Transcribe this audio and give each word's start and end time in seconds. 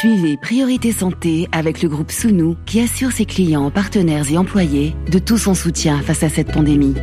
Suivez 0.00 0.38
Priorité 0.38 0.92
Santé 0.92 1.46
avec 1.52 1.82
le 1.82 1.88
groupe 1.90 2.10
Sounou 2.10 2.56
qui 2.64 2.80
assure 2.80 3.12
ses 3.12 3.26
clients, 3.26 3.70
partenaires 3.70 4.24
et 4.32 4.38
employés 4.38 4.96
de 5.10 5.18
tout 5.18 5.36
son 5.36 5.52
soutien 5.52 6.00
face 6.00 6.22
à 6.22 6.30
cette 6.30 6.50
pandémie. 6.52 6.94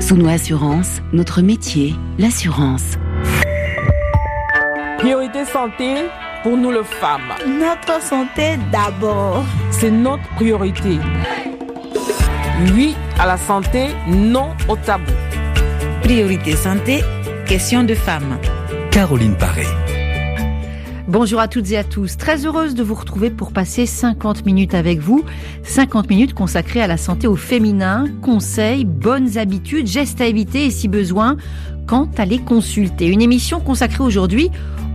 Sounou 0.00 0.28
Assurance, 0.28 1.02
notre 1.12 1.42
métier, 1.42 1.94
l'assurance. 2.18 2.96
Priorité 4.96 5.44
Santé 5.44 6.06
pour 6.42 6.56
nous 6.56 6.70
les 6.70 6.84
femmes. 6.84 7.34
Notre 7.46 8.00
santé 8.00 8.58
d'abord. 8.72 9.44
C'est 9.70 9.90
notre 9.90 10.26
priorité. 10.36 10.96
Oui 12.74 12.96
à 13.18 13.26
la 13.26 13.36
santé, 13.36 13.88
non 14.08 14.54
au 14.70 14.76
tabou. 14.76 15.12
Priorité 16.00 16.56
santé, 16.56 17.02
question 17.44 17.84
de 17.84 17.94
femmes. 17.94 18.38
Caroline 18.90 19.36
Paré. 19.36 19.66
Bonjour 21.08 21.40
à 21.40 21.48
toutes 21.48 21.72
et 21.72 21.76
à 21.76 21.82
tous. 21.82 22.16
Très 22.16 22.46
heureuse 22.46 22.76
de 22.76 22.82
vous 22.84 22.94
retrouver 22.94 23.28
pour 23.30 23.52
passer 23.52 23.86
50 23.86 24.46
minutes 24.46 24.72
avec 24.72 25.00
vous. 25.00 25.24
50 25.64 26.08
minutes 26.08 26.32
consacrées 26.32 26.80
à 26.80 26.86
la 26.86 26.96
santé 26.96 27.26
au 27.26 27.34
féminin, 27.34 28.06
conseils, 28.22 28.84
bonnes 28.84 29.36
habitudes, 29.36 29.88
gestes 29.88 30.20
à 30.20 30.26
éviter 30.26 30.66
et 30.66 30.70
si 30.70 30.86
besoin, 30.86 31.36
quand 31.88 32.20
à 32.20 32.24
les 32.24 32.38
consulter. 32.38 33.08
Une 33.08 33.20
émission 33.20 33.58
consacrée 33.58 34.04
aujourd'hui 34.04 34.50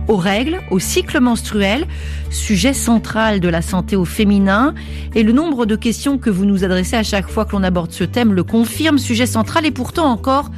aux 0.08 0.16
règles, 0.16 0.60
au 0.70 0.78
cycle 0.78 1.20
menstruel, 1.20 1.86
sujet 2.30 2.72
central 2.72 3.38
de 3.40 3.48
la 3.50 3.60
santé 3.60 3.94
au 3.94 4.06
féminin. 4.06 4.74
Et 5.14 5.22
le 5.22 5.32
nombre 5.32 5.66
de 5.66 5.76
questions 5.76 6.16
que 6.16 6.30
vous 6.30 6.46
nous 6.46 6.64
adressez 6.64 6.96
à 6.96 7.02
chaque 7.02 7.28
fois 7.28 7.44
que 7.44 7.52
l'on 7.52 7.62
aborde 7.62 7.92
ce 7.92 8.04
thème 8.04 8.32
le 8.32 8.44
confirme, 8.44 8.96
sujet 8.96 9.26
central 9.26 9.66
et 9.66 9.70
pourtant 9.70 10.06
encore 10.06 10.50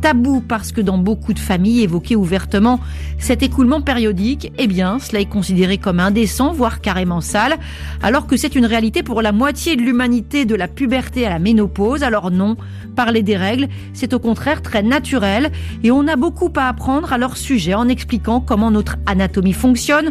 tabou 0.00 0.40
parce 0.40 0.72
que 0.72 0.80
dans 0.80 0.98
beaucoup 0.98 1.32
de 1.32 1.38
familles 1.38 1.82
évoquées 1.82 2.16
ouvertement 2.16 2.80
cet 3.18 3.42
écoulement 3.42 3.80
périodique, 3.80 4.52
eh 4.58 4.66
bien, 4.66 4.98
cela 4.98 5.20
est 5.20 5.28
considéré 5.28 5.78
comme 5.78 6.00
indécent, 6.00 6.52
voire 6.52 6.80
carrément 6.80 7.20
sale, 7.20 7.56
alors 8.02 8.26
que 8.26 8.36
c'est 8.36 8.54
une 8.54 8.66
réalité 8.66 9.02
pour 9.02 9.22
la 9.22 9.32
moitié 9.32 9.76
de 9.76 9.82
l'humanité 9.82 10.44
de 10.44 10.54
la 10.54 10.68
puberté 10.68 11.26
à 11.26 11.30
la 11.30 11.38
ménopause. 11.38 12.02
Alors 12.02 12.30
non, 12.30 12.56
parler 12.94 13.22
des 13.22 13.36
règles, 13.36 13.68
c'est 13.92 14.14
au 14.14 14.18
contraire 14.18 14.62
très 14.62 14.82
naturel 14.82 15.50
et 15.84 15.90
on 15.90 16.06
a 16.08 16.16
beaucoup 16.16 16.52
à 16.56 16.68
apprendre 16.68 17.12
à 17.12 17.18
leur 17.18 17.36
sujet 17.36 17.74
en 17.74 17.88
expliquant 17.88 18.40
comment 18.40 18.70
notre 18.70 18.96
anatomie 19.06 19.52
fonctionne, 19.52 20.10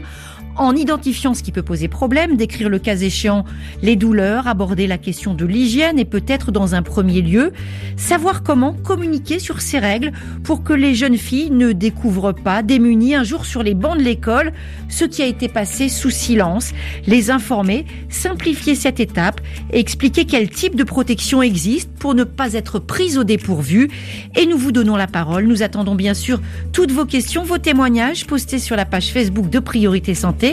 en 0.57 0.75
identifiant 0.75 1.33
ce 1.33 1.43
qui 1.43 1.51
peut 1.51 1.63
poser 1.63 1.87
problème, 1.87 2.37
décrire 2.37 2.69
le 2.69 2.79
cas 2.79 2.95
échéant 2.95 3.45
les 3.81 3.95
douleurs, 3.95 4.47
aborder 4.47 4.87
la 4.87 4.97
question 4.97 5.33
de 5.33 5.45
l'hygiène 5.45 5.99
et 5.99 6.05
peut-être 6.05 6.51
dans 6.51 6.75
un 6.75 6.81
premier 6.81 7.21
lieu, 7.21 7.51
savoir 7.97 8.43
comment 8.43 8.73
communiquer 8.73 9.39
sur 9.39 9.61
ces 9.61 9.79
règles 9.79 10.11
pour 10.43 10.63
que 10.63 10.73
les 10.73 10.95
jeunes 10.95 11.17
filles 11.17 11.51
ne 11.51 11.71
découvrent 11.71 12.33
pas 12.33 12.63
démunies 12.63 13.15
un 13.15 13.23
jour 13.23 13.45
sur 13.45 13.63
les 13.63 13.73
bancs 13.73 13.97
de 13.97 14.03
l'école 14.03 14.53
ce 14.89 15.05
qui 15.05 15.21
a 15.21 15.25
été 15.25 15.47
passé 15.47 15.89
sous 15.89 16.09
silence, 16.09 16.71
les 17.07 17.31
informer, 17.31 17.85
simplifier 18.09 18.75
cette 18.75 18.99
étape 18.99 19.41
et 19.73 19.79
expliquer 19.79 20.25
quel 20.25 20.49
type 20.49 20.75
de 20.75 20.83
protection 20.83 21.41
existe 21.41 21.89
pour 21.99 22.15
ne 22.15 22.23
pas 22.23 22.53
être 22.53 22.79
prise 22.79 23.17
au 23.17 23.23
dépourvu. 23.23 23.89
Et 24.35 24.45
nous 24.45 24.57
vous 24.57 24.71
donnons 24.71 24.95
la 24.95 25.07
parole. 25.07 25.47
Nous 25.47 25.63
attendons 25.63 25.95
bien 25.95 26.13
sûr 26.13 26.39
toutes 26.71 26.91
vos 26.91 27.05
questions, 27.05 27.43
vos 27.43 27.57
témoignages 27.57 28.25
postés 28.25 28.59
sur 28.59 28.75
la 28.75 28.85
page 28.85 29.11
Facebook 29.11 29.49
de 29.49 29.59
Priorité 29.59 30.13
Santé 30.13 30.44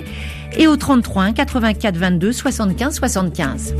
et 0.57 0.67
au 0.67 0.77
33 0.77 1.33
84 1.33 1.97
22 1.97 2.33
75 2.33 2.95
75. 2.97 3.75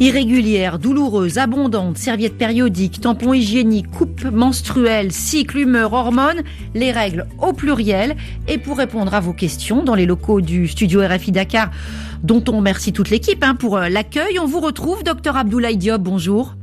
Irrégulière, 0.00 0.78
douloureuse, 0.78 1.36
abondante, 1.36 1.98
serviette 1.98 2.38
périodique, 2.38 3.02
tampon 3.02 3.34
hygiénique, 3.34 3.90
coupe 3.90 4.24
menstruelle, 4.24 5.12
cycle, 5.12 5.58
humeur, 5.58 5.92
hormones, 5.92 6.40
les 6.74 6.90
règles 6.90 7.26
au 7.38 7.52
pluriel. 7.52 8.16
Et 8.48 8.56
pour 8.56 8.78
répondre 8.78 9.12
à 9.12 9.20
vos 9.20 9.34
questions 9.34 9.82
dans 9.82 9.94
les 9.94 10.06
locaux 10.06 10.40
du 10.40 10.68
studio 10.68 11.02
RFI 11.06 11.32
Dakar, 11.32 11.70
dont 12.22 12.42
on 12.48 12.56
remercie 12.56 12.94
toute 12.94 13.10
l'équipe 13.10 13.44
hein, 13.44 13.54
pour 13.54 13.76
euh, 13.76 13.90
l'accueil, 13.90 14.38
on 14.38 14.46
vous 14.46 14.60
retrouve, 14.60 15.04
docteur 15.04 15.36
Abdoulaye 15.36 15.76
Diop, 15.76 16.00
bonjour. 16.00 16.54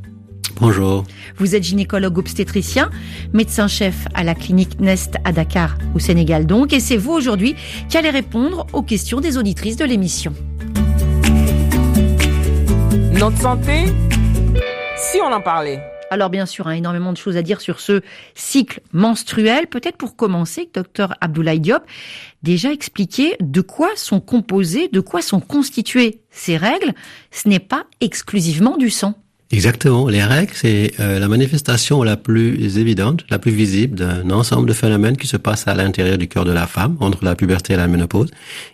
Bonjour. 0.59 1.03
Vous 1.37 1.55
êtes 1.55 1.61
gynécologue 1.61 2.17
obstétricien, 2.17 2.89
médecin-chef 3.31 4.07
à 4.15 4.23
la 4.23 4.33
clinique 4.33 4.79
Nest 4.79 5.17
à 5.23 5.31
Dakar, 5.31 5.77
au 5.93 5.99
Sénégal 5.99 6.47
donc, 6.47 6.73
et 6.73 6.79
c'est 6.79 6.97
vous 6.97 7.11
aujourd'hui 7.11 7.55
qui 7.89 7.97
allez 7.97 8.09
répondre 8.09 8.65
aux 8.73 8.81
questions 8.81 9.19
des 9.19 9.37
auditrices 9.37 9.75
de 9.75 9.85
l'émission. 9.85 10.33
Notre 13.13 13.37
santé, 13.37 13.85
si 14.97 15.19
on 15.21 15.31
en 15.31 15.41
parlait. 15.41 15.79
Alors 16.09 16.29
bien 16.31 16.47
sûr, 16.47 16.67
hein, 16.67 16.71
énormément 16.71 17.11
de 17.11 17.17
choses 17.17 17.37
à 17.37 17.43
dire 17.43 17.61
sur 17.61 17.79
ce 17.79 18.01
cycle 18.33 18.81
menstruel. 18.93 19.67
Peut-être 19.67 19.97
pour 19.97 20.15
commencer, 20.15 20.69
docteur 20.73 21.13
Abdoulaye 21.21 21.59
Diop, 21.59 21.83
déjà 22.41 22.71
expliquer 22.71 23.35
de 23.41 23.61
quoi 23.61 23.89
sont 23.95 24.21
composées, 24.21 24.87
de 24.87 25.01
quoi 25.01 25.21
sont 25.21 25.41
constituées 25.41 26.21
ces 26.31 26.57
règles. 26.57 26.93
Ce 27.29 27.47
n'est 27.47 27.59
pas 27.59 27.85
exclusivement 28.01 28.77
du 28.77 28.89
sang. 28.89 29.15
Exactement. 29.49 30.09
Les 30.09 30.23
règles, 30.23 30.51
c'est 30.53 30.91
euh, 30.99 31.19
la 31.19 31.29
manifestation 31.29 32.03
la 32.03 32.17
plus 32.17 32.77
évidente, 32.77 33.23
la 33.29 33.39
plus 33.39 33.51
visible 33.51 33.95
d'un 33.95 34.29
ensemble 34.29 34.67
de 34.67 34.73
phénomènes 34.73 35.15
qui 35.15 35.27
se 35.27 35.37
passent 35.37 35.69
à 35.69 35.73
l'intérieur 35.73 36.17
du 36.17 36.27
corps 36.27 36.43
de 36.43 36.51
la 36.51 36.67
femme, 36.67 36.97
entre 36.99 37.23
la 37.23 37.33
puberté 37.33 37.73
et 37.73 37.77
la 37.77 37.87
ménopause, 37.87 38.29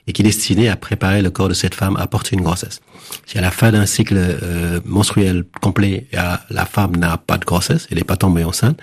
et 0.08 0.14
qui 0.14 0.24
est 0.24 0.26
destiné 0.26 0.70
à 0.70 0.76
préparer 0.76 1.22
le 1.22 1.30
corps 1.30 1.48
de 1.48 1.54
cette 1.54 1.76
femme 1.76 1.96
à 1.98 2.08
porter 2.08 2.36
une 2.36 2.42
grossesse. 2.42 2.82
Si 3.28 3.38
à 3.38 3.42
la 3.42 3.52
fin 3.52 3.72
d'un 3.72 3.86
cycle 3.86 4.18
euh, 4.18 4.80
menstruel 4.84 5.44
complet, 5.62 6.08
la 6.12 6.66
femme 6.66 6.96
n'a 6.96 7.18
pas 7.18 7.38
de 7.38 7.46
grossesse, 7.46 7.88
elle 7.92 8.00
n'est 8.00 8.04
pas 8.04 8.18
tombée 8.18 8.44
enceinte, 8.44 8.80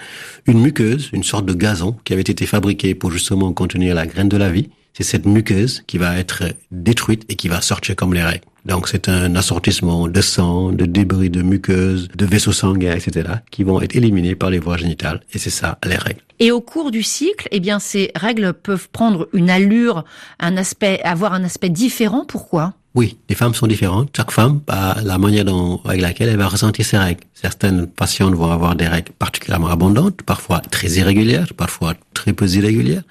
une 0.47 0.61
muqueuse, 0.61 1.11
une 1.13 1.25
sorte 1.25 1.47
de 1.47 1.55
gazon 1.55 1.97
qui 2.05 2.13
avait 2.13 2.23
été 2.23 2.47
fabriqué 2.47 2.95
pour 2.95 3.11
justement 3.11 3.53
contenir 3.53 3.97
la 3.97 4.07
graine 4.07 4.29
de 4.29 4.37
la 4.37 4.51
vie, 4.51 4.69
c'est 4.93 5.03
cette 5.03 5.27
muqueuse 5.27 5.83
qui 5.87 5.99
va 5.99 6.19
être 6.19 6.45
détruite 6.71 7.25
et 7.29 7.35
qui 7.35 7.49
va 7.49 7.61
sortir 7.61 7.97
comme 7.97 8.15
les 8.15 8.23
règles. 8.23 8.45
Donc 8.65 8.89
c'est 8.89 9.09
un 9.09 9.35
assortissement 9.37 10.09
de 10.09 10.21
sang, 10.21 10.73
de 10.73 10.85
débris 10.85 11.31
de 11.31 11.43
muqueuses, 11.43 12.09
de 12.15 12.27
vaisseaux 12.27 12.53
sanguins, 12.53 12.95
etc., 12.95 13.29
qui 13.51 13.65
vont 13.65 13.81
être 13.81 13.97
éliminés 13.97 14.35
par 14.35 14.51
les 14.51 14.59
voies 14.59 14.77
génitales. 14.77 15.21
Et 15.33 15.39
c'est 15.39 15.51
ça 15.51 15.79
les 15.85 15.97
règles. 15.97 16.21
Et 16.39 16.53
au 16.53 16.61
cours 16.61 16.91
du 16.91 17.03
cycle, 17.03 17.49
eh 17.51 17.61
bien 17.61 17.79
ces 17.79 18.11
règles 18.15 18.53
peuvent 18.53 18.89
prendre 18.91 19.29
une 19.33 19.51
allure, 19.51 20.05
un 20.39 20.57
aspect, 20.57 21.01
avoir 21.05 21.33
un 21.35 21.45
aspect 21.45 21.69
différent. 21.69 22.25
Pourquoi? 22.27 22.75
Oui, 22.95 23.19
les 23.29 23.37
femmes 23.37 23.55
sont 23.55 23.69
différentes. 23.69 24.11
Chaque 24.17 24.33
femme 24.33 24.63
a 24.67 24.97
la 25.05 25.17
manière 25.17 25.45
dont, 25.45 25.81
avec 25.85 26.01
laquelle 26.01 26.29
elle 26.29 26.39
va 26.39 26.49
ressentir 26.49 26.85
ses 26.85 26.99
règles. 26.99 27.23
Certaines 27.35 27.87
patientes 27.87 28.35
vont 28.35 28.51
avoir 28.51 28.75
des 28.75 28.89
règles 28.89 29.13
particulièrement 29.13 29.69
abondantes, 29.69 30.23
parfois 30.23 30.59
très 30.59 30.89
irrégulières, 30.89 31.55
parfois 31.57 31.95
très 32.15 32.33
peu 32.33 32.49
irrégulières. 32.49 33.03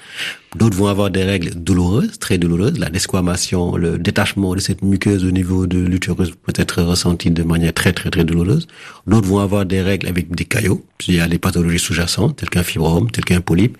D'autres 0.55 0.77
vont 0.77 0.87
avoir 0.87 1.11
des 1.11 1.23
règles 1.23 1.51
douloureuses, 1.53 2.17
très 2.17 2.39
douloureuses. 2.39 2.79
La 2.79 2.89
desquamation, 2.89 3.75
le 3.75 3.99
détachement 3.99 4.55
de 4.55 4.59
cette 4.59 4.81
muqueuse 4.81 5.23
au 5.23 5.29
niveau 5.29 5.67
de 5.67 5.77
l'utérus 5.77 6.31
peut 6.31 6.53
être 6.55 6.81
ressenti 6.81 7.29
de 7.29 7.43
manière 7.43 7.71
très 7.71 7.93
très 7.93 8.09
très 8.09 8.23
douloureuse. 8.23 8.67
D'autres 9.05 9.27
vont 9.27 9.37
avoir 9.37 9.67
des 9.67 9.83
règles 9.83 10.07
avec 10.07 10.33
des 10.33 10.45
caillots. 10.45 10.83
Il 11.07 11.13
y 11.13 11.19
a 11.19 11.27
des 11.27 11.37
pathologies 11.37 11.77
sous-jacentes, 11.77 12.37
telles 12.37 12.49
qu'un 12.49 12.63
fibrome, 12.63 13.11
tel 13.11 13.25
qu'un 13.25 13.41
polype. 13.41 13.77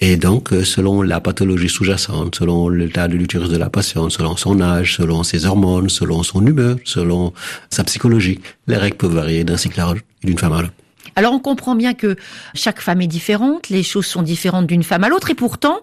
Et 0.00 0.16
donc, 0.16 0.54
euh, 0.54 0.64
selon 0.64 1.02
la 1.02 1.20
pathologie 1.20 1.68
sous-jacente, 1.68 2.36
selon 2.36 2.70
l'état 2.70 3.08
de 3.08 3.16
l'utérus 3.16 3.50
de 3.50 3.58
la 3.58 3.68
patiente, 3.68 4.10
selon 4.10 4.38
son 4.38 4.62
âge, 4.62 4.96
selon 4.96 5.22
ses 5.22 5.44
hormones, 5.44 5.90
selon 5.90 6.22
son 6.22 6.46
humeur, 6.46 6.76
selon 6.84 7.34
sa 7.68 7.84
psychologie, 7.84 8.40
les 8.68 8.76
règles 8.76 8.96
peuvent 8.96 9.14
varier 9.14 9.44
d'un 9.44 9.58
cycle 9.58 9.78
à 9.82 9.88
l'autre, 9.88 10.00
d'une 10.24 10.38
femme 10.38 10.54
à 10.54 10.62
l'autre. 10.62 10.85
Alors 11.16 11.32
on 11.32 11.38
comprend 11.38 11.74
bien 11.74 11.94
que 11.94 12.16
chaque 12.54 12.80
femme 12.80 13.00
est 13.00 13.06
différente, 13.06 13.70
les 13.70 13.82
choses 13.82 14.04
sont 14.04 14.22
différentes 14.22 14.66
d'une 14.66 14.82
femme 14.82 15.02
à 15.02 15.08
l'autre, 15.08 15.30
et 15.30 15.34
pourtant 15.34 15.80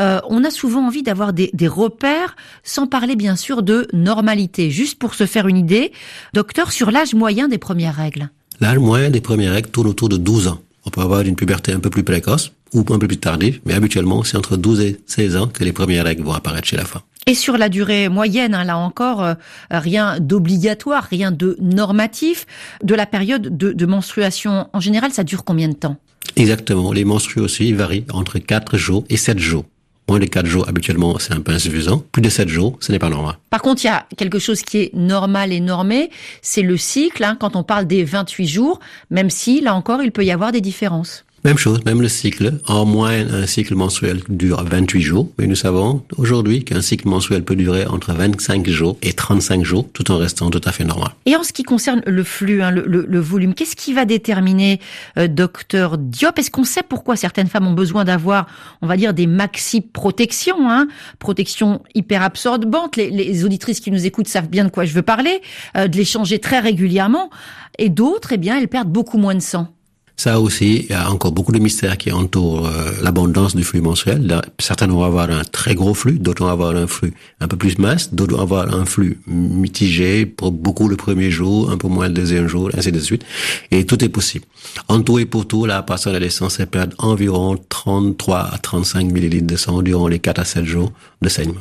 euh, 0.00 0.20
on 0.28 0.44
a 0.44 0.50
souvent 0.50 0.86
envie 0.86 1.02
d'avoir 1.02 1.32
des, 1.32 1.50
des, 1.52 1.66
repères, 1.66 2.36
sans 2.62 2.86
parler 2.86 3.16
bien 3.16 3.34
sûr 3.34 3.64
de 3.64 3.88
normalité. 3.92 4.70
Juste 4.70 4.98
pour 4.98 5.14
se 5.14 5.26
faire 5.26 5.48
une 5.48 5.56
idée, 5.56 5.92
docteur, 6.34 6.70
sur 6.70 6.92
l'âge 6.92 7.14
moyen 7.14 7.48
des 7.48 7.58
premières 7.58 7.96
règles. 7.96 8.30
L'âge 8.60 8.78
moyen 8.78 9.10
des 9.10 9.20
premières 9.20 9.52
règles 9.52 9.70
tourne 9.70 9.88
autour 9.88 10.08
de 10.08 10.16
12 10.16 10.48
ans. 10.48 10.60
On 10.86 10.90
peut 10.90 11.00
avoir 11.00 11.22
une 11.22 11.34
puberté 11.34 11.72
un 11.72 11.80
peu 11.80 11.90
plus 11.90 12.04
précoce 12.04 12.52
ou 12.72 12.80
un 12.90 12.98
peu 12.98 13.08
plus 13.08 13.18
tardive, 13.18 13.60
mais 13.64 13.74
habituellement 13.74 14.22
c'est 14.22 14.36
entre 14.36 14.56
12 14.56 14.80
et 14.82 15.00
16 15.06 15.36
ans 15.36 15.46
que 15.48 15.64
les 15.64 15.72
premières 15.72 16.04
règles 16.04 16.22
vont 16.22 16.32
apparaître 16.32 16.68
chez 16.68 16.76
la 16.76 16.84
femme. 16.84 17.02
Et 17.28 17.34
sur 17.34 17.58
la 17.58 17.68
durée 17.68 18.08
moyenne, 18.08 18.54
hein, 18.54 18.62
là 18.62 18.78
encore, 18.78 19.20
euh, 19.20 19.34
rien 19.68 20.20
d'obligatoire, 20.20 21.02
rien 21.10 21.32
de 21.32 21.56
normatif. 21.60 22.46
De 22.84 22.94
la 22.94 23.04
période 23.04 23.58
de, 23.58 23.72
de, 23.72 23.86
menstruation, 23.86 24.68
en 24.72 24.78
général, 24.78 25.10
ça 25.10 25.24
dure 25.24 25.42
combien 25.42 25.66
de 25.66 25.74
temps? 25.74 25.96
Exactement. 26.36 26.92
Les 26.92 27.04
menstrues 27.04 27.40
aussi 27.40 27.72
varient 27.72 28.04
entre 28.12 28.38
4 28.38 28.76
jours 28.76 29.04
et 29.10 29.16
7 29.16 29.40
jours. 29.40 29.64
Moins 30.08 30.20
de 30.20 30.26
4 30.26 30.46
jours, 30.46 30.68
habituellement, 30.68 31.18
c'est 31.18 31.32
un 31.32 31.40
peu 31.40 31.50
insuffisant. 31.50 32.04
Plus 32.12 32.22
de 32.22 32.28
7 32.28 32.48
jours, 32.48 32.78
ce 32.78 32.92
n'est 32.92 33.00
pas 33.00 33.08
normal. 33.08 33.34
Par 33.50 33.60
contre, 33.60 33.82
il 33.82 33.88
y 33.88 33.90
a 33.90 34.06
quelque 34.16 34.38
chose 34.38 34.62
qui 34.62 34.78
est 34.78 34.94
normal 34.94 35.52
et 35.52 35.58
normé, 35.58 36.10
c'est 36.42 36.62
le 36.62 36.76
cycle. 36.76 37.24
Hein, 37.24 37.36
quand 37.40 37.56
on 37.56 37.64
parle 37.64 37.88
des 37.88 38.04
28 38.04 38.46
jours, 38.46 38.78
même 39.10 39.30
si, 39.30 39.60
là 39.60 39.74
encore, 39.74 40.00
il 40.00 40.12
peut 40.12 40.24
y 40.24 40.30
avoir 40.30 40.52
des 40.52 40.60
différences. 40.60 41.25
Même 41.46 41.58
chose, 41.58 41.84
même 41.84 42.02
le 42.02 42.08
cycle. 42.08 42.54
En 42.66 42.84
moyenne, 42.84 43.30
un 43.32 43.46
cycle 43.46 43.76
mensuel 43.76 44.20
dure 44.28 44.64
28 44.64 45.00
jours, 45.00 45.30
mais 45.38 45.46
nous 45.46 45.54
savons 45.54 46.02
aujourd'hui 46.16 46.64
qu'un 46.64 46.82
cycle 46.82 47.06
mensuel 47.06 47.44
peut 47.44 47.54
durer 47.54 47.86
entre 47.86 48.12
25 48.12 48.68
jours 48.68 48.96
et 49.00 49.12
35 49.12 49.64
jours, 49.64 49.86
tout 49.92 50.10
en 50.10 50.18
restant 50.18 50.50
tout 50.50 50.60
à 50.64 50.72
fait 50.72 50.82
normal. 50.82 51.10
Et 51.24 51.36
en 51.36 51.44
ce 51.44 51.52
qui 51.52 51.62
concerne 51.62 52.02
le 52.04 52.24
flux, 52.24 52.62
hein, 52.64 52.72
le, 52.72 52.84
le, 52.84 53.20
volume, 53.20 53.54
qu'est-ce 53.54 53.76
qui 53.76 53.92
va 53.92 54.04
déterminer, 54.04 54.80
euh, 55.18 55.28
docteur 55.28 55.98
Diop? 55.98 56.36
Est-ce 56.36 56.50
qu'on 56.50 56.64
sait 56.64 56.82
pourquoi 56.82 57.14
certaines 57.14 57.46
femmes 57.46 57.68
ont 57.68 57.74
besoin 57.74 58.04
d'avoir, 58.04 58.48
on 58.82 58.88
va 58.88 58.96
dire, 58.96 59.14
des 59.14 59.28
maxi 59.28 59.82
protections, 59.82 60.68
hein, 60.68 60.88
protection 61.20 61.80
hyper 61.94 62.22
absorbante 62.22 62.96
les, 62.96 63.08
les, 63.08 63.44
auditrices 63.44 63.78
qui 63.78 63.92
nous 63.92 64.04
écoutent 64.04 64.26
savent 64.26 64.48
bien 64.48 64.64
de 64.64 64.70
quoi 64.70 64.84
je 64.84 64.94
veux 64.94 65.02
parler, 65.02 65.40
euh, 65.76 65.86
de 65.86 65.96
les 65.96 66.04
changer 66.04 66.40
très 66.40 66.58
régulièrement, 66.58 67.30
et 67.78 67.88
d'autres, 67.88 68.32
eh 68.32 68.36
bien, 68.36 68.58
elles 68.58 68.66
perdent 68.66 68.90
beaucoup 68.90 69.18
moins 69.18 69.36
de 69.36 69.40
sang. 69.40 69.75
Ça 70.18 70.40
aussi, 70.40 70.86
il 70.88 70.90
y 70.90 70.94
a 70.94 71.10
encore 71.10 71.32
beaucoup 71.32 71.52
de 71.52 71.58
mystères 71.58 71.98
qui 71.98 72.10
entourent 72.10 72.66
euh, 72.66 72.90
l'abondance 73.02 73.54
du 73.54 73.62
flux 73.64 73.82
mensuel. 73.82 74.40
Certains 74.58 74.86
vont 74.86 75.04
avoir 75.04 75.30
un 75.30 75.44
très 75.44 75.74
gros 75.74 75.92
flux, 75.92 76.18
d'autres 76.18 76.42
vont 76.42 76.50
avoir 76.50 76.74
un 76.74 76.86
flux 76.86 77.12
un 77.40 77.48
peu 77.48 77.58
plus 77.58 77.78
mince, 77.78 78.14
d'autres 78.14 78.34
vont 78.34 78.42
avoir 78.42 78.74
un 78.74 78.86
flux 78.86 79.20
mitigé 79.26 80.24
pour 80.24 80.52
beaucoup 80.52 80.88
le 80.88 80.96
premier 80.96 81.30
jour, 81.30 81.70
un 81.70 81.76
peu 81.76 81.88
moins 81.88 82.08
le 82.08 82.14
deuxième 82.14 82.48
jour, 82.48 82.70
ainsi 82.74 82.92
de 82.92 82.98
suite. 82.98 83.26
Et 83.70 83.84
tout 83.84 84.02
est 84.02 84.08
possible. 84.08 84.46
En 84.88 85.02
tout 85.02 85.18
et 85.18 85.26
pour 85.26 85.46
tout, 85.46 85.66
la 85.66 85.82
personne 85.82 86.20
est 86.22 86.30
censée 86.30 86.64
perdre 86.64 86.96
environ 86.98 87.58
33 87.68 88.38
à 88.38 88.58
35 88.58 89.12
millilitres 89.12 89.46
de 89.46 89.56
sang 89.56 89.82
durant 89.82 90.08
les 90.08 90.18
4 90.18 90.38
à 90.38 90.44
7 90.46 90.64
jours 90.64 90.92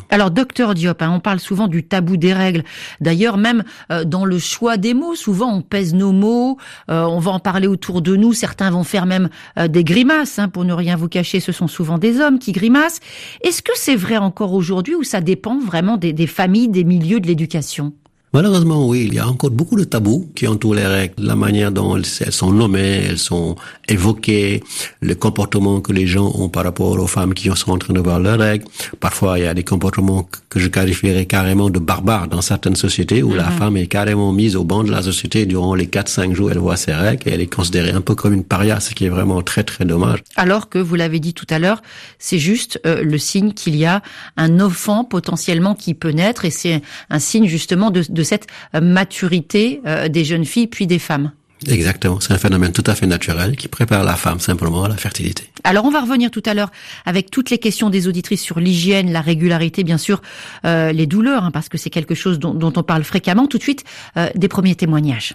Alors, 0.10 0.32
docteur 0.32 0.74
Diop, 0.74 1.02
hein, 1.02 1.12
on 1.16 1.20
parle 1.20 1.40
souvent 1.40 1.68
du 1.68 1.84
tabou 1.84 2.18
des 2.18 2.34
règles. 2.34 2.64
D'ailleurs, 3.00 3.38
même 3.38 3.64
euh, 3.92 4.04
dans 4.04 4.26
le 4.26 4.38
choix 4.38 4.78
des 4.78 4.94
mots, 4.94 5.16
souvent 5.16 5.54
on 5.54 5.62
pèse 5.62 5.94
nos 5.94 6.12
mots, 6.12 6.58
euh, 6.90 7.04
on 7.04 7.20
va 7.20 7.32
en 7.32 7.40
parler 7.40 7.68
autour 7.68 8.02
de 8.02 8.16
nous 8.16 8.34
Certains 8.34 8.70
vont 8.70 8.84
faire 8.84 9.06
même 9.06 9.30
euh, 9.58 9.68
des 9.68 9.84
grimaces, 9.84 10.40
hein, 10.40 10.50
pour 10.50 10.66
ne 10.66 10.74
rien 10.74 10.98
vous 10.98 11.08
cacher, 11.08 11.40
ce 11.40 11.52
sont 11.52 11.68
souvent 11.68 11.98
des 11.98 12.20
hommes 12.20 12.38
qui 12.38 12.52
grimacent. 12.52 13.00
Est-ce 13.42 13.62
que 13.62 13.72
c'est 13.76 13.96
vrai 13.96 14.18
encore 14.18 14.54
aujourd'hui 14.54 14.96
ou 14.96 15.04
ça 15.04 15.22
dépend 15.22 15.58
vraiment 15.58 15.98
des 15.98 16.28
familles, 16.28 16.68
des 16.68 16.84
milieux 16.84 17.20
de 17.20 17.28
l'éducation? 17.28 17.94
Malheureusement, 18.36 18.86
oui, 18.86 19.06
il 19.08 19.14
y 19.14 19.20
a 19.20 19.30
encore 19.30 19.50
beaucoup 19.50 19.78
de 19.78 19.86
tabous 19.86 20.30
qui 20.36 20.46
entourent 20.46 20.76
les 20.76 20.86
règles, 20.86 21.14
la 21.20 21.38
manière 21.38 21.72
dont 21.72 21.96
elles, 21.96 22.34
sont 22.34 22.52
nommées, 22.52 23.06
elles 23.08 23.18
sont 23.18 23.56
évoquées, 23.88 24.62
le 25.00 25.16
comportement 25.16 25.80
que 25.80 25.94
les 25.94 26.06
gens 26.06 26.30
ont 26.36 26.50
par 26.50 26.66
rapport 26.66 27.00
aux 27.00 27.08
femmes 27.08 27.34
qui 27.34 27.50
sont 27.56 27.72
en 27.72 27.78
train 27.78 27.94
de 27.94 28.02
voir 28.02 28.20
leurs 28.20 28.38
règles. 28.38 28.66
Parfois, 29.00 29.40
il 29.40 29.46
y 29.46 29.48
a 29.48 29.54
des 29.54 29.64
comportements 29.64 30.28
que 30.50 30.60
je 30.60 30.68
qualifierais 30.68 31.26
carrément 31.28 31.70
de 31.70 31.80
barbares 31.80 32.28
dans 32.28 32.42
certaines 32.42 32.76
sociétés 32.76 33.24
où 33.24 33.34
la 33.34 33.50
mhm. 33.50 33.58
femme 33.58 33.78
est 33.78 33.88
carrément 33.88 34.34
mise 34.34 34.58
au 34.58 34.66
banc 34.66 34.84
de 34.84 34.92
la 34.92 35.02
société 35.02 35.46
durant 35.46 35.74
les 35.74 35.88
4-5 35.88 36.34
jours, 36.34 36.52
elle 36.52 36.58
voit 36.58 36.76
ses 36.76 36.92
règles 36.92 37.30
et 37.30 37.32
elle 37.36 37.42
est 37.42 37.48
considérée 37.48 37.92
un 37.92 38.02
peu 38.02 38.16
comme 38.16 38.34
une 38.34 38.44
paria, 38.44 38.82
ce 38.82 38.94
qui 38.94 39.06
est 39.06 39.10
vraiment 39.10 39.44
très 39.44 39.64
très 39.64 39.86
dommage. 39.86 40.20
Alors 40.36 40.68
que, 40.68 40.78
vous 40.78 40.96
l'avez 40.96 41.22
dit 41.22 41.34
tout 41.34 41.48
à 41.50 41.58
l'heure, 41.58 41.82
c'est 42.20 42.40
juste 42.40 42.82
euh, 42.86 43.02
le 43.02 43.18
signe 43.18 43.54
qu'il 43.54 43.78
y 43.78 43.86
a 43.86 44.02
un 44.36 44.60
enfant 44.60 45.06
potentiellement 45.06 45.74
qui 45.74 45.94
peut 45.94 46.12
naître 46.12 46.44
et 46.44 46.52
c'est 46.52 46.82
un 47.10 47.20
signe 47.20 47.48
justement 47.48 47.92
de, 47.92 48.04
de 48.10 48.25
cette 48.26 48.48
maturité 48.80 49.82
euh, 49.86 50.10
des 50.10 50.26
jeunes 50.26 50.46
filles 50.46 50.68
puis 50.68 50.88
des 50.88 51.00
femmes. 51.00 51.32
Exactement, 51.68 52.20
c'est 52.20 52.34
un 52.34 52.38
phénomène 52.38 52.72
tout 52.74 52.84
à 52.86 52.96
fait 52.96 53.08
naturel 53.08 53.56
qui 53.56 53.68
prépare 53.68 54.04
la 54.04 54.16
femme 54.16 54.40
simplement 54.40 54.84
à 54.84 54.90
la 54.90 54.98
fertilité. 54.98 55.50
Alors 55.64 55.86
on 55.86 55.90
va 55.90 56.02
revenir 56.02 56.30
tout 56.30 56.44
à 56.46 56.54
l'heure 56.54 56.72
avec 57.06 57.32
toutes 57.32 57.50
les 57.50 57.58
questions 57.58 57.90
des 57.90 58.08
auditrices 58.08 58.42
sur 58.42 58.60
l'hygiène, 58.60 59.12
la 59.12 59.22
régularité, 59.22 59.84
bien 59.84 59.98
sûr, 59.98 60.22
euh, 60.66 60.92
les 60.92 61.08
douleurs, 61.08 61.46
hein, 61.46 61.52
parce 61.52 61.70
que 61.70 61.78
c'est 61.78 61.90
quelque 61.90 62.14
chose 62.14 62.40
dont, 62.40 62.74
on 62.76 62.84
parle 62.84 63.04
fréquemment. 63.04 63.48
Tout 63.48 63.58
de 63.58 63.64
suite, 63.64 63.84
euh, 64.18 64.30
des 64.36 64.48
premiers 64.48 64.76
témoignages. 64.76 65.34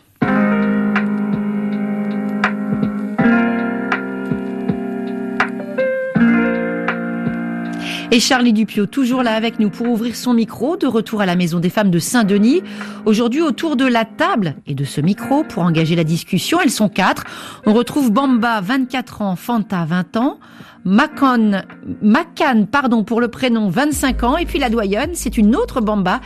Et 8.13 8.19
Charlie 8.19 8.53
Dupio, 8.53 8.87
toujours 8.87 9.23
là 9.23 9.35
avec 9.35 9.61
nous 9.61 9.71
pour 9.71 9.89
ouvrir 9.89 10.17
son 10.17 10.35
micro, 10.35 10.77
de 10.77 10.89
retour 10.89 11.21
à 11.21 11.27
la 11.27 11.37
Maison 11.37 11.61
des 11.61 11.71
Femmes 11.71 11.93
de 11.93 12.01
Saint-Denis. 12.01 12.61
Aujourd'hui, 13.05 13.41
autour 13.41 13.77
de 13.77 13.85
la 13.85 14.05
table 14.05 14.57
et 14.67 14.75
de 14.75 14.83
ce 14.83 15.01
micro, 15.01 15.45
pour 15.45 15.63
engager 15.63 15.95
la 15.95 16.03
discussion, 16.03 16.59
elles 16.61 16.73
sont 16.73 16.89
quatre. 16.89 17.23
On 17.67 17.73
retrouve 17.73 18.11
Bamba, 18.11 18.61
24 18.63 19.23
ans, 19.23 19.37
Fanta, 19.37 19.85
20 19.85 20.17
ans, 20.17 20.41
Macan, 20.85 21.63
Macan, 22.03 22.67
pardon 22.71 23.05
pour 23.05 23.21
le 23.21 23.29
prénom, 23.29 23.69
25 23.69 24.25
ans, 24.25 24.37
et 24.37 24.45
puis 24.45 24.59
la 24.59 24.71
doyenne, 24.71 25.11
c'est 25.15 25.39
une 25.39 25.55
autre 25.55 25.81
Bamba. 25.81 26.21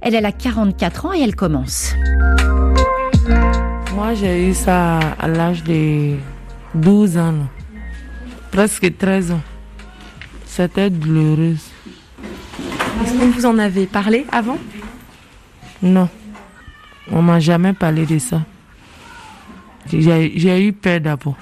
Elle, 0.00 0.16
elle 0.16 0.26
a 0.26 0.32
44 0.32 1.06
ans 1.06 1.12
et 1.12 1.20
elle 1.20 1.36
commence. 1.36 1.94
Moi, 3.94 4.14
j'ai 4.14 4.48
eu 4.48 4.54
ça 4.54 4.98
à 5.20 5.28
l'âge 5.28 5.62
de 5.62 6.16
12 6.74 7.16
ans, 7.16 7.34
presque 8.50 8.98
13 8.98 9.30
ans. 9.30 9.40
C'était 10.58 10.90
douloureuse. 10.90 11.70
Est-ce 13.04 13.12
que 13.12 13.24
vous 13.26 13.46
en 13.46 13.58
avez 13.60 13.86
parlé 13.86 14.26
avant? 14.32 14.58
Non. 15.80 16.08
On 17.12 17.22
m'a 17.22 17.38
jamais 17.38 17.72
parlé 17.74 18.04
de 18.04 18.18
ça. 18.18 18.40
J'ai 19.92 20.66
eu 20.66 20.72
peur 20.72 20.98
d'abord. 21.00 21.36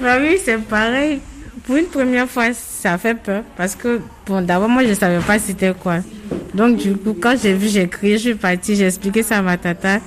Bah 0.00 0.16
oui, 0.22 0.38
c'est 0.42 0.56
pareil. 0.56 1.20
Pour 1.64 1.76
une 1.76 1.84
première 1.84 2.26
fois, 2.26 2.54
ça 2.54 2.96
fait 2.96 3.14
peur. 3.14 3.42
Parce 3.58 3.76
que, 3.76 4.00
bon, 4.24 4.40
d'abord, 4.40 4.70
moi, 4.70 4.84
je 4.84 4.88
ne 4.88 4.94
savais 4.94 5.20
pas 5.22 5.38
c'était 5.38 5.74
quoi. 5.74 5.98
Donc, 6.54 6.78
du 6.78 6.96
coup, 6.96 7.14
quand 7.20 7.34
j'ai 7.38 7.52
vu, 7.52 7.68
j'ai 7.68 7.88
crié, 7.88 8.16
je 8.16 8.22
suis 8.22 8.34
partie, 8.36 8.74
j'ai 8.74 8.86
expliqué 8.86 9.22
ça 9.22 9.36
à 9.36 9.42
ma 9.42 9.58
tata. 9.58 9.98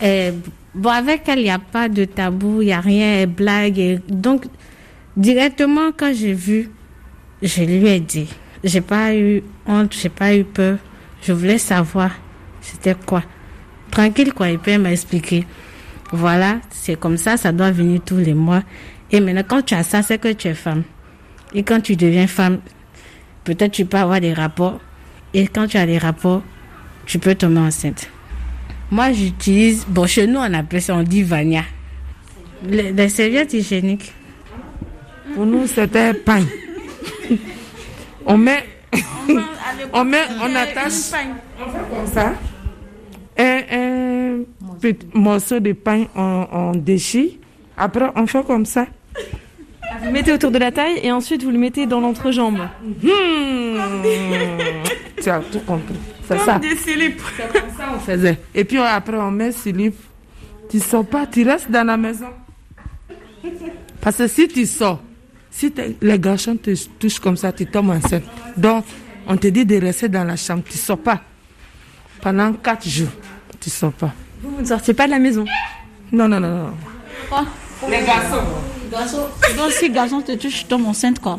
Et, 0.00 0.32
bon, 0.74 0.90
avec 0.90 1.22
elle, 1.28 1.38
il 1.38 1.44
n'y 1.44 1.50
a 1.50 1.60
pas 1.60 1.88
de 1.88 2.04
tabou, 2.04 2.62
il 2.62 2.66
n'y 2.66 2.72
a 2.72 2.80
rien, 2.80 3.20
elle 3.20 3.28
blague. 3.28 3.78
Et, 3.78 4.00
donc, 4.08 4.46
directement, 5.16 5.92
quand 5.96 6.12
j'ai 6.12 6.32
vu, 6.32 6.68
je 7.42 7.62
lui 7.62 7.86
ai 7.86 8.00
dit. 8.00 8.28
J'ai 8.62 8.80
pas 8.80 9.14
eu 9.14 9.42
honte, 9.66 9.94
j'ai 9.94 10.08
pas 10.08 10.34
eu 10.34 10.44
peur. 10.44 10.78
Je 11.22 11.32
voulais 11.32 11.58
savoir 11.58 12.10
c'était 12.60 12.94
quoi. 12.94 13.22
Tranquille 13.90 14.32
quoi, 14.32 14.48
elle 14.48 14.80
m'a 14.80 14.92
expliqué. 14.92 15.46
Voilà, 16.12 16.60
c'est 16.70 16.98
comme 16.98 17.16
ça, 17.16 17.36
ça 17.36 17.52
doit 17.52 17.70
venir 17.70 18.00
tous 18.04 18.16
les 18.16 18.34
mois. 18.34 18.62
Et 19.12 19.20
maintenant, 19.20 19.42
quand 19.46 19.62
tu 19.62 19.74
as 19.74 19.82
ça, 19.82 20.02
c'est 20.02 20.18
que 20.18 20.32
tu 20.32 20.48
es 20.48 20.54
femme. 20.54 20.82
Et 21.54 21.62
quand 21.62 21.80
tu 21.80 21.96
deviens 21.96 22.26
femme, 22.26 22.60
peut-être 23.44 23.72
tu 23.72 23.84
peux 23.84 23.96
avoir 23.96 24.20
des 24.20 24.32
rapports. 24.32 24.80
Et 25.34 25.46
quand 25.46 25.66
tu 25.66 25.76
as 25.76 25.86
des 25.86 25.98
rapports, 25.98 26.42
tu 27.06 27.18
peux 27.18 27.34
tomber 27.34 27.60
enceinte. 27.60 28.08
Moi, 28.90 29.12
j'utilise, 29.12 29.84
bon, 29.86 30.06
chez 30.06 30.26
nous, 30.26 30.38
on 30.38 30.54
appelle 30.54 30.82
ça, 30.82 30.96
on 30.96 31.02
dit 31.02 31.22
Vania. 31.22 31.62
Les, 32.68 33.08
serviettes 33.08 33.52
hygiéniques. 33.52 34.12
Pour 35.34 35.46
nous, 35.46 35.66
c'était 35.66 36.12
pain 36.12 36.44
on 38.26 38.36
met, 38.36 38.64
on 39.92 40.04
met, 40.04 40.24
on 40.42 40.54
attache, 40.54 41.12
on 41.58 41.70
fait 41.70 41.96
comme 41.96 42.06
ça. 42.12 42.32
Un, 43.38 44.40
petit 44.80 45.06
morceau 45.14 45.60
de 45.60 45.72
pain, 45.72 46.06
on, 46.14 46.46
on 46.52 46.72
déchire. 46.72 47.32
Après, 47.76 48.10
on 48.14 48.26
fait 48.26 48.44
comme 48.44 48.66
ça. 48.66 48.86
Vous 50.02 50.10
mettez 50.10 50.32
autour 50.32 50.50
de 50.50 50.58
la 50.58 50.70
taille 50.70 51.00
et 51.02 51.10
ensuite 51.12 51.42
vous 51.42 51.50
le 51.50 51.58
mettez 51.58 51.86
dans 51.86 52.00
l'entrejambe. 52.00 52.68
Hmm. 52.82 53.76
tu 55.22 55.28
as 55.28 55.40
tout 55.40 55.60
compris. 55.60 55.94
C'est 56.26 56.38
ça. 56.38 56.58
des 56.58 56.76
slips. 56.76 57.20
C'est 57.36 57.52
comme 57.52 57.70
ça 57.76 57.84
on 57.94 57.98
faisait. 57.98 58.38
Et 58.54 58.64
puis 58.64 58.78
après 58.78 59.16
on 59.16 59.30
met 59.30 59.52
slip. 59.52 59.94
Tu 60.70 60.78
sors 60.78 61.04
pas, 61.04 61.26
tu 61.26 61.42
restes 61.42 61.70
dans 61.70 61.86
la 61.86 61.96
maison. 61.96 62.28
Parce 64.00 64.16
que 64.16 64.28
si 64.28 64.46
tu 64.48 64.64
sors, 64.66 65.00
si 65.50 65.72
les 66.00 66.18
garçons 66.18 66.56
te 66.56 66.74
touchent 66.98 67.18
comme 67.18 67.36
ça, 67.36 67.52
tu 67.52 67.66
tombes 67.66 67.90
enceinte. 67.90 68.22
Donc, 68.56 68.84
on 69.26 69.36
te 69.36 69.48
dit 69.48 69.64
de 69.64 69.76
rester 69.80 70.08
dans 70.08 70.24
la 70.24 70.36
chambre. 70.36 70.62
Tu 70.64 70.74
ne 70.74 70.78
sors 70.78 70.98
pas. 70.98 71.20
Pendant 72.20 72.52
quatre 72.52 72.88
jours, 72.88 73.08
tu 73.60 73.68
ne 73.68 73.72
sors 73.72 73.92
pas. 73.92 74.12
Vous, 74.42 74.60
ne 74.60 74.64
sortez 74.64 74.94
pas 74.94 75.06
de 75.06 75.12
la 75.12 75.18
maison? 75.18 75.44
Non, 76.12 76.28
non, 76.28 76.40
non. 76.40 76.48
non. 76.48 76.72
Les 77.88 78.04
garçons. 78.04 78.44
garçons. 78.90 79.26
Donc, 79.56 79.70
si 79.72 79.90
garçon 79.90 80.20
te 80.20 80.32
touche, 80.32 80.60
tu 80.60 80.64
tombes 80.64 80.86
enceinte, 80.86 81.18
quoi. 81.18 81.38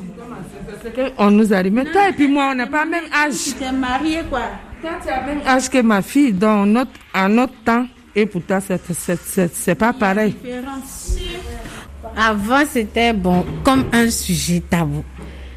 On 1.18 1.32
nous 1.32 1.53
arrive. 1.53 1.74
Mais 1.74 1.86
toi 1.86 2.10
et 2.10 2.13
puis 2.13 2.27
moi, 2.27 2.50
on 2.51 2.56
n'a 2.56 2.68
pas 2.68 2.86
le 2.86 2.91
même 2.91 3.06
âge. 3.13 3.56
Tu 3.58 3.63
es 3.63 3.72
marié, 3.72 4.22
quoi. 4.30 4.41
Toi, 4.82 4.91
tu 5.03 5.10
as 5.10 5.22
le 5.22 5.27
même 5.27 5.48
âge 5.48 5.70
que 5.70 5.82
ma 5.82 6.01
fille. 6.01 6.34
Dans 6.34 6.65
notre, 6.65 6.91
à 7.13 7.27
notre 7.27 7.53
temps. 7.63 7.86
Et 8.15 8.25
pourtant, 8.25 8.60
c'est 9.53 9.75
pas 9.75 9.94
pareil. 9.94 10.36
Avant, 12.15 12.63
c'était 12.70 13.13
bon, 13.13 13.46
comme 13.63 13.86
un 13.94 14.10
sujet 14.10 14.62
tabou. 14.70 15.03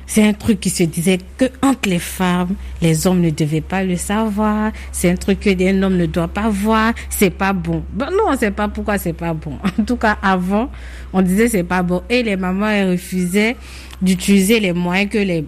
C'est 0.07 0.23
un 0.23 0.33
truc 0.33 0.61
qui 0.61 0.71
se 0.71 0.85
disait 0.85 1.19
que 1.39 1.47
entre 1.63 1.89
les 1.89 1.99
femmes, 1.99 2.55
les 2.83 3.07
hommes 3.07 3.21
ne 3.21 3.31
devaient 3.31 3.61
pas 3.61 3.83
le 3.83 3.97
savoir. 3.97 4.71
C'est 4.93 5.11
un 5.11 5.17
truc 5.17 5.41
que 5.41 5.51
un 5.51 5.83
homme 5.83 5.97
ne 5.97 6.07
doit 6.07 6.29
pas 6.29 6.49
voir. 6.51 6.93
C'est 7.09 7.31
pas 7.31 7.53
bon. 7.53 7.83
Ben 7.93 8.11
nous, 8.11 8.25
on 8.29 8.37
sait 8.37 8.51
pas 8.51 8.69
pourquoi 8.69 8.99
c'est 8.99 9.13
pas 9.15 9.33
bon. 9.35 9.59
En 9.79 9.85
tout 9.85 9.97
cas, 9.97 10.19
avant, 10.23 10.71
on 11.13 11.23
disait 11.23 11.49
c'est 11.49 11.65
pas 11.65 11.83
bon. 11.83 12.03
Et 12.09 12.23
les 12.23 12.37
mamans, 12.37 12.69
elles 12.69 12.91
refusaient 12.91 13.57
d'utiliser 14.03 14.61
les 14.61 14.73
moyens 14.73 15.11
que 15.11 15.19
les, 15.19 15.47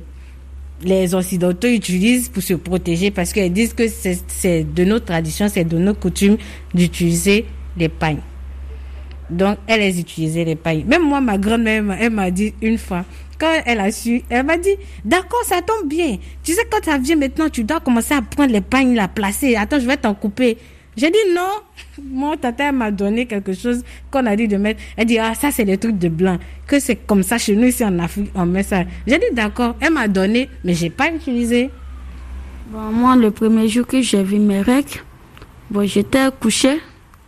les 0.83 1.15
occidentaux 1.15 1.69
utilisent 1.69 2.29
pour 2.29 2.43
se 2.43 2.55
protéger 2.55 3.11
parce 3.11 3.33
qu'elles 3.33 3.53
disent 3.53 3.75
que 3.75 3.85
c'est 3.89 4.65
de 4.65 4.85
nos 4.85 5.01
traditions, 5.01 5.49
c'est 5.49 5.65
de 5.65 5.79
nos 5.79 5.95
coutumes 5.95 6.39
d'utiliser 6.75 7.47
les 7.77 7.89
pagnes. 7.89 8.23
Donc, 9.31 9.59
elle 9.67 9.81
les 9.81 10.01
utilisait, 10.01 10.45
les 10.45 10.57
pailles. 10.57 10.85
Même 10.85 11.03
moi, 11.03 11.21
ma 11.21 11.39
grand-mère, 11.39 11.85
elle 11.99 12.11
m'a 12.11 12.31
dit 12.31 12.55
une 12.63 12.79
fois, 12.79 13.05
quand 13.39 13.53
elle 13.67 13.81
a 13.81 13.91
su, 13.91 14.23
elle 14.31 14.47
m'a 14.47 14.57
dit, 14.57 14.77
d'accord, 15.05 15.43
ça 15.45 15.61
tombe 15.63 15.89
bien. 15.89 16.17
Tu 16.43 16.53
sais, 16.53 16.63
quand 16.71 16.85
ça 16.85 16.99
vient 16.99 17.17
maintenant, 17.17 17.49
tu 17.49 17.65
dois 17.65 17.81
commencer 17.81 18.15
à 18.15 18.23
prendre 18.23 18.53
les 18.53 18.61
pailles, 18.61 18.95
la 18.95 19.09
placer. 19.09 19.57
Attends, 19.57 19.81
je 19.81 19.87
vais 19.87 19.97
t'en 19.97 20.15
couper. 20.15 20.59
J'ai 20.97 21.11
dit 21.11 21.19
non. 21.35 21.51
Mon 22.03 22.37
tata 22.37 22.73
m'a 22.73 22.91
donné 22.91 23.27
quelque 23.27 23.53
chose 23.53 23.83
qu'on 24.11 24.25
a 24.27 24.35
dit 24.37 24.49
de 24.49 24.57
mettre. 24.57 24.81
Elle 24.97 25.07
dit, 25.07 25.19
ah, 25.19 25.35
ça, 25.35 25.51
c'est 25.51 25.65
les 25.65 25.77
trucs 25.77 25.99
de 25.99 26.09
blanc. 26.09 26.39
Que 26.67 26.81
c'est 26.81 26.97
comme 26.97 27.23
ça 27.23 27.37
chez 27.37 27.55
nous, 27.55 27.67
ici 27.67 27.85
en 27.85 27.99
Afrique, 27.99 28.31
on 28.35 28.47
met 28.47 28.63
ça. 28.63 28.85
J'ai 29.07 29.19
dit, 29.19 29.27
d'accord. 29.33 29.77
Elle 29.81 29.93
m'a 29.93 30.09
donné, 30.09 30.49
mais 30.65 30.73
j'ai 30.75 30.91
pas 30.91 31.11
utilisé. 31.13 31.71
Bon, 32.69 32.91
moi, 32.91 33.17
le 33.17 33.31
premier 33.31 33.69
jour 33.69 33.87
que 33.87 34.01
j'ai 34.01 34.23
vu 34.23 34.39
mes 34.39 34.63
règles, 34.63 35.01
bon, 35.71 35.87
j'étais 35.87 36.27
couchée. 36.41 36.81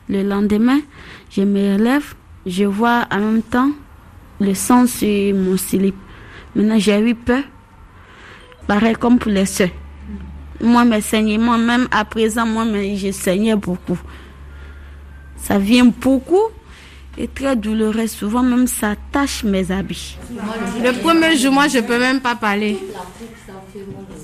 Le 0.09 0.23
lendemain, 0.23 0.81
je 1.31 1.43
me 1.43 1.75
relève, 1.75 2.15
je 2.47 2.65
vois 2.65 3.07
en 3.11 3.19
même 3.19 3.43
temps 3.43 3.71
le 4.41 4.55
sang 4.55 4.87
sur 4.87 5.35
mon 5.35 5.57
slip. 5.57 5.95
Maintenant, 6.55 6.79
j'ai 6.79 6.99
eu 7.01 7.15
peur. 7.15 7.43
Pareil 8.67 8.95
comme 8.95 9.19
pour 9.19 9.31
les 9.31 9.47
soeurs. 9.47 9.69
Moi, 10.61 10.85
mes 10.85 11.01
saignements, 11.01 11.59
même 11.59 11.89
à 11.91 12.05
présent, 12.05 12.47
moi, 12.47 12.65
je 12.95 13.11
saignais 13.13 13.55
beaucoup. 13.57 13.99
Ça 15.37 15.59
vient 15.59 15.87
beaucoup 15.87 16.43
et 17.17 17.29
très 17.29 17.55
douloureux. 17.57 18.07
Souvent, 18.07 18.43
même 18.43 18.67
ça 18.67 18.95
tâche 19.13 19.45
mes 19.45 19.71
habits. 19.71 20.17
Le 20.83 20.93
premier 21.01 21.37
jour, 21.37 21.53
moi, 21.53 21.69
je 21.69 21.79
peux 21.79 21.99
même 21.99 22.21
pas 22.21 22.35
parler. 22.35 22.79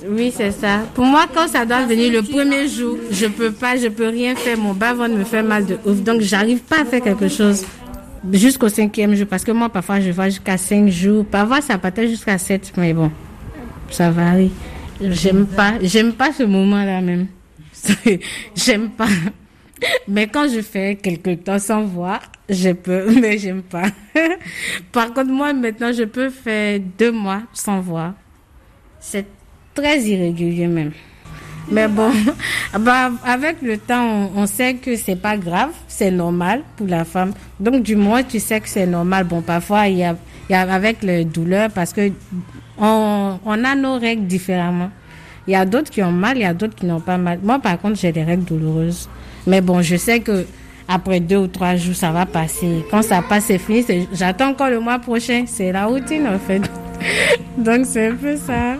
Oui, 0.08 0.32
c'est 0.34 0.50
ça. 0.50 0.80
Pour 0.94 1.04
moi, 1.04 1.26
quand 1.32 1.49
ça 1.49 1.64
doit 1.64 1.84
venir 1.87 2.12
le 2.12 2.23
premier 2.23 2.68
jour, 2.68 2.99
je 3.11 3.26
peux 3.26 3.52
pas, 3.52 3.76
je 3.76 3.88
peux 3.88 4.08
rien 4.08 4.34
faire. 4.34 4.58
Mon 4.58 4.75
bas 4.75 4.94
me 4.94 5.25
fait 5.25 5.42
mal 5.42 5.64
de 5.64 5.78
ouf. 5.84 6.02
Donc, 6.02 6.20
j'arrive 6.20 6.61
pas 6.61 6.82
à 6.82 6.84
faire 6.84 7.02
quelque 7.02 7.28
chose 7.28 7.64
jusqu'au 8.32 8.68
cinquième 8.68 9.14
jour. 9.14 9.26
Parce 9.26 9.44
que 9.44 9.52
moi, 9.52 9.68
parfois, 9.68 10.00
je 10.00 10.11
vois 10.11 10.26
jusqu'à 10.26 10.58
cinq 10.58 10.88
jours. 10.88 11.25
Parfois, 11.25 11.61
ça 11.61 11.78
peut 11.78 12.06
jusqu'à 12.06 12.38
sept. 12.38 12.73
Mais 12.76 12.92
bon, 12.92 13.11
ça 13.90 14.11
varie. 14.11 14.50
J'aime 15.00 15.46
pas, 15.46 15.75
j'aime 15.82 16.12
pas 16.12 16.32
ce 16.32 16.44
moment-là 16.44 17.00
même. 17.00 17.26
j'aime 18.54 18.90
pas. 18.90 19.08
Mais 20.08 20.28
quand 20.28 20.49
je 20.49 20.61
fais 20.61 20.96
quelque 20.96 21.34
temps 21.34 21.58
sans 21.58 21.82
voir, 21.82 22.20
je 22.49 22.70
peux, 22.70 23.11
mais 23.20 23.38
j'aime 23.38 23.62
pas. 23.62 23.88
Par 24.92 25.12
contre, 25.12 25.30
moi, 25.30 25.52
maintenant, 25.52 25.92
je 25.92 26.04
peux 26.04 26.30
faire 26.30 26.80
deux 26.99 27.12
mois 27.12 27.42
sans 27.52 27.80
voir. 27.80 28.14
Très 29.74 30.00
irrégulier 30.00 30.66
même. 30.66 30.92
Mais 31.70 31.88
bon, 31.88 32.10
bah, 32.80 33.10
avec 33.24 33.62
le 33.62 33.78
temps, 33.78 34.30
on, 34.36 34.46
sait 34.46 34.74
que 34.74 34.96
c'est 34.96 35.16
pas 35.16 35.36
grave, 35.36 35.70
c'est 35.88 36.10
normal 36.10 36.62
pour 36.76 36.86
la 36.86 37.04
femme. 37.04 37.32
Donc, 37.58 37.82
du 37.82 37.96
moins, 37.96 38.22
tu 38.22 38.38
sais 38.38 38.60
que 38.60 38.68
c'est 38.68 38.86
normal. 38.86 39.24
Bon, 39.24 39.40
parfois, 39.40 39.88
il 39.88 39.98
y 39.98 40.04
a, 40.04 40.16
y 40.50 40.54
a 40.54 40.60
avec 40.60 41.02
les 41.02 41.24
douleurs 41.24 41.70
parce 41.70 41.92
que 41.92 42.12
on, 42.78 43.38
on 43.44 43.64
a 43.64 43.74
nos 43.74 43.98
règles 43.98 44.26
différemment. 44.26 44.90
Il 45.46 45.52
y 45.52 45.56
a 45.56 45.64
d'autres 45.64 45.90
qui 45.90 46.02
ont 46.02 46.12
mal, 46.12 46.36
il 46.36 46.42
y 46.42 46.46
a 46.46 46.54
d'autres 46.54 46.74
qui 46.74 46.86
n'ont 46.86 47.00
pas 47.00 47.18
mal. 47.18 47.38
Moi, 47.42 47.58
par 47.58 47.78
contre, 47.78 47.98
j'ai 47.98 48.12
des 48.12 48.24
règles 48.24 48.44
douloureuses. 48.44 49.08
Mais 49.46 49.60
bon, 49.60 49.82
je 49.82 49.96
sais 49.96 50.20
que 50.20 50.46
après 50.88 51.20
deux 51.20 51.36
ou 51.36 51.46
trois 51.46 51.76
jours, 51.76 51.94
ça 51.94 52.12
va 52.12 52.26
passer. 52.26 52.84
Quand 52.90 53.02
ça 53.02 53.22
passe, 53.22 53.44
c'est 53.44 53.58
fini. 53.58 53.84
J'attends 54.12 54.50
encore 54.50 54.70
le 54.70 54.80
mois 54.80 54.98
prochain. 54.98 55.44
C'est 55.46 55.72
la 55.72 55.86
routine, 55.86 56.26
en 56.26 56.38
fait. 56.38 56.62
Donc, 57.58 57.86
c'est 57.86 58.08
un 58.08 58.14
peu 58.14 58.36
ça. 58.36 58.76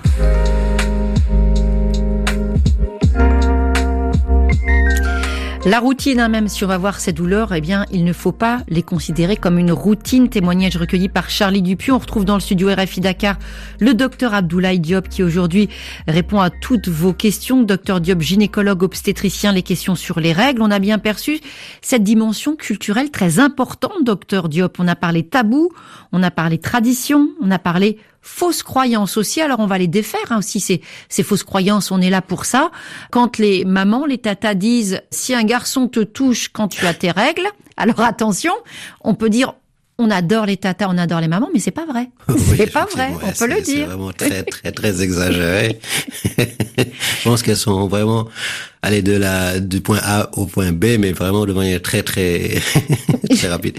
La 5.67 5.81
routine, 5.81 6.21
hein, 6.21 6.29
même 6.29 6.49
si 6.49 6.63
on 6.63 6.67
va 6.67 6.77
voir 6.77 7.01
ces 7.01 7.15
douleurs, 7.15 7.55
eh 7.55 7.63
bien, 7.63 7.87
il 7.91 8.05
ne 8.05 8.13
faut 8.13 8.33
pas 8.33 8.59
les 8.69 8.83
considérer 8.83 9.35
comme 9.35 9.59
une 9.59 9.73
routine. 9.73 10.29
Témoignage 10.29 10.77
recueilli 10.77 11.09
par 11.09 11.31
Charlie 11.31 11.63
Dupuis. 11.63 11.91
On 11.91 11.97
retrouve 11.99 12.27
dans 12.27 12.35
le 12.35 12.41
studio 12.41 12.69
RFI 12.69 13.01
Dakar 13.01 13.39
le 13.81 13.95
docteur 13.95 14.35
Abdoulaye 14.35 14.79
Diop 14.79 15.09
qui 15.09 15.23
aujourd'hui 15.23 15.71
répond 16.07 16.39
à 16.41 16.51
toutes 16.51 16.89
vos 16.89 17.15
questions. 17.15 17.63
Docteur 17.63 18.03
Diop, 18.03 18.21
gynécologue 18.21 18.83
obstétricien, 18.83 19.53
les 19.53 19.63
questions 19.63 19.95
sur 19.95 20.21
les 20.21 20.35
règles. 20.35 20.61
On 20.61 20.71
a 20.71 20.79
bien 20.79 20.99
perçu 20.99 21.41
cette 21.81 22.03
dimension 22.03 22.57
culturelle 22.57 23.11
très 23.11 23.39
importante, 23.39 24.05
docteur 24.05 24.51
Diop. 24.51 24.79
On 24.79 24.87
a 24.87 24.97
parlé 24.97 25.23
tabou, 25.23 25.71
on 26.13 26.23
a 26.23 26.31
parlé 26.31 26.59
tradition, 26.59 27.31
on 27.41 27.51
a 27.51 27.59
parlé 27.59 27.97
fausses 28.25 28.63
croyances 28.63 29.17
aussi. 29.17 29.41
Alors 29.41 29.61
on 29.61 29.67
va 29.67 29.79
les 29.79 29.87
défaire 29.87 30.31
hein, 30.31 30.39
aussi 30.39 30.59
ces, 30.59 30.81
ces 31.09 31.23
fausses 31.23 31.45
croyances. 31.45 31.93
On 31.93 32.01
est 32.01 32.11
là 32.11 32.23
pour 32.23 32.47
ça. 32.47 32.71
Quand 33.11 33.39
les 33.39 33.65
mamans, 33.65 34.07
les 34.07 34.19
tatas 34.19 34.55
disent 34.55 35.03
si 35.11 35.35
un 35.35 35.45
garçon 35.45 35.87
te 35.87 36.01
touche 36.01 36.49
quand 36.49 36.69
tu 36.69 36.87
as 36.87 36.95
tes 36.95 37.11
règles, 37.11 37.47
alors 37.77 38.01
attention, 38.01 38.55
on 39.03 39.15
peut 39.15 39.31
dire 39.31 39.55
on 39.99 40.11
adore 40.11 40.47
les 40.47 40.57
tatas, 40.57 40.89
on 40.89 40.99
adore 40.99 41.21
les 41.21 41.29
mamans, 41.29 41.51
mais 41.53 41.61
c'est 41.61 41.71
pas 41.71 41.87
vrai. 41.87 42.11
c'est 42.57 42.73
pas 42.73 42.87
vrai, 42.87 43.13
on 43.23 43.31
peut 43.31 43.47
le 43.47 43.61
dire. 43.61 43.65
C'est 43.65 43.85
vraiment 43.85 44.13
très, 44.13 44.43
très, 44.43 44.73
très 44.73 45.03
exagéré. 45.03 45.79
Je 46.39 47.23
pense 47.25 47.43
qu'elles 47.43 47.57
sont 47.57 47.87
vraiment 47.87 48.29
allées 48.83 49.03
de 49.03 49.13
la, 49.13 49.61
du 49.61 49.81
point 49.81 50.01
A 50.03 50.31
au 50.37 50.47
point 50.47 50.73
B, 50.73 50.97
mais 50.99 51.13
vraiment 51.13 51.47
de 51.47 51.53
manière 51.53 51.81
très, 51.81 52.03
très, 52.03 52.61
très 53.37 53.49
rapide. 53.49 53.79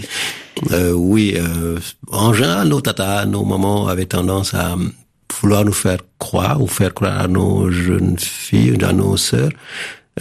Euh, 0.70 0.92
oui, 0.92 1.34
euh, 1.36 1.78
en 2.10 2.32
général, 2.32 2.68
nos 2.68 2.80
tatas, 2.80 3.26
nos 3.26 3.44
mamans 3.44 3.88
avaient 3.88 4.06
tendance 4.06 4.54
à 4.54 4.74
vouloir 5.40 5.64
nous 5.64 5.72
faire 5.72 5.98
croire 6.18 6.62
ou 6.62 6.66
faire 6.66 6.94
croire 6.94 7.20
à 7.20 7.28
nos 7.28 7.70
jeunes 7.70 8.18
filles, 8.18 8.78
à 8.82 8.92
nos 8.92 9.18
sœurs, 9.18 9.50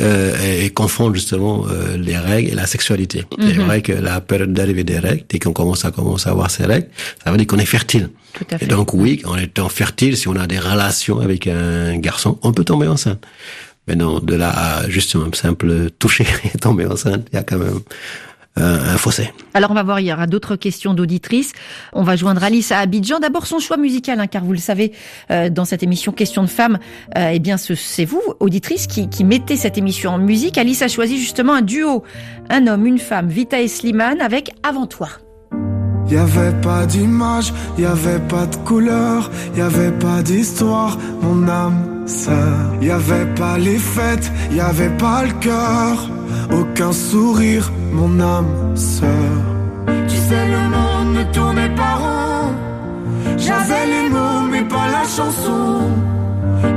euh, 0.02 0.62
et, 0.62 0.70
confondre 0.72 1.16
justement 1.16 1.66
euh, 1.70 1.96
les 1.96 2.18
règles 2.18 2.52
et 2.52 2.56
la 2.56 2.68
sexualité. 2.68 3.24
C'est 3.40 3.54
mhm. 3.54 3.66
vrai 3.66 3.82
que 3.82 3.94
la 3.94 4.20
période 4.20 4.52
d'arrivée 4.52 4.84
des 4.84 5.00
règles, 5.00 5.24
dès 5.30 5.40
qu'on 5.40 5.54
commence 5.54 5.86
à 5.86 5.92
commencer 5.92 6.28
à 6.28 6.32
avoir 6.32 6.52
ces 6.52 6.66
règles, 6.66 6.88
ça 7.24 7.32
veut 7.32 7.38
dire 7.38 7.48
qu'on 7.48 7.60
est 7.60 7.66
fertile. 7.66 8.10
Tout 8.34 8.46
à 8.52 8.58
fait. 8.58 8.66
Et 8.66 8.68
donc 8.68 8.94
oui, 8.94 9.22
en 9.24 9.38
étant 9.38 9.70
fertile, 9.70 10.18
si 10.18 10.28
on 10.28 10.36
a 10.36 10.48
des 10.48 10.60
relations 10.60 11.20
avec 11.20 11.48
un 11.48 11.98
garçon, 11.98 12.38
on 12.42 12.52
peut 12.52 12.66
tomber 12.66 12.88
enceinte. 12.88 13.26
Mais 13.88 13.96
non, 13.96 14.20
de 14.20 14.36
là 14.36 14.50
à 14.50 14.90
justement 14.90 15.28
simple 15.34 15.90
toucher 15.98 16.26
et 16.54 16.58
tomber 16.58 16.86
enceinte, 16.86 17.28
il 17.32 17.36
y 17.36 17.40
a 17.40 17.44
quand 17.44 17.58
même 17.58 17.80
un 18.58 18.98
fossé. 18.98 19.32
Alors 19.54 19.72
on 19.72 19.74
va 19.74 19.84
voir, 19.84 20.00
il 20.00 20.08
y 20.08 20.14
aura 20.14 20.28
d'autres 20.28 20.56
questions 20.56 20.94
d'auditrices. 20.94 21.54
On 21.94 22.04
va 22.04 22.16
joindre 22.16 22.44
Alice 22.44 22.72
à 22.72 22.80
Abidjan. 22.80 23.20
D'abord 23.20 23.48
son 23.48 23.60
choix 23.60 23.78
musical, 23.78 24.20
hein, 24.20 24.28
car 24.28 24.44
vous 24.44 24.54
le 24.54 24.60
savez, 24.60 24.92
euh, 25.32 25.50
dans 25.50 25.66
cette 25.66 25.84
émission 25.84 26.12
Question 26.12 26.44
de 26.44 26.50
femmes, 26.50 26.80
euh, 27.18 27.32
eh 27.34 27.40
bien 27.40 27.58
c'est 27.58 28.06
vous, 28.06 28.22
auditrice, 28.40 28.88
qui, 28.88 29.10
qui 29.10 29.24
mettez 29.24 29.58
cette 29.58 29.78
émission 29.78 30.12
en 30.12 30.18
musique. 30.18 30.58
Alice 30.58 30.82
a 30.82 30.88
choisi 30.88 31.20
justement 31.20 31.54
un 31.54 31.62
duo, 31.62 32.04
un 32.50 32.68
homme, 32.68 32.86
une 32.86 33.00
femme, 33.00 33.28
Vita 33.28 33.60
et 33.60 33.68
Slimane, 33.68 34.22
avec 34.22 34.52
Avant 34.64 34.88
toi. 34.88 35.10
Y 36.08 36.18
avait 36.18 36.54
pas 36.62 36.86
d'image, 36.86 37.54
y 37.78 37.86
avait 37.86 38.20
pas 38.20 38.46
de 38.46 38.56
couleur, 38.58 39.30
y 39.58 39.62
avait 39.62 39.92
pas 39.92 40.22
d'histoire, 40.22 40.98
mon 41.22 41.48
âme 41.48 42.08
sœur. 42.08 42.76
Y 42.82 42.92
avait 42.92 43.34
pas 43.36 43.58
les 43.58 43.78
fêtes, 43.78 44.32
y 44.52 44.60
avait 44.60 44.96
pas 44.98 45.24
le 45.24 45.34
cœur, 45.34 46.10
aucun 46.54 46.92
sourire, 46.92 47.72
mon 47.92 48.20
âme 48.20 48.76
sœur. 48.76 49.38
Tu 50.08 50.16
sais 50.16 50.48
le 50.48 50.64
monde 50.76 51.16
ne 51.18 51.24
tournait 51.34 51.76
pas 51.76 51.96
rond. 51.96 52.54
J'avais 53.38 53.86
les 53.88 54.10
mots 54.10 54.48
mais 54.52 54.64
pas 54.64 54.88
la 54.88 55.04
chanson. 55.04 55.90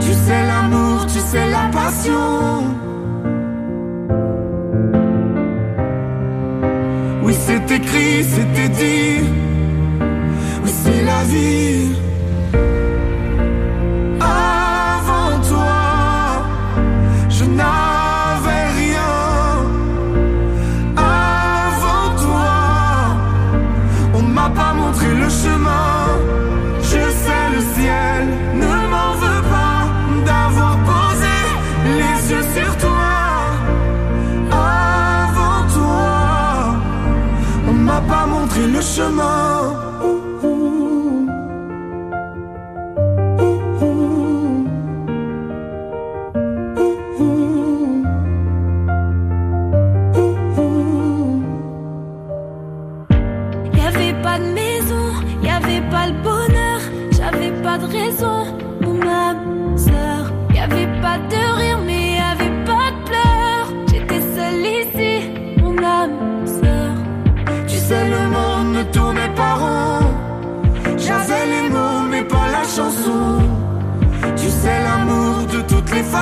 Tu 0.01 0.13
sais 0.13 0.47
l'amour, 0.47 1.07
tu 1.07 1.19
sais 1.19 1.51
la 1.51 1.69
passion. 1.73 2.88
C'est 7.49 7.71
écrit, 7.77 8.25
c'était 8.25 8.69
dit. 8.69 9.25
Oui, 10.63 10.71
c'est 10.71 11.03
la 11.03 11.25
vie. 11.25 12.08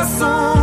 Les 0.07 0.56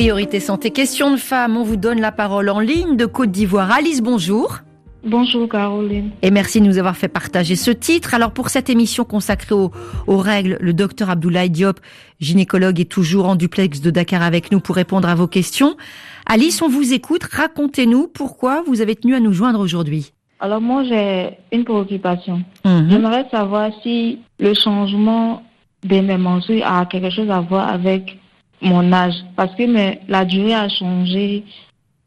Priorité 0.00 0.40
santé, 0.40 0.70
question 0.70 1.10
de 1.10 1.18
femmes, 1.18 1.58
on 1.58 1.62
vous 1.62 1.76
donne 1.76 2.00
la 2.00 2.10
parole 2.10 2.48
en 2.48 2.58
ligne 2.58 2.96
de 2.96 3.04
Côte 3.04 3.30
d'Ivoire. 3.30 3.70
Alice, 3.70 4.00
bonjour. 4.00 4.60
Bonjour 5.04 5.46
Caroline. 5.46 6.08
Et 6.22 6.30
merci 6.30 6.62
de 6.62 6.64
nous 6.66 6.78
avoir 6.78 6.96
fait 6.96 7.06
partager 7.08 7.54
ce 7.54 7.70
titre. 7.70 8.14
Alors 8.14 8.30
pour 8.32 8.48
cette 8.48 8.70
émission 8.70 9.04
consacrée 9.04 9.54
aux, 9.54 9.70
aux 10.06 10.16
règles, 10.16 10.56
le 10.58 10.72
docteur 10.72 11.10
Abdoulaye 11.10 11.50
Diop, 11.50 11.80
gynécologue, 12.18 12.80
est 12.80 12.90
toujours 12.90 13.28
en 13.28 13.36
duplex 13.36 13.82
de 13.82 13.90
Dakar 13.90 14.22
avec 14.22 14.50
nous 14.50 14.60
pour 14.60 14.74
répondre 14.74 15.06
à 15.06 15.14
vos 15.14 15.26
questions. 15.26 15.76
Alice, 16.24 16.62
on 16.62 16.68
vous 16.70 16.94
écoute. 16.94 17.24
Racontez-nous 17.24 18.08
pourquoi 18.08 18.62
vous 18.66 18.80
avez 18.80 18.96
tenu 18.96 19.14
à 19.14 19.20
nous 19.20 19.34
joindre 19.34 19.60
aujourd'hui. 19.60 20.14
Alors 20.40 20.62
moi 20.62 20.82
j'ai 20.82 21.36
une 21.52 21.64
préoccupation. 21.64 22.42
Mhm. 22.64 22.88
J'aimerais 22.90 23.26
savoir 23.30 23.70
si 23.82 24.20
le 24.38 24.54
changement 24.54 25.42
de 25.84 26.00
mes 26.00 26.16
menstrues 26.16 26.62
a 26.62 26.86
quelque 26.86 27.10
chose 27.10 27.28
à 27.28 27.40
voir 27.40 27.68
avec 27.68 28.19
mon 28.62 28.92
âge. 28.92 29.14
Parce 29.36 29.54
que 29.56 29.64
mes- 29.64 30.00
la 30.08 30.24
durée 30.24 30.54
a 30.54 30.68
changé. 30.68 31.44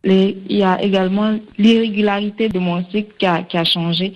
Les- 0.03 0.37
il 0.49 0.57
y 0.57 0.63
a 0.63 0.81
également 0.83 1.37
l'irrégularité 1.57 2.49
de 2.49 2.59
mon 2.59 2.83
cycle 2.91 3.13
qui 3.17 3.25
a, 3.25 3.41
qui 3.43 3.57
a 3.57 3.63
changé. 3.63 4.13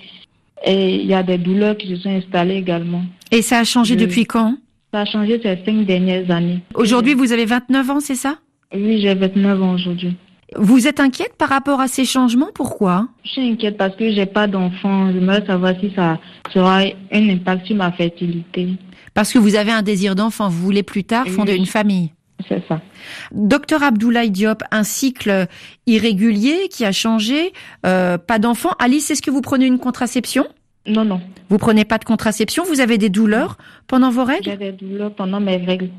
Et 0.66 0.96
il 0.96 1.06
y 1.06 1.14
a 1.14 1.24
des 1.24 1.38
douleurs 1.38 1.78
qui 1.78 1.88
se 1.90 1.98
sont 1.98 2.10
installées 2.10 2.56
également. 2.56 3.04
Et 3.32 3.42
ça 3.42 3.60
a 3.60 3.64
changé 3.64 3.94
Je- 3.94 4.00
depuis 4.06 4.26
quand? 4.26 4.56
Ça 4.94 5.02
a 5.02 5.06
changé 5.06 5.40
ces 5.42 5.58
cinq 5.66 5.86
dernières 5.86 6.30
années. 6.32 6.60
Aujourd'hui, 6.74 7.14
vous 7.14 7.32
avez 7.32 7.46
29 7.46 7.90
ans, 7.90 8.00
c'est 8.00 8.16
ça? 8.16 8.38
Oui, 8.74 9.00
j'ai 9.02 9.14
29 9.14 9.62
ans 9.62 9.74
aujourd'hui. 9.74 10.14
Vous 10.56 10.88
êtes 10.88 11.00
inquiète 11.02 11.36
par 11.38 11.50
rapport 11.50 11.80
à 11.82 11.88
ces 11.88 12.06
changements? 12.06 12.50
Pourquoi? 12.56 13.08
Je 13.26 13.32
suis 13.32 13.42
inquiète 13.50 13.78
parce 13.78 13.96
que 13.96 14.12
j'ai 14.14 14.26
pas 14.26 14.48
d'enfant. 14.48 15.12
J'aimerais 15.12 15.46
savoir 15.46 15.74
si 15.80 15.92
ça 15.94 16.20
sera 16.54 16.80
un 17.12 17.30
impact 17.30 17.68
sur 17.68 17.76
ma 17.76 17.92
fertilité. 17.92 18.70
Parce 19.14 19.32
que 19.34 19.40
vous 19.40 19.56
avez 19.56 19.72
un 19.72 19.82
désir 19.82 20.16
d'enfant, 20.16 20.48
vous 20.50 20.64
voulez 20.64 20.84
plus 20.84 21.04
tard 21.04 21.28
fonder 21.28 21.54
Oui. 21.54 21.60
une 21.60 21.66
famille. 21.66 22.12
C'est 22.48 22.64
ça. 22.68 22.82
Docteur 23.32 23.82
Abdoulaye 23.84 24.30
Diop, 24.32 24.64
un 24.72 24.84
cycle 24.84 25.48
irrégulier 25.88 26.68
qui 26.70 26.86
a 26.86 26.92
changé, 26.92 27.52
euh, 27.86 28.18
pas 28.18 28.38
d'enfant. 28.40 28.72
Alice, 28.80 29.10
est-ce 29.10 29.22
que 29.22 29.32
vous 29.32 29.42
prenez 29.42 29.66
une 29.66 29.80
contraception? 29.80 30.48
Non, 30.86 31.04
non. 31.04 31.20
Vous 31.50 31.58
prenez 31.58 31.84
pas 31.84 31.98
de 31.98 32.06
contraception 32.06 32.64
Vous 32.64 32.80
avez 32.80 32.98
des 32.98 33.10
douleurs 33.10 33.58
pendant 33.88 34.10
vos 34.12 34.24
règles? 34.24 34.44
J'ai 34.46 34.58
des 34.58 34.72
douleurs 34.72 35.14
pendant 35.14 35.40
mes 35.40 35.58
règles. 35.58 35.90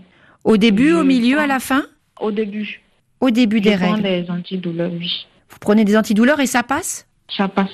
Au 0.45 0.57
début, 0.57 0.93
au 0.93 1.05
milieu, 1.05 1.37
prends- 1.37 1.45
à 1.45 1.49
la 1.49 1.59
fin? 1.61 1.83
Au 2.21 2.31
début. 2.31 2.81
Au 3.21 3.31
début 3.31 3.61
des 3.61 3.73
je 3.73 3.79
prends 3.79 3.93
règles. 3.95 4.03
des 4.05 4.31
antidouleurs, 4.31 4.93
oui. 4.93 5.27
Vous 5.51 5.59
prenez 5.61 5.85
des 5.85 5.97
antidouleurs 5.97 6.41
et 6.41 6.47
ça 6.47 6.63
passe? 6.63 7.07
Ça 7.37 7.49
passe. 7.49 7.69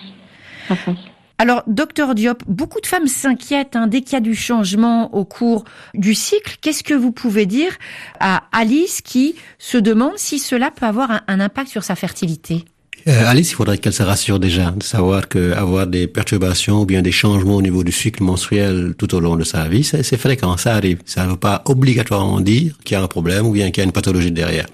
Ça 0.68 0.74
passe. 0.76 0.94
Alors, 1.38 1.64
docteur 1.66 2.14
Diop, 2.14 2.44
beaucoup 2.46 2.80
de 2.80 2.86
femmes 2.86 3.08
s'inquiètent 3.08 3.74
hein, 3.74 3.88
dès 3.88 4.02
qu'il 4.02 4.12
y 4.12 4.16
a 4.16 4.20
du 4.20 4.36
changement 4.36 5.12
au 5.14 5.24
cours 5.24 5.64
du 5.92 6.14
cycle. 6.14 6.56
Qu'est-ce 6.60 6.84
que 6.84 6.94
vous 6.94 7.10
pouvez 7.10 7.44
dire 7.44 7.76
à 8.20 8.44
Alice 8.52 9.00
qui 9.02 9.34
se 9.58 9.76
demande 9.76 10.16
si 10.16 10.38
cela 10.38 10.70
peut 10.70 10.86
avoir 10.86 11.10
un, 11.10 11.20
un 11.26 11.40
impact 11.40 11.70
sur 11.70 11.82
sa 11.82 11.96
fertilité? 11.96 12.64
Euh, 13.06 13.26
Alice, 13.26 13.50
il 13.50 13.54
faudrait 13.54 13.76
qu'elle 13.76 13.92
se 13.92 14.02
rassure 14.02 14.38
déjà 14.40 14.70
de 14.70 14.82
savoir 14.82 15.28
que 15.28 15.52
avoir 15.52 15.86
des 15.86 16.06
perturbations 16.06 16.80
ou 16.80 16.86
bien 16.86 17.02
des 17.02 17.12
changements 17.12 17.56
au 17.56 17.62
niveau 17.62 17.84
du 17.84 17.92
cycle 17.92 18.22
menstruel 18.22 18.94
tout 18.96 19.14
au 19.14 19.20
long 19.20 19.36
de 19.36 19.44
sa 19.44 19.68
vie, 19.68 19.84
c'est 19.84 20.16
fréquent, 20.16 20.56
ça 20.56 20.74
arrive. 20.74 21.00
Ça 21.04 21.26
ne 21.26 21.32
veut 21.32 21.36
pas 21.36 21.62
obligatoirement 21.66 22.40
dire 22.40 22.72
qu'il 22.82 22.94
y 22.94 22.98
a 22.98 23.02
un 23.02 23.06
problème 23.06 23.46
ou 23.46 23.52
bien 23.52 23.70
qu'il 23.70 23.82
y 23.82 23.84
a 23.84 23.84
une 23.84 23.92
pathologie 23.92 24.32
derrière. 24.32 24.66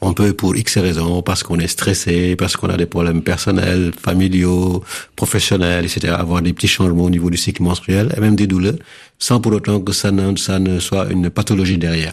On 0.00 0.14
peut, 0.14 0.32
pour 0.32 0.56
X 0.56 0.78
raisons, 0.78 1.20
parce 1.22 1.42
qu'on 1.42 1.58
est 1.58 1.66
stressé, 1.66 2.36
parce 2.36 2.56
qu'on 2.56 2.68
a 2.68 2.76
des 2.76 2.86
problèmes 2.86 3.22
personnels, 3.22 3.90
familiaux, 4.00 4.84
professionnels, 5.16 5.84
etc., 5.84 6.14
avoir 6.16 6.42
des 6.42 6.52
petits 6.52 6.68
changements 6.68 7.04
au 7.04 7.10
niveau 7.10 7.28
du 7.28 7.36
cycle 7.36 7.62
menstruel 7.62 8.14
et 8.16 8.20
même 8.20 8.36
des 8.36 8.46
douleurs, 8.46 8.78
sans 9.18 9.40
pour 9.40 9.52
autant 9.52 9.80
que 9.80 9.92
ça 9.92 10.12
ne 10.12 10.78
soit 10.78 11.10
une 11.10 11.28
pathologie 11.28 11.78
derrière. 11.78 12.12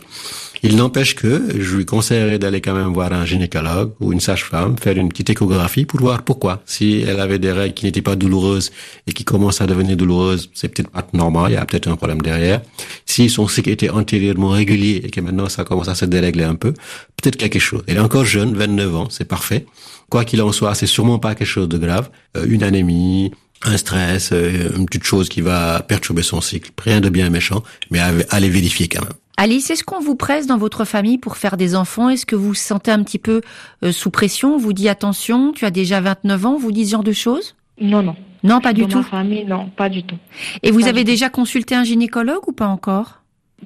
Il 0.64 0.76
n'empêche 0.76 1.16
que 1.16 1.60
je 1.60 1.76
lui 1.76 1.86
conseillerais 1.86 2.38
d'aller 2.38 2.62
quand 2.62 2.76
même 2.76 2.94
voir 2.94 3.12
un 3.14 3.26
gynécologue 3.26 3.94
ou 4.00 4.14
une 4.14 4.20
sage-femme, 4.20 4.78
faire 4.78 4.96
une 4.96 5.10
petite 5.10 5.32
échographie 5.32 5.86
pour 5.86 6.00
voir 6.00 6.22
pourquoi. 6.22 6.62
Si 6.68 7.04
elle 7.08 7.20
avait 7.20 7.40
des 7.40 7.52
règles 7.52 7.74
qui 7.74 7.86
n'étaient 7.86 8.04
pas 8.04 8.16
douloureuses 8.16 8.72
et 9.08 9.14
qui 9.14 9.24
commencent 9.24 9.62
à 9.62 9.66
devenir 9.66 9.98
douloureuses, 9.98 10.52
c'est 10.54 10.68
peut-être 10.68 10.92
pas 10.92 11.08
normal, 11.14 11.52
il 11.52 11.56
y 11.56 11.58
a 11.58 11.66
peut-être 11.66 11.88
un 11.88 11.96
problème 11.96 12.22
derrière. 12.22 12.62
Si 13.08 13.28
son 13.30 13.48
cycle 13.48 13.72
était 13.72 13.90
antérieurement 13.90 14.50
régulier 14.50 15.02
et 15.04 15.10
que 15.10 15.20
maintenant 15.20 15.50
ça 15.50 15.64
commence 15.64 15.88
à 15.88 15.96
se 15.96 16.06
dérégler 16.06 16.44
un 16.44 16.56
peu, 16.56 16.74
peut-être 17.18 17.38
quelque 17.38 17.58
chose. 17.58 17.82
Elle 17.88 17.98
est 17.98 18.02
encore 18.02 18.26
jeune, 18.26 18.54
29 18.54 18.96
ans, 18.96 19.08
c'est 19.10 19.28
parfait. 19.28 19.66
Quoi 20.10 20.26
qu'il 20.26 20.44
en 20.44 20.52
soit, 20.52 20.76
c'est 20.76 20.86
sûrement 20.86 21.18
pas 21.18 21.34
quelque 21.34 21.48
chose 21.48 21.70
de 21.70 21.80
grave. 21.80 22.10
Euh, 22.38 22.46
une 22.48 22.62
anémie, 22.62 23.32
un 23.64 23.78
stress, 23.78 24.30
euh, 24.32 24.70
une 24.78 24.86
petite 24.86 25.06
chose 25.06 25.28
qui 25.28 25.42
va 25.42 25.82
perturber 25.82 26.22
son 26.22 26.40
cycle. 26.40 26.72
Rien 26.84 27.02
de 27.02 27.10
bien 27.10 27.32
méchant, 27.32 27.64
mais 27.90 28.00
allez 28.30 28.50
vérifier 28.50 28.88
quand 28.88 29.02
même. 29.02 29.14
Alice, 29.44 29.72
est-ce 29.72 29.84
qu'on 29.84 30.00
vous 30.00 30.16
presse 30.16 30.46
dans 30.46 30.60
votre 30.60 30.86
famille 30.86 31.18
pour 31.18 31.36
faire 31.36 31.58
des 31.58 31.76
enfants? 31.76 32.10
Est-ce 32.10 32.28
que 32.28 32.36
vous 32.36 32.50
vous 32.50 32.54
sentez 32.54 32.92
un 32.92 33.02
petit 33.02 33.18
peu 33.18 33.42
euh, 33.84 33.92
sous 33.92 34.12
pression? 34.12 34.54
On 34.54 34.58
vous 34.60 34.72
dit 34.72 34.88
attention, 34.88 35.52
tu 35.52 35.66
as 35.66 35.72
déjà 35.72 36.00
29 36.00 36.46
ans, 36.46 36.58
vous 36.58 36.72
dit 36.72 36.86
ce 36.86 36.92
genre 36.92 37.04
de 37.04 37.12
choses? 37.12 37.56
Non, 37.80 38.04
non. 38.04 38.16
Non, 38.44 38.62
pas 38.62 38.72
du 38.72 38.82
Dans 38.84 38.88
tout. 38.90 38.98
ma 39.00 39.04
famille, 39.04 39.44
non, 39.46 39.68
pas 39.76 39.90
du 39.90 40.04
tout. 40.04 40.18
Et 40.62 40.70
vous 40.70 40.82
Pas 40.82 40.90
avez 40.90 41.04
déjà 41.04 41.30
consulté 41.30 41.74
un 41.74 41.84
gynécologue 41.84 42.48
ou 42.48 42.52
pas 42.52 42.68
encore? 42.68 43.22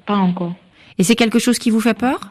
Pas 0.06 0.16
encore. 0.16 0.54
Et 0.96 1.04
c'est 1.04 1.14
quelque 1.14 1.38
chose 1.38 1.58
qui 1.58 1.68
vous 1.68 1.80
fait 1.80 1.92
peur? 1.92 2.30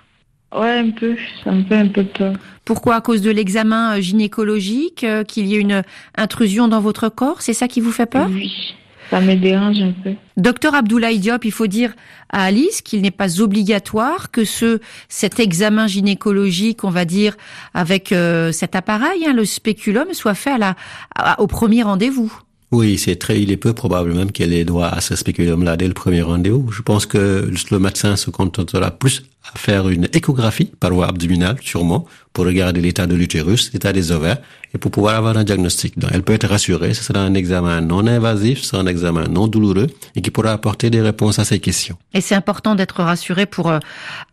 Ouais, 0.51 0.79
un 0.79 0.89
peu. 0.89 1.15
Ça 1.43 1.51
me 1.51 1.63
fait 1.65 1.77
un 1.77 1.89
peu 1.89 2.03
peur. 2.03 2.33
Pourquoi? 2.65 2.95
À 2.95 3.01
cause 3.01 3.21
de 3.21 3.29
l'examen 3.29 3.97
euh, 3.97 4.01
gynécologique, 4.01 5.03
euh, 5.03 5.23
qu'il 5.23 5.45
y 5.45 5.53
ait 5.55 5.59
une 5.61 5.83
intrusion 6.17 6.67
dans 6.67 6.81
votre 6.81 7.09
corps? 7.09 7.43
C'est 7.43 7.53
ça 7.53 7.67
qui 7.67 7.79
vous 7.79 7.91
fait 7.91 8.07
peur? 8.07 8.27
Oui. 8.31 8.73
Ça 9.09 9.21
me 9.21 9.35
dérange 9.35 9.79
un 9.79 9.93
peu. 10.03 10.13
Docteur 10.37 10.73
Abdoulaye 10.75 11.19
Diop, 11.19 11.45
il 11.45 11.51
faut 11.51 11.67
dire 11.67 11.93
à 12.29 12.43
Alice 12.45 12.81
qu'il 12.81 13.01
n'est 13.01 13.11
pas 13.11 13.39
obligatoire 13.41 14.31
que 14.31 14.45
ce 14.45 14.79
cet 15.09 15.39
examen 15.39 15.87
gynécologique, 15.87 16.83
on 16.83 16.89
va 16.89 17.05
dire, 17.05 17.35
avec 17.73 18.11
euh, 18.11 18.51
cet 18.51 18.75
appareil, 18.75 19.25
hein, 19.27 19.33
le 19.33 19.45
spéculum, 19.45 20.07
soit 20.13 20.33
fait 20.33 20.51
à 20.51 20.57
la, 20.57 20.75
à- 21.15 21.39
au 21.41 21.47
premier 21.47 21.83
rendez-vous. 21.83 22.33
Oui, 22.71 22.97
c'est 22.97 23.15
très, 23.15 23.39
il 23.41 23.51
est 23.51 23.57
peu 23.57 23.73
probable 23.73 24.13
même 24.13 24.31
qu'elle 24.31 24.51
ait 24.51 24.65
droit 24.65 24.87
à 24.87 24.99
ce 24.99 25.15
spéculum-là 25.15 25.77
dès 25.77 25.87
le 25.87 25.93
premier 25.93 26.23
rendez-vous. 26.23 26.71
Je 26.71 26.81
pense 26.81 27.05
que 27.05 27.49
le 27.71 27.79
médecin 27.79 28.15
se 28.15 28.31
contentera 28.31 28.91
plus 28.91 29.23
à 29.53 29.57
faire 29.57 29.89
une 29.89 30.07
échographie 30.13 30.71
par 30.79 30.91
voie 30.91 31.07
abdominale, 31.07 31.57
sûrement, 31.61 32.05
pour 32.33 32.45
regarder 32.45 32.81
l'état 32.81 33.07
de 33.07 33.15
l'utérus, 33.15 33.71
l'état 33.73 33.93
des 33.93 34.11
ovaires, 34.11 34.39
et 34.73 34.77
pour 34.77 34.91
pouvoir 34.91 35.15
avoir 35.15 35.37
un 35.37 35.45
diagnostic. 35.45 35.97
Donc, 35.97 36.11
elle 36.13 36.21
peut 36.21 36.33
être 36.33 36.47
rassurée, 36.47 36.93
ce 36.93 37.01
sera 37.01 37.19
un 37.19 37.33
examen 37.33 37.79
non 37.79 38.05
invasif, 38.05 38.59
ce 38.59 38.65
sera 38.65 38.81
un 38.81 38.87
examen 38.87 39.23
non 39.29 39.47
douloureux, 39.47 39.87
et 40.17 40.21
qui 40.21 40.31
pourra 40.31 40.51
apporter 40.51 40.89
des 40.89 40.99
réponses 40.99 41.39
à 41.39 41.45
ces 41.45 41.59
questions. 41.59 41.97
Et 42.13 42.19
c'est 42.19 42.35
important 42.35 42.75
d'être 42.75 43.01
rassuré 43.01 43.45
pour 43.45 43.69
euh, 43.69 43.79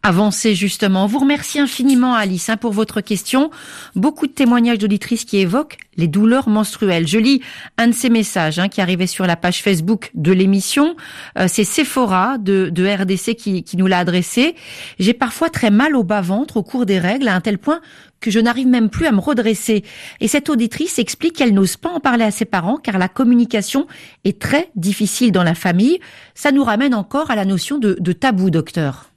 avancer 0.03 0.57
justement. 0.57 1.05
On 1.05 1.07
vous 1.07 1.21
remercie 1.21 1.61
infiniment 1.61 2.15
Alice 2.15 2.49
hein, 2.49 2.57
pour 2.57 2.73
votre 2.73 3.01
question. 3.01 3.53
Beaucoup 3.95 4.27
de 4.27 4.33
témoignages 4.33 4.79
d'auditrices 4.79 5.25
qui 5.25 5.39
évoquent 5.39 5.79
les 5.97 6.09
douleurs 6.09 6.49
menstruelles. 6.49 7.07
Je 7.07 7.19
lis 7.19 7.41
un 7.79 7.89
de 7.89 7.95
ces 7.95 8.11
messages 8.11 8.59
hein, 8.59 8.69
qui 8.69 8.81
arrivait 8.81 9.07
sur 9.07 9.27
la 9.27 9.37
page 9.37 9.63
Facebook 9.63 10.11
de 10.15 10.33
l'émission. 10.33 10.97
Euh, 11.39 11.47
c'est 11.49 11.65
Sephora 11.65 12.39
de, 12.39 12.73
RDC 12.73 13.37
qui 13.37 13.77
nous 13.77 13.87
l'a 13.87 13.99
adressé. 13.99 14.57
J'ai 15.03 15.15
parfois 15.15 15.51
très 15.51 15.73
mal 15.73 15.97
au 15.97 16.05
bas-ventre 16.05 16.59
au 16.59 16.63
cours 16.63 16.87
des 16.87 17.01
règles 17.01 17.27
à 17.27 17.35
un 17.35 17.41
tel 17.41 17.59
point 17.59 17.81
que 18.21 18.31
je 18.31 18.39
n'arrive 18.39 18.69
même 18.69 18.89
plus 18.89 19.07
à 19.07 19.11
me 19.11 19.19
redresser. 19.19 19.83
Et 20.21 20.29
cette 20.29 20.49
auditrice 20.49 21.01
explique 21.01 21.35
qu'elle 21.35 21.53
n'ose 21.53 21.77
pas 21.77 21.89
en 21.89 21.99
parler 21.99 22.23
à 22.23 22.31
ses 22.31 22.45
parents 22.45 22.77
car 22.77 22.99
la 22.99 23.09
communication 23.09 23.89
est 24.23 24.39
très 24.39 24.71
difficile 24.77 25.33
dans 25.33 25.43
la 25.43 25.57
famille. 25.57 25.99
Ça 26.37 26.53
nous 26.53 26.63
ramène 26.63 26.95
encore 26.95 27.33
à 27.33 27.35
la 27.35 27.45
notion 27.45 27.79
de, 27.79 28.13
tabou, 28.13 28.51
docteur. 28.51 29.11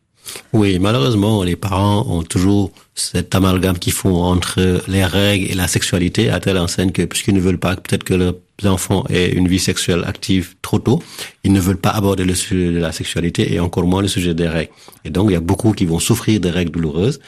Oui, 0.54 0.80
malheureusement, 0.80 1.44
les 1.44 1.56
parents 1.56 2.04
ont 2.10 2.24
toujours 2.24 2.72
cet 2.96 3.36
amalgame 3.36 3.78
qu'ils 3.78 3.94
font 3.94 4.24
entre 4.24 4.82
les 4.88 5.06
règles 5.06 5.52
et 5.52 5.54
la 5.54 5.68
sexualité, 5.68 6.32
à 6.32 6.40
telle 6.40 6.58
enseigne 6.58 6.94
que, 6.94 7.04
puisqu'ils 7.04 7.36
ne 7.36 7.40
veulent 7.40 7.60
pas 7.60 7.76
peut-être 7.76 8.04
que 8.04 8.16
leurs 8.16 8.34
enfants 8.64 9.06
aient 9.10 9.32
une 9.32 9.48
vie 9.48 9.60
sexuelle 9.60 10.04
active 10.06 10.56
trop 10.62 10.80
tôt, 10.80 11.04
ils 11.44 11.52
ne 11.52 11.60
veulent 11.60 11.78
pas 11.78 11.92
aborder 11.92 12.24
le 12.24 12.36
sujet 12.36 12.72
de 12.72 12.80
la 12.80 12.92
sexualité 12.92 13.54
et 13.54 13.60
encore 13.60 13.86
moins 13.86 14.02
le 14.02 14.08
sujet 14.08 14.34
des 14.34 14.48
règles. 14.48 14.72
Et 15.04 15.10
donc, 15.10 15.30
il 15.30 15.34
y 15.34 15.36
a 15.36 15.42
beaucoup 15.42 15.74
qui 15.74 15.86
vont 15.86 16.00
souffrir 16.00 16.40
des 16.40 16.52
règles 16.52 16.72
douloureuses. 16.72 17.20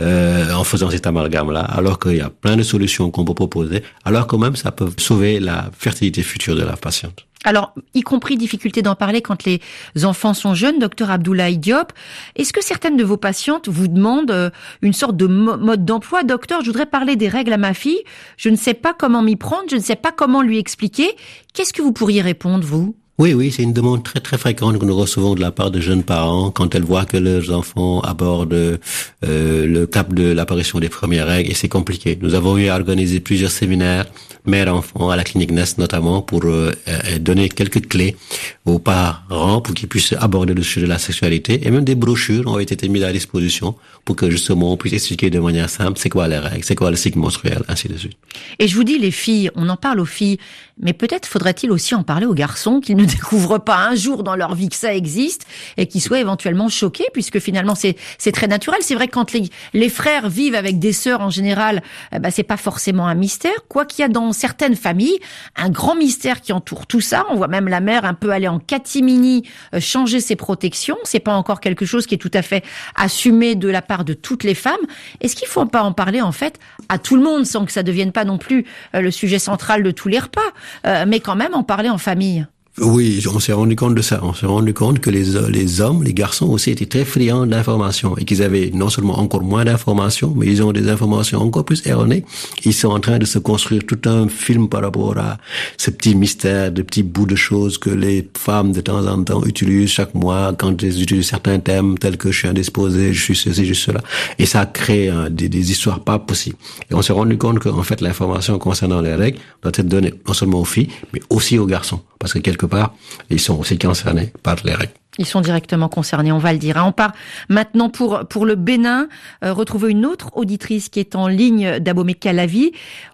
euh, 0.00 0.52
en 0.52 0.64
faisant 0.64 0.90
cet 0.90 1.06
amalgame-là, 1.06 1.60
alors 1.60 1.98
qu'il 1.98 2.16
y 2.16 2.20
a 2.20 2.30
plein 2.30 2.56
de 2.56 2.62
solutions 2.62 3.10
qu'on 3.10 3.24
peut 3.24 3.34
proposer, 3.34 3.82
alors 4.04 4.26
quand 4.26 4.38
même 4.38 4.56
ça 4.56 4.70
peut 4.70 4.90
sauver 4.96 5.40
la 5.40 5.70
fertilité 5.76 6.22
future 6.22 6.54
de 6.54 6.62
la 6.62 6.76
patiente. 6.76 7.26
Alors, 7.44 7.72
y 7.94 8.02
compris 8.02 8.36
difficulté 8.36 8.82
d'en 8.82 8.96
parler 8.96 9.22
quand 9.22 9.44
les 9.44 9.60
enfants 10.02 10.34
sont 10.34 10.54
jeunes, 10.54 10.80
docteur 10.80 11.10
Abdoulaye 11.10 11.58
Diop. 11.58 11.92
Est-ce 12.34 12.52
que 12.52 12.62
certaines 12.62 12.96
de 12.96 13.04
vos 13.04 13.16
patientes 13.16 13.68
vous 13.68 13.86
demandent 13.86 14.32
euh, 14.32 14.50
une 14.82 14.92
sorte 14.92 15.16
de 15.16 15.26
mode 15.26 15.84
d'emploi 15.84 16.24
Docteur, 16.24 16.62
je 16.62 16.66
voudrais 16.66 16.86
parler 16.86 17.14
des 17.14 17.28
règles 17.28 17.52
à 17.52 17.58
ma 17.58 17.74
fille. 17.74 18.02
Je 18.36 18.48
ne 18.48 18.56
sais 18.56 18.74
pas 18.74 18.92
comment 18.92 19.22
m'y 19.22 19.36
prendre, 19.36 19.64
je 19.70 19.76
ne 19.76 19.80
sais 19.80 19.96
pas 19.96 20.10
comment 20.10 20.42
lui 20.42 20.58
expliquer. 20.58 21.14
Qu'est-ce 21.54 21.72
que 21.72 21.82
vous 21.82 21.92
pourriez 21.92 22.22
répondre, 22.22 22.64
vous? 22.64 22.96
Oui, 23.18 23.34
oui, 23.34 23.50
c'est 23.50 23.64
une 23.64 23.72
demande 23.72 24.04
très 24.04 24.20
très 24.20 24.38
fréquente 24.38 24.78
que 24.78 24.84
nous 24.84 24.96
recevons 24.96 25.34
de 25.34 25.40
la 25.40 25.50
part 25.50 25.70
de 25.70 25.80
jeunes 25.80 26.04
parents 26.04 26.50
quand 26.52 26.74
elles 26.74 26.84
voient 26.84 27.04
que 27.04 27.16
leurs 27.16 27.50
enfants 27.50 28.00
abordent 28.00 28.52
euh, 28.52 29.66
le 29.66 29.86
cap 29.86 30.14
de 30.14 30.30
l'apparition 30.32 30.78
des 30.78 30.88
premières 30.88 31.26
règles 31.26 31.50
et 31.50 31.54
c'est 31.54 31.68
compliqué. 31.68 32.16
Nous 32.22 32.34
avons 32.34 32.56
eu 32.58 32.68
à 32.68 32.76
organiser 32.76 33.20
plusieurs 33.20 33.50
séminaires 33.50 34.06
mère-enfant 34.48 35.10
à 35.10 35.16
la 35.16 35.24
clinique 35.24 35.50
Nest 35.52 35.78
notamment 35.78 36.22
pour 36.22 36.44
euh, 36.44 36.72
euh, 36.88 37.18
donner 37.18 37.48
quelques 37.48 37.86
clés 37.88 38.16
aux 38.64 38.78
parents 38.78 39.60
pour 39.60 39.74
qu'ils 39.74 39.88
puissent 39.88 40.14
aborder 40.18 40.54
le 40.54 40.62
sujet 40.62 40.86
de 40.86 40.90
la 40.90 40.98
sexualité 40.98 41.66
et 41.66 41.70
même 41.70 41.84
des 41.84 41.94
brochures 41.94 42.46
ont 42.46 42.58
été 42.58 42.88
mises 42.88 43.04
à 43.04 43.12
disposition 43.12 43.74
pour 44.04 44.16
que 44.16 44.30
justement 44.30 44.72
on 44.72 44.76
puisse 44.76 44.94
expliquer 44.94 45.30
de 45.30 45.38
manière 45.38 45.68
simple 45.68 45.98
c'est 45.98 46.08
quoi 46.08 46.28
les 46.28 46.38
règles, 46.38 46.64
c'est 46.64 46.74
quoi 46.74 46.90
le 46.90 46.96
cycle 46.96 47.18
menstruel, 47.18 47.62
ainsi 47.68 47.88
de 47.88 47.96
suite. 47.96 48.16
Et 48.58 48.68
je 48.68 48.74
vous 48.74 48.84
dis 48.84 48.98
les 48.98 49.10
filles, 49.10 49.50
on 49.54 49.68
en 49.68 49.76
parle 49.76 50.00
aux 50.00 50.06
filles, 50.06 50.38
mais 50.80 50.92
peut-être 50.92 51.26
faudrait-il 51.26 51.70
aussi 51.70 51.94
en 51.94 52.02
parler 52.02 52.26
aux 52.26 52.34
garçons 52.34 52.80
qu'ils 52.80 52.96
ne 52.96 53.04
découvrent 53.06 53.58
pas 53.58 53.88
un 53.88 53.94
jour 53.94 54.22
dans 54.22 54.36
leur 54.36 54.54
vie 54.54 54.68
que 54.68 54.76
ça 54.76 54.94
existe 54.94 55.46
et 55.76 55.86
qu'ils 55.86 56.00
soient 56.00 56.20
éventuellement 56.20 56.68
choqués 56.68 57.06
puisque 57.12 57.38
finalement 57.38 57.74
c'est 57.74 57.96
c'est 58.18 58.32
très 58.32 58.46
naturel. 58.46 58.80
C'est 58.82 58.94
vrai 58.94 59.08
que 59.08 59.12
quand 59.12 59.32
les, 59.32 59.48
les 59.72 59.88
frères 59.88 60.28
vivent 60.28 60.54
avec 60.54 60.78
des 60.78 60.92
sœurs 60.92 61.20
en 61.20 61.30
général, 61.30 61.82
eh 62.12 62.18
ben 62.18 62.30
c'est 62.30 62.42
pas 62.42 62.56
forcément 62.56 63.06
un 63.06 63.14
mystère. 63.14 63.66
Quoi 63.68 63.84
qu'il 63.84 64.02
y 64.02 64.04
a 64.04 64.08
dans 64.08 64.32
certaines 64.32 64.76
familles, 64.76 65.18
un 65.56 65.70
grand 65.70 65.94
mystère 65.94 66.40
qui 66.40 66.52
entoure 66.52 66.86
tout 66.86 67.00
ça. 67.00 67.24
On 67.30 67.36
voit 67.36 67.48
même 67.48 67.68
la 67.68 67.80
mère 67.80 68.04
un 68.04 68.14
peu 68.14 68.30
aller 68.30 68.48
en 68.48 68.58
catimini, 68.58 69.44
euh, 69.74 69.80
changer 69.80 70.20
ses 70.20 70.36
protections. 70.36 70.98
C'est 71.04 71.20
pas 71.20 71.34
encore 71.34 71.60
quelque 71.60 71.84
chose 71.84 72.06
qui 72.06 72.14
est 72.14 72.18
tout 72.18 72.30
à 72.34 72.42
fait 72.42 72.64
assumé 72.94 73.54
de 73.54 73.68
la 73.68 73.82
part 73.82 74.04
de 74.04 74.14
toutes 74.14 74.44
les 74.44 74.54
femmes. 74.54 74.74
Est-ce 75.20 75.36
qu'il 75.36 75.48
faut 75.48 75.66
pas 75.66 75.82
en 75.82 75.92
parler 75.92 76.20
en 76.20 76.32
fait 76.32 76.58
à 76.88 76.98
tout 76.98 77.16
le 77.16 77.22
monde 77.22 77.44
sans 77.44 77.64
que 77.64 77.72
ça 77.72 77.82
devienne 77.82 78.12
pas 78.12 78.24
non 78.24 78.38
plus 78.38 78.64
euh, 78.94 79.00
le 79.00 79.10
sujet 79.10 79.38
central 79.38 79.82
de 79.82 79.90
tous 79.90 80.08
les 80.08 80.18
repas, 80.18 80.40
mais 80.84 81.20
quand 81.20 81.36
même 81.36 81.54
en 81.54 81.62
parler 81.62 81.90
en 81.90 81.98
famille? 81.98 82.46
Oui, 82.80 83.24
on 83.32 83.40
s'est 83.40 83.52
rendu 83.52 83.74
compte 83.74 83.96
de 83.96 84.02
ça. 84.02 84.20
On 84.22 84.34
s'est 84.34 84.46
rendu 84.46 84.72
compte 84.72 85.00
que 85.00 85.10
les, 85.10 85.24
les 85.48 85.80
hommes, 85.80 86.04
les 86.04 86.14
garçons 86.14 86.46
aussi 86.46 86.70
étaient 86.70 86.86
très 86.86 87.04
friands 87.04 87.44
d'informations 87.46 88.16
et 88.16 88.24
qu'ils 88.24 88.42
avaient 88.42 88.70
non 88.72 88.88
seulement 88.88 89.18
encore 89.18 89.42
moins 89.42 89.64
d'informations, 89.64 90.32
mais 90.36 90.46
ils 90.46 90.62
ont 90.62 90.72
des 90.72 90.88
informations 90.88 91.40
encore 91.40 91.64
plus 91.64 91.84
erronées. 91.86 92.24
Ils 92.64 92.74
sont 92.74 92.90
en 92.90 93.00
train 93.00 93.18
de 93.18 93.24
se 93.24 93.40
construire 93.40 93.84
tout 93.84 94.00
un 94.08 94.28
film 94.28 94.68
par 94.68 94.82
rapport 94.82 95.18
à 95.18 95.38
ce 95.76 95.90
petit 95.90 96.14
mystère, 96.14 96.70
de 96.70 96.82
petits 96.82 97.02
bouts 97.02 97.26
de 97.26 97.34
choses 97.34 97.78
que 97.78 97.90
les 97.90 98.28
femmes 98.36 98.72
de 98.72 98.80
temps 98.80 99.04
en 99.06 99.24
temps 99.24 99.42
utilisent 99.44 99.90
chaque 99.90 100.14
mois 100.14 100.54
quand 100.56 100.80
elles 100.82 101.02
utilisent 101.02 101.28
certains 101.28 101.58
thèmes 101.58 101.98
tels 101.98 102.16
que 102.16 102.30
je 102.30 102.38
suis 102.38 102.48
indisposé, 102.48 103.12
je 103.12 103.20
suis 103.20 103.36
ceci, 103.36 103.66
je 103.66 103.72
suis 103.72 103.86
cela. 103.86 104.00
Et 104.38 104.46
ça 104.46 104.66
crée 104.66 105.10
des, 105.30 105.48
des, 105.48 105.70
histoires 105.72 106.00
pas 106.00 106.20
possibles. 106.20 106.56
Et 106.90 106.94
on 106.94 107.02
s'est 107.02 107.12
rendu 107.12 107.36
compte 107.38 107.58
qu'en 107.58 107.82
fait 107.82 108.00
l'information 108.00 108.56
concernant 108.58 109.00
les 109.00 109.16
règles 109.16 109.38
doit 109.62 109.72
être 109.74 109.88
donnée 109.88 110.14
non 110.26 110.34
seulement 110.34 110.60
aux 110.60 110.64
filles, 110.64 110.90
mais 111.12 111.20
aussi 111.28 111.58
aux 111.58 111.66
garçons. 111.66 112.00
Parce 112.18 112.32
que 112.32 112.40
quelque 112.40 112.67
part, 112.68 112.94
ils 113.30 113.40
sont 113.40 113.58
aussi 113.58 113.78
concernés 113.78 114.32
par 114.42 114.56
les 114.64 114.74
règles. 114.74 114.92
Ils 115.18 115.26
sont 115.26 115.40
directement 115.40 115.88
concernés, 115.88 116.30
on 116.30 116.38
va 116.38 116.52
le 116.52 116.58
dire. 116.58 116.80
On 116.84 116.92
part 116.92 117.12
maintenant 117.48 117.90
pour 117.90 118.26
pour 118.28 118.46
le 118.46 118.54
Bénin, 118.54 119.08
euh, 119.44 119.52
retrouver 119.52 119.90
une 119.90 120.06
autre 120.06 120.30
auditrice 120.36 120.88
qui 120.88 121.00
est 121.00 121.16
en 121.16 121.26
ligne 121.26 121.80
d'Abomey 121.80 122.14
Calavi. 122.14 122.70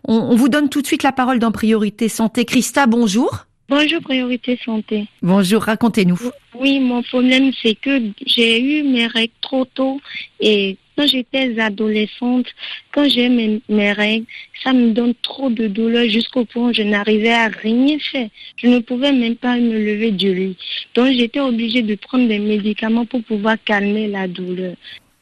On, 0.07 0.15
on 0.15 0.37
vous 0.37 0.51
donne 0.51 0.69
tout 0.69 0.83
de 0.83 0.87
suite 0.87 1.03
la 1.03 1.13
parole 1.13 1.39
dans 1.39 1.51
Priorité 1.51 2.09
Santé. 2.09 2.45
Christa, 2.45 2.87
bonjour. 2.87 3.47
Bonjour 3.71 4.03
Priorité 4.03 4.59
Santé. 4.63 5.09
Bonjour, 5.23 5.63
racontez-nous. 5.63 6.21
Oui, 6.61 6.81
mon 6.81 7.03
problème 7.03 7.51
c'est 7.63 7.75
que 7.75 8.03
j'ai 8.27 8.61
eu 8.61 8.83
mes 8.83 9.07
règles 9.07 9.33
trop 9.41 9.65
tôt 9.65 10.01
et 10.41 10.77
quand 10.97 11.07
j'étais 11.07 11.59
adolescente, 11.61 12.47
quand 12.93 13.09
j'ai 13.09 13.29
mes, 13.29 13.93
règles, 13.93 14.27
ça 14.63 14.73
me 14.73 14.93
donne 14.93 15.15
trop 15.23 15.51
de 15.51 15.67
douleur 15.67 16.09
jusqu'au 16.09 16.45
point 16.45 16.71
où 16.71 16.73
je 16.73 16.83
n'arrivais 16.83 17.33
à 17.33 17.49
rien 17.49 17.99
faire. 17.99 18.29
Je 18.57 18.69
ne 18.69 18.79
pouvais 18.79 19.13
même 19.13 19.37
pas 19.37 19.57
me 19.57 19.79
lever 19.79 20.13
du 20.13 20.35
lit. 20.35 20.57
Donc 20.95 21.13
j'étais 21.15 21.41
obligée 21.41 21.83
de 21.83 21.95
prendre 21.95 22.29
des 22.29 22.39
médicaments 22.39 23.07
pour 23.07 23.23
pouvoir 23.23 23.57
calmer 23.65 24.09
la 24.09 24.29
douleur. 24.29 24.75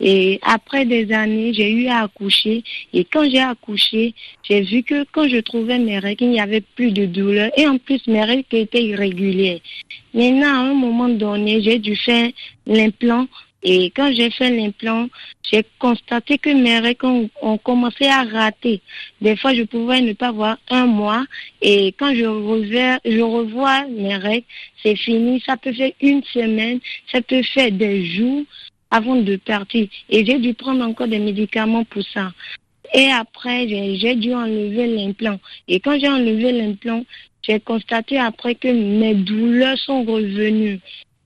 Et 0.04 0.40
après 0.42 0.84
des 0.84 1.12
années, 1.12 1.54
j'ai 1.54 1.70
eu 1.70 1.86
à 1.86 2.00
accoucher. 2.00 2.64
Et 2.92 3.04
quand 3.04 3.30
j'ai 3.30 3.38
accouché, 3.38 4.14
j'ai 4.42 4.60
vu 4.62 4.82
que 4.82 5.04
quand 5.12 5.28
je 5.28 5.38
trouvais 5.38 5.78
mes 5.78 6.00
règles, 6.00 6.24
il 6.24 6.30
n'y 6.30 6.40
avait 6.40 6.60
plus 6.60 6.90
de 6.90 7.06
douleur. 7.06 7.50
Et 7.56 7.68
en 7.68 7.78
plus, 7.78 8.04
mes 8.08 8.24
règles 8.24 8.44
étaient 8.50 8.82
irrégulières. 8.82 9.60
Maintenant, 10.12 10.48
à 10.48 10.70
un 10.70 10.74
moment 10.74 11.08
donné, 11.08 11.62
j'ai 11.62 11.78
dû 11.78 11.94
faire 11.94 12.28
l'implant 12.66 13.28
et 13.62 13.90
quand 13.90 14.12
j'ai 14.12 14.30
fait 14.30 14.50
l'implant, 14.50 15.08
j'ai 15.50 15.64
constaté 15.78 16.38
que 16.38 16.50
mes 16.50 16.80
règles 16.80 17.28
ont, 17.40 17.58
commencé 17.58 18.06
à 18.06 18.24
rater. 18.24 18.80
Des 19.20 19.36
fois, 19.36 19.54
je 19.54 19.62
pouvais 19.62 20.00
ne 20.00 20.14
pas 20.14 20.32
voir 20.32 20.58
un 20.68 20.86
mois. 20.86 21.24
Et 21.60 21.92
quand 21.98 22.14
je 22.14 22.24
revois, 22.24 22.98
je 23.04 23.20
revois 23.20 23.86
mes 23.86 24.16
règles, 24.16 24.46
c'est 24.82 24.96
fini. 24.96 25.40
Ça 25.46 25.56
peut 25.56 25.72
faire 25.72 25.92
une 26.00 26.22
semaine, 26.24 26.80
ça 27.10 27.20
peut 27.22 27.42
faire 27.42 27.70
des 27.70 28.04
jours 28.04 28.42
avant 28.90 29.16
de 29.16 29.36
partir. 29.36 29.86
Et 30.10 30.24
j'ai 30.24 30.38
dû 30.38 30.54
prendre 30.54 30.84
encore 30.84 31.08
des 31.08 31.20
médicaments 31.20 31.84
pour 31.84 32.02
ça. 32.02 32.32
Et 32.94 33.08
après, 33.10 33.68
j'ai 33.68 34.16
dû 34.16 34.34
enlever 34.34 34.86
l'implant. 34.86 35.38
Et 35.68 35.78
quand 35.80 35.98
j'ai 35.98 36.08
enlevé 36.08 36.52
l'implant, 36.52 37.04
j'ai 37.42 37.60
constaté 37.60 38.18
après 38.18 38.54
que 38.54 38.68
mes 38.68 39.14
douleurs 39.14 39.78
sont 39.78 40.04
revenues. 40.04 40.80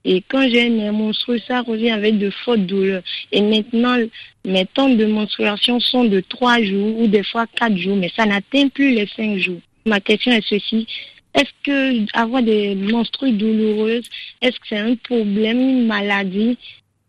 Et 0.09 0.23
quand 0.29 0.47
j'ai 0.49 0.69
mes 0.69 0.89
menstrues, 0.89 1.41
ça 1.45 1.61
revient 1.63 1.91
avec 1.91 2.17
de 2.17 2.29
fortes 2.29 2.65
douleurs. 2.65 3.03
Et 3.33 3.41
maintenant, 3.41 3.97
mes 4.45 4.65
temps 4.65 4.87
de 4.87 5.05
menstruation 5.05 5.81
sont 5.81 6.05
de 6.05 6.21
trois 6.21 6.61
jours 6.63 7.01
ou 7.01 7.07
des 7.07 7.23
fois 7.23 7.45
quatre 7.45 7.75
jours, 7.75 7.97
mais 7.97 8.09
ça 8.15 8.25
n'atteint 8.25 8.69
plus 8.69 8.91
les 8.95 9.07
cinq 9.17 9.37
jours. 9.37 9.59
Ma 9.85 9.99
question 9.99 10.31
est 10.31 10.47
ceci. 10.47 10.87
Est-ce 11.33 11.51
que 11.61 12.17
avoir 12.17 12.41
des 12.41 12.73
menstrues 12.73 13.33
douloureuses, 13.33 14.09
est-ce 14.41 14.57
que 14.61 14.67
c'est 14.69 14.77
un 14.77 14.95
problème, 14.95 15.59
une 15.59 15.87
maladie? 15.87 16.57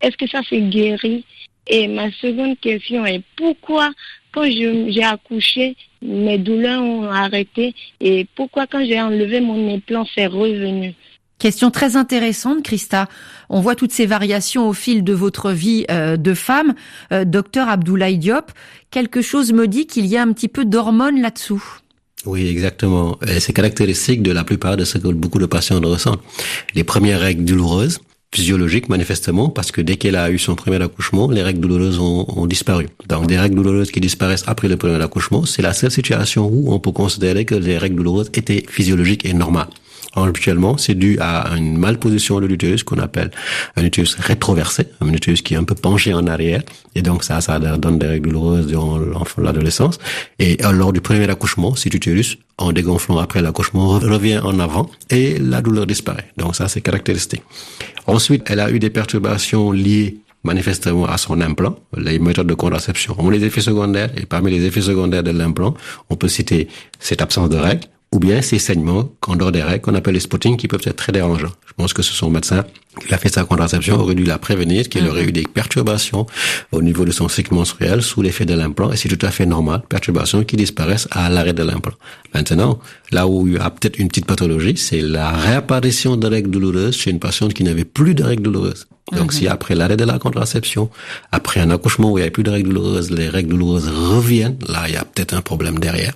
Est-ce 0.01 0.17
que 0.17 0.27
ça 0.27 0.41
s'est 0.43 0.59
guéri? 0.59 1.23
Et 1.67 1.87
ma 1.87 2.11
seconde 2.11 2.59
question 2.59 3.05
est 3.05 3.21
pourquoi 3.37 3.91
quand 4.33 4.43
j'ai 4.43 5.03
accouché, 5.03 5.77
mes 6.01 6.37
douleurs 6.37 6.83
ont 6.83 7.03
arrêté? 7.03 7.73
Et 8.01 8.27
pourquoi 8.35 8.67
quand 8.67 8.83
j'ai 8.83 9.01
enlevé 9.01 9.39
mon 9.39 9.73
implant, 9.73 10.05
c'est 10.13 10.27
revenu? 10.27 10.93
Question 11.39 11.71
très 11.71 11.95
intéressante, 11.95 12.63
Christa. 12.63 13.07
On 13.49 13.61
voit 13.61 13.75
toutes 13.75 13.93
ces 13.93 14.05
variations 14.05 14.67
au 14.67 14.73
fil 14.73 15.05
de 15.05 15.13
votre 15.13 15.51
vie 15.51 15.85
euh, 15.89 16.17
de 16.17 16.33
femme. 16.33 16.75
Euh, 17.13 17.23
docteur 17.23 17.69
Abdoulaye 17.69 18.17
Diop, 18.17 18.51
quelque 18.91 19.21
chose 19.21 19.53
me 19.53 19.65
dit 19.65 19.87
qu'il 19.87 20.05
y 20.05 20.17
a 20.17 20.21
un 20.21 20.33
petit 20.33 20.49
peu 20.49 20.65
d'hormones 20.65 21.21
là-dessous. 21.21 21.63
Oui, 22.25 22.47
exactement. 22.47 23.17
C'est 23.39 23.53
caractéristique 23.53 24.21
de 24.21 24.33
la 24.33 24.43
plupart 24.43 24.75
de 24.75 24.83
ce 24.83 24.97
que 24.97 25.07
beaucoup 25.07 25.39
de 25.39 25.45
patients 25.45 25.79
ressentent. 25.79 26.19
Les 26.75 26.83
premières 26.83 27.21
règles 27.21 27.45
douloureuses, 27.45 27.99
physiologiques 28.35 28.89
manifestement, 28.89 29.47
parce 29.47 29.71
que 29.71 29.79
dès 29.79 29.95
qu'elle 29.95 30.17
a 30.17 30.29
eu 30.29 30.37
son 30.37 30.55
premier 30.55 30.81
accouchement, 30.83 31.31
les 31.31 31.41
règles 31.41 31.61
douloureuses 31.61 31.99
ont, 31.99 32.25
ont, 32.27 32.45
disparu. 32.47 32.89
Donc 33.07 33.27
des 33.27 33.39
règles 33.39 33.55
douloureuses 33.55 33.91
qui 33.91 34.01
disparaissent 34.01 34.43
après 34.47 34.67
le 34.67 34.75
premier 34.75 35.01
accouchement, 35.01 35.45
c'est 35.45 35.61
la 35.61 35.71
seule 35.71 35.91
situation 35.91 36.49
où 36.51 36.73
on 36.73 36.79
peut 36.79 36.91
considérer 36.91 37.45
que 37.45 37.55
les 37.55 37.77
règles 37.77 37.95
douloureuses 37.95 38.29
étaient 38.33 38.65
physiologiques 38.67 39.25
et 39.25 39.33
normales. 39.33 39.69
Habituellement, 40.15 40.77
c'est 40.77 40.95
dû 40.95 41.17
à 41.19 41.55
une 41.55 41.77
malposition 41.77 42.39
de 42.39 42.47
l'utérus 42.47 42.83
qu'on 42.83 42.97
appelle 42.97 43.29
un 43.75 43.83
utérus 43.83 44.15
rétroversé, 44.15 44.87
un 45.01 45.13
utérus 45.13 45.41
qui 45.41 45.53
est 45.53 45.57
un 45.57 45.63
peu 45.63 45.75
penché 45.75 46.13
en 46.13 46.25
arrière, 46.25 46.63
et 46.95 47.01
donc 47.01 47.23
ça, 47.23 47.41
ça 47.41 47.59
donne 47.59 47.99
des 47.99 48.07
règles 48.07 48.29
douloureuses 48.29 48.67
durant 48.67 48.99
l'adolescence. 49.37 49.99
Et 50.39 50.57
lors 50.73 50.93
du 50.93 51.01
premier 51.01 51.29
accouchement, 51.29 51.75
cet 51.75 51.93
utérus, 51.93 52.37
en 52.57 52.71
dégonflant 52.71 53.19
après 53.19 53.41
l'accouchement, 53.41 53.87
revient 53.99 54.39
en 54.39 54.59
avant 54.59 54.89
et 55.09 55.37
la 55.37 55.61
douleur 55.61 55.85
disparaît. 55.85 56.25
Donc 56.37 56.55
ça, 56.55 56.67
c'est 56.67 56.81
caractéristique. 56.81 57.43
Ensuite, 58.07 58.43
elle 58.47 58.59
a 58.59 58.71
eu 58.71 58.79
des 58.79 58.89
perturbations 58.89 59.71
liées 59.71 60.17
manifestement 60.43 61.05
à 61.05 61.17
son 61.17 61.41
implant, 61.41 61.77
les 61.97 62.17
méthodes 62.17 62.47
de 62.47 62.53
contraception 62.53 63.13
ont 63.19 63.29
les 63.29 63.43
effets 63.43 63.61
secondaires, 63.61 64.09
et 64.15 64.25
parmi 64.25 64.51
les 64.51 64.65
effets 64.65 64.81
secondaires 64.81 65.21
de 65.21 65.31
l'implant, 65.31 65.75
on 66.09 66.15
peut 66.15 66.29
citer 66.29 66.69
cette 66.97 67.21
absence 67.21 67.49
de 67.49 67.57
règles, 67.57 67.87
ou 68.11 68.19
bien 68.19 68.41
ces 68.41 68.59
saignements 68.59 69.09
qu'en 69.19 69.35
dehors 69.35 69.51
des 69.51 69.61
règles 69.61 69.81
qu'on 69.81 69.95
appelle 69.95 70.15
les 70.15 70.19
spotting 70.19 70.57
qui 70.57 70.67
peuvent 70.67 70.81
être 70.83 70.95
très 70.95 71.11
dérangeants. 71.11 71.53
Je 71.67 71.73
pense 71.73 71.93
que 71.93 72.01
ce 72.01 72.13
sont 72.13 72.29
médecin 72.29 72.65
qui 73.07 73.13
a 73.13 73.17
fait 73.17 73.29
sa 73.29 73.45
contraception 73.45 73.95
aurait 73.99 74.15
dû 74.15 74.23
la 74.23 74.37
prévenir, 74.37 74.89
qu'il 74.89 75.07
aurait 75.07 75.23
eu 75.23 75.31
des 75.31 75.43
perturbations 75.43 76.25
au 76.71 76.81
niveau 76.81 77.05
de 77.05 77.11
son 77.11 77.29
cycle 77.29 77.53
menstruel 77.53 78.01
sous 78.01 78.21
l'effet 78.21 78.45
de 78.45 78.53
l'implant 78.53 78.91
et 78.91 78.97
c'est 78.97 79.09
tout 79.09 79.25
à 79.25 79.31
fait 79.31 79.45
normal, 79.45 79.83
perturbations 79.87 80.43
qui 80.43 80.57
disparaissent 80.57 81.07
à 81.11 81.29
l'arrêt 81.29 81.53
de 81.53 81.63
l'implant. 81.63 81.93
Maintenant, 82.33 82.79
là 83.11 83.27
où 83.27 83.47
il 83.47 83.53
y 83.53 83.57
a 83.57 83.69
peut-être 83.69 83.99
une 83.99 84.07
petite 84.07 84.25
pathologie, 84.25 84.75
c'est 84.75 85.01
la 85.01 85.31
réapparition 85.31 86.17
de 86.17 86.27
règles 86.27 86.49
douloureuses 86.49 86.97
chez 86.97 87.11
une 87.11 87.19
patiente 87.19 87.53
qui 87.53 87.63
n'avait 87.63 87.85
plus 87.85 88.15
de 88.15 88.23
règles 88.23 88.43
douloureuses. 88.43 88.87
Donc, 89.11 89.33
si 89.33 89.47
après 89.47 89.73
l'arrêt 89.75 89.97
de 89.97 90.03
la 90.03 90.19
contraception, 90.19 90.89
après 91.31 91.59
un 91.59 91.71
accouchement 91.71 92.11
où 92.11 92.17
il 92.17 92.21
n'y 92.21 92.27
a 92.27 92.31
plus 92.31 92.43
de 92.43 92.51
règles 92.51 92.69
douloureuses, 92.69 93.09
les 93.09 93.27
règles 93.27 93.49
douloureuses 93.49 93.89
reviennent, 93.89 94.57
là, 94.67 94.83
il 94.87 94.93
y 94.93 94.97
a 94.97 95.03
peut-être 95.03 95.33
un 95.33 95.41
problème 95.41 95.79
derrière. 95.79 96.13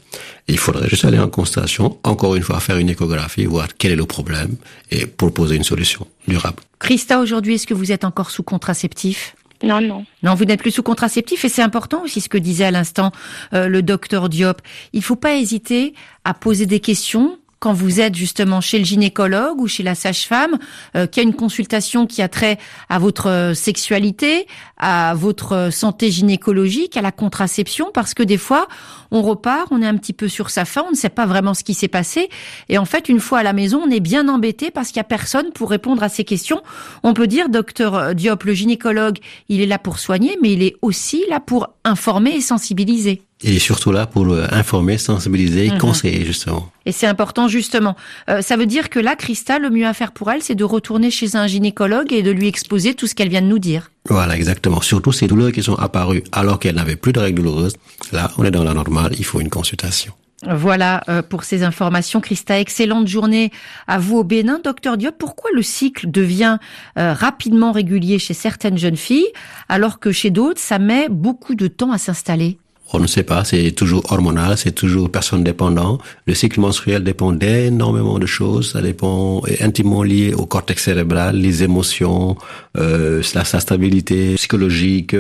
Il 0.48 0.58
faudrait 0.58 0.90
juste 0.90 1.06
aller 1.06 1.20
en 1.20 1.30
constatation, 1.30 1.98
encore 2.04 2.36
une 2.36 2.44
fois, 2.44 2.60
faire 2.60 2.78
une 2.78 2.90
échographie, 2.90 3.46
voir 3.46 3.68
quel 3.78 3.92
est 3.94 3.96
le 3.96 4.06
problème 4.06 4.56
et 4.92 5.06
proposer 5.06 5.56
une 5.56 5.64
solution 5.64 6.08
durable. 6.28 6.58
Christa, 6.80 7.20
aujourd'hui, 7.20 7.56
est-ce 7.56 7.68
que 7.68 7.74
vous 7.74 7.92
êtes 7.92 8.04
encore 8.04 8.30
sous 8.30 8.44
contraceptif? 8.44 9.36
Non, 9.64 9.80
non. 9.80 10.06
Non, 10.24 10.36
vous 10.36 10.44
n'êtes 10.44 10.60
plus 10.60 10.72
sous 10.72 10.84
contraceptif 10.84 11.46
et 11.46 11.50
c'est 11.50 11.62
important 11.62 12.04
aussi 12.04 12.20
ce 12.20 12.28
que 12.28 12.38
disait 12.38 12.66
à 12.66 12.72
l'instant 12.72 13.12
euh, 13.54 13.70
le 13.70 13.82
docteur 13.82 14.28
Diop. 14.28 14.62
Il 14.92 15.02
faut 15.02 15.16
pas 15.16 15.36
hésiter 15.36 15.94
à 16.26 16.34
poser 16.34 16.66
des 16.66 16.82
questions 16.82 17.40
quand 17.64 17.72
vous 17.72 18.02
êtes 18.02 18.14
justement 18.14 18.60
chez 18.60 18.78
le 18.78 18.84
gynécologue 18.84 19.62
ou 19.62 19.68
chez 19.68 19.84
la 19.84 19.96
sage-femme, 19.96 20.58
euh, 20.98 21.08
qui 21.08 21.22
a 21.22 21.24
une 21.24 21.34
consultation 21.34 22.06
qui 22.06 22.22
a 22.22 22.28
trait 22.28 22.58
à 22.90 23.00
votre 23.00 23.30
euh, 23.30 23.54
sexualité, 23.54 24.48
à 24.76 25.14
votre 25.16 25.54
euh, 25.54 25.72
santé 25.72 26.12
gynécologique, 26.12 26.98
à 26.98 27.02
la 27.02 27.14
contraception, 27.14 27.90
parce 27.94 28.14
que 28.14 28.22
des 28.22 28.36
fois, 28.36 28.68
on 29.12 29.22
repart, 29.22 29.70
on 29.72 29.82
est 29.82 29.88
un 29.88 29.96
petit 29.96 30.12
peu 30.12 30.28
sur 30.28 30.50
sa 30.50 30.66
faim, 30.66 30.84
on 30.88 30.92
ne 30.92 30.98
sait 30.98 31.08
pas 31.08 31.26
vraiment 31.26 31.54
ce 31.54 31.64
qui 31.64 31.74
s'est 31.74 31.88
passé, 31.88 32.28
et 32.68 32.78
en 32.78 32.84
fait, 32.84 33.08
une 33.08 33.22
fois 33.22 33.40
à 33.40 33.44
la 33.44 33.54
maison, 33.54 33.82
on 33.82 33.90
est 33.90 34.02
bien 34.02 34.28
embêté 34.28 34.70
parce 34.70 34.90
qu'il 34.90 34.98
y 34.98 35.00
a 35.00 35.06
personne 35.06 35.54
pour 35.54 35.70
répondre 35.70 36.04
à 36.04 36.10
ces 36.10 36.26
questions. 36.26 36.62
On 37.02 37.14
peut 37.14 37.28
dire, 37.28 37.48
docteur 37.48 38.14
Diop, 38.14 38.44
le 38.44 38.54
gynécologue, 38.54 39.20
il 39.48 39.62
est 39.62 39.68
là 39.68 39.80
pour 39.80 40.00
soigner, 40.00 40.38
mais 40.42 40.52
il 40.52 40.64
est 40.64 40.76
aussi 40.82 41.24
là 41.30 41.40
pour 41.40 41.70
informer 41.86 42.32
et 42.36 42.42
sensibiliser. 42.42 43.22
Et 43.44 43.60
surtout 43.60 43.92
là 43.92 44.08
pour 44.08 44.34
informer, 44.52 44.98
sensibiliser 44.98 45.70
mhm. 45.70 45.78
conseiller 45.78 46.26
justement. 46.26 46.70
Et 46.86 46.92
c'est 46.92 47.08
important 47.08 47.48
justement. 47.48 47.96
Euh, 48.30 48.42
ça 48.42 48.58
veut 48.58 48.66
dire 48.66 48.90
que 48.90 49.00
là, 49.00 49.16
Christa, 49.16 49.60
le 49.60 49.70
mieux 49.70 49.86
à 49.86 49.94
faire 49.94 50.12
pour 50.12 50.32
elle, 50.32 50.42
c'est 50.42 50.56
de 50.56 50.64
retourner 50.64 51.12
chez 51.12 51.36
un 51.36 51.48
gynécologue 51.48 52.12
et 52.12 52.24
de 52.24 52.32
lui 52.32 52.48
exposer 52.48 52.94
tout 52.94 53.08
ce 53.08 53.16
qu'elle 53.16 53.30
vient 53.30 53.42
de 53.42 53.48
nous 53.48 53.60
dire. 53.60 53.92
Voilà, 54.10 54.36
exactement. 54.36 54.82
Surtout 54.82 55.12
ces 55.12 55.28
douleurs 55.28 55.52
qui 55.52 55.64
sont 55.64 55.76
apparues 55.76 56.24
alors 56.32 56.60
qu'elle 56.60 56.76
n'avait 56.76 56.96
plus 56.96 57.14
de 57.14 57.20
règles 57.20 57.42
douloureuses. 57.42 57.76
Là, 58.12 58.32
on 58.38 58.44
est 58.44 58.52
dans 58.52 58.64
la 58.64 58.74
normale, 58.74 59.14
il 59.18 59.26
faut 59.26 59.40
une 59.40 59.50
consultation. 59.50 60.14
Voilà 60.46 61.04
euh, 61.08 61.22
pour 61.22 61.46
ces 61.46 61.64
informations. 61.64 62.20
Christa, 62.20 62.60
excellente 62.60 63.08
journée 63.08 63.52
à 63.88 63.98
vous 63.98 64.18
au 64.18 64.24
Bénin. 64.26 64.60
Docteur 64.62 64.98
Diop, 64.98 65.16
pourquoi 65.18 65.50
le 65.54 65.62
cycle 65.62 66.12
devient 66.12 66.58
euh, 66.98 67.14
rapidement 67.14 67.72
régulier 67.72 68.20
chez 68.20 68.34
certaines 68.34 68.78
jeunes 68.78 68.98
filles 68.98 69.32
alors 69.70 70.00
que 70.00 70.12
chez 70.12 70.32
d'autres, 70.32 70.60
ça 70.60 70.80
met 70.80 71.08
beaucoup 71.10 71.56
de 71.56 71.68
temps 71.68 71.92
à 71.92 71.98
s'installer? 71.98 72.58
On 72.94 73.00
ne 73.00 73.08
sait 73.08 73.24
pas, 73.24 73.44
c'est 73.44 73.72
toujours 73.72 74.12
hormonal, 74.12 74.58
c'est 74.58 74.72
toujours 74.72 75.10
personne 75.12 75.44
dépendant. 75.44 75.98
Le 76.28 76.34
cycle 76.34 76.60
menstruel 76.60 77.04
dépend 77.04 77.32
d'énormément 77.32 78.20
de 78.20 78.26
choses, 78.26 78.72
ça 78.74 78.82
dépend 78.82 79.44
est 79.48 79.62
intimement 79.64 80.04
lié 80.04 80.34
au 80.34 80.46
cortex 80.46 80.84
cérébral, 80.84 81.36
les 81.36 81.64
émotions, 81.64 82.38
euh, 82.78 83.22
sa, 83.24 83.44
sa 83.46 83.60
stabilité 83.60 84.36
psychologique, 84.36 85.16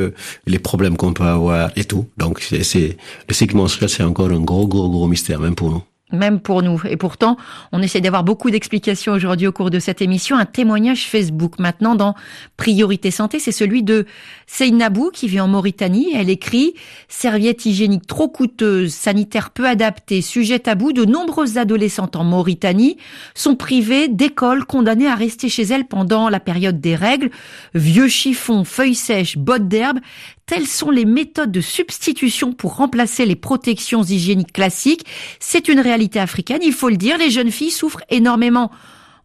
les 0.45 0.59
problèmes 0.59 0.97
qu'on 0.97 1.13
peut 1.13 1.23
avoir 1.23 1.71
et 1.75 1.85
tout. 1.85 2.05
Donc 2.17 2.41
c'est 2.41 2.97
le 3.27 3.33
cycle 3.33 3.55
menstruel, 3.55 3.89
c'est 3.89 4.03
encore 4.03 4.29
un 4.29 4.39
gros 4.39 4.67
gros 4.67 4.89
gros 4.89 5.07
mystère 5.07 5.39
même 5.39 5.55
pour 5.55 5.71
nous 5.71 5.83
même 6.13 6.39
pour 6.39 6.61
nous. 6.61 6.81
Et 6.87 6.97
pourtant, 6.97 7.37
on 7.71 7.81
essaie 7.81 8.01
d'avoir 8.01 8.23
beaucoup 8.23 8.51
d'explications 8.51 9.13
aujourd'hui 9.13 9.47
au 9.47 9.51
cours 9.51 9.69
de 9.69 9.79
cette 9.79 10.01
émission. 10.01 10.37
Un 10.37 10.45
témoignage 10.45 11.07
Facebook 11.07 11.59
maintenant 11.59 11.95
dans 11.95 12.15
Priorité 12.57 13.11
Santé, 13.11 13.39
c'est 13.39 13.51
celui 13.51 13.83
de 13.83 14.05
Seynabou 14.47 15.09
qui 15.11 15.27
vit 15.27 15.39
en 15.39 15.47
Mauritanie. 15.47 16.13
Elle 16.15 16.29
écrit 16.29 16.75
Serviette 17.07 17.65
hygiénique 17.65 18.07
trop 18.07 18.29
coûteuse, 18.29 18.93
sanitaire 18.93 19.49
peu 19.49 19.67
adaptée, 19.67 20.21
sujet 20.21 20.59
tabou. 20.59 20.93
De 20.93 21.05
nombreuses 21.05 21.57
adolescentes 21.57 22.15
en 22.15 22.23
Mauritanie 22.23 22.97
sont 23.33 23.55
privées 23.55 24.07
d'écoles, 24.07 24.65
condamnées 24.65 25.07
à 25.07 25.15
rester 25.15 25.49
chez 25.49 25.63
elles 25.63 25.85
pendant 25.85 26.29
la 26.29 26.39
période 26.39 26.79
des 26.79 26.95
règles. 26.95 27.31
Vieux 27.73 28.07
chiffons, 28.07 28.63
feuilles 28.63 28.95
sèches, 28.95 29.37
bottes 29.37 29.67
d'herbe, 29.67 29.99
Telles 30.45 30.67
sont 30.67 30.91
les 30.91 31.05
méthodes 31.05 31.51
de 31.51 31.61
substitution 31.61 32.53
pour 32.53 32.75
remplacer 32.75 33.25
les 33.25 33.35
protections 33.35 34.03
hygiéniques 34.03 34.53
classiques. 34.53 35.05
C'est 35.39 35.69
une 35.69 35.79
réalité 35.79 36.19
africaine, 36.19 36.61
il 36.63 36.73
faut 36.73 36.89
le 36.89 36.97
dire. 36.97 37.17
Les 37.17 37.31
jeunes 37.31 37.51
filles 37.51 37.71
souffrent 37.71 38.03
énormément 38.09 38.71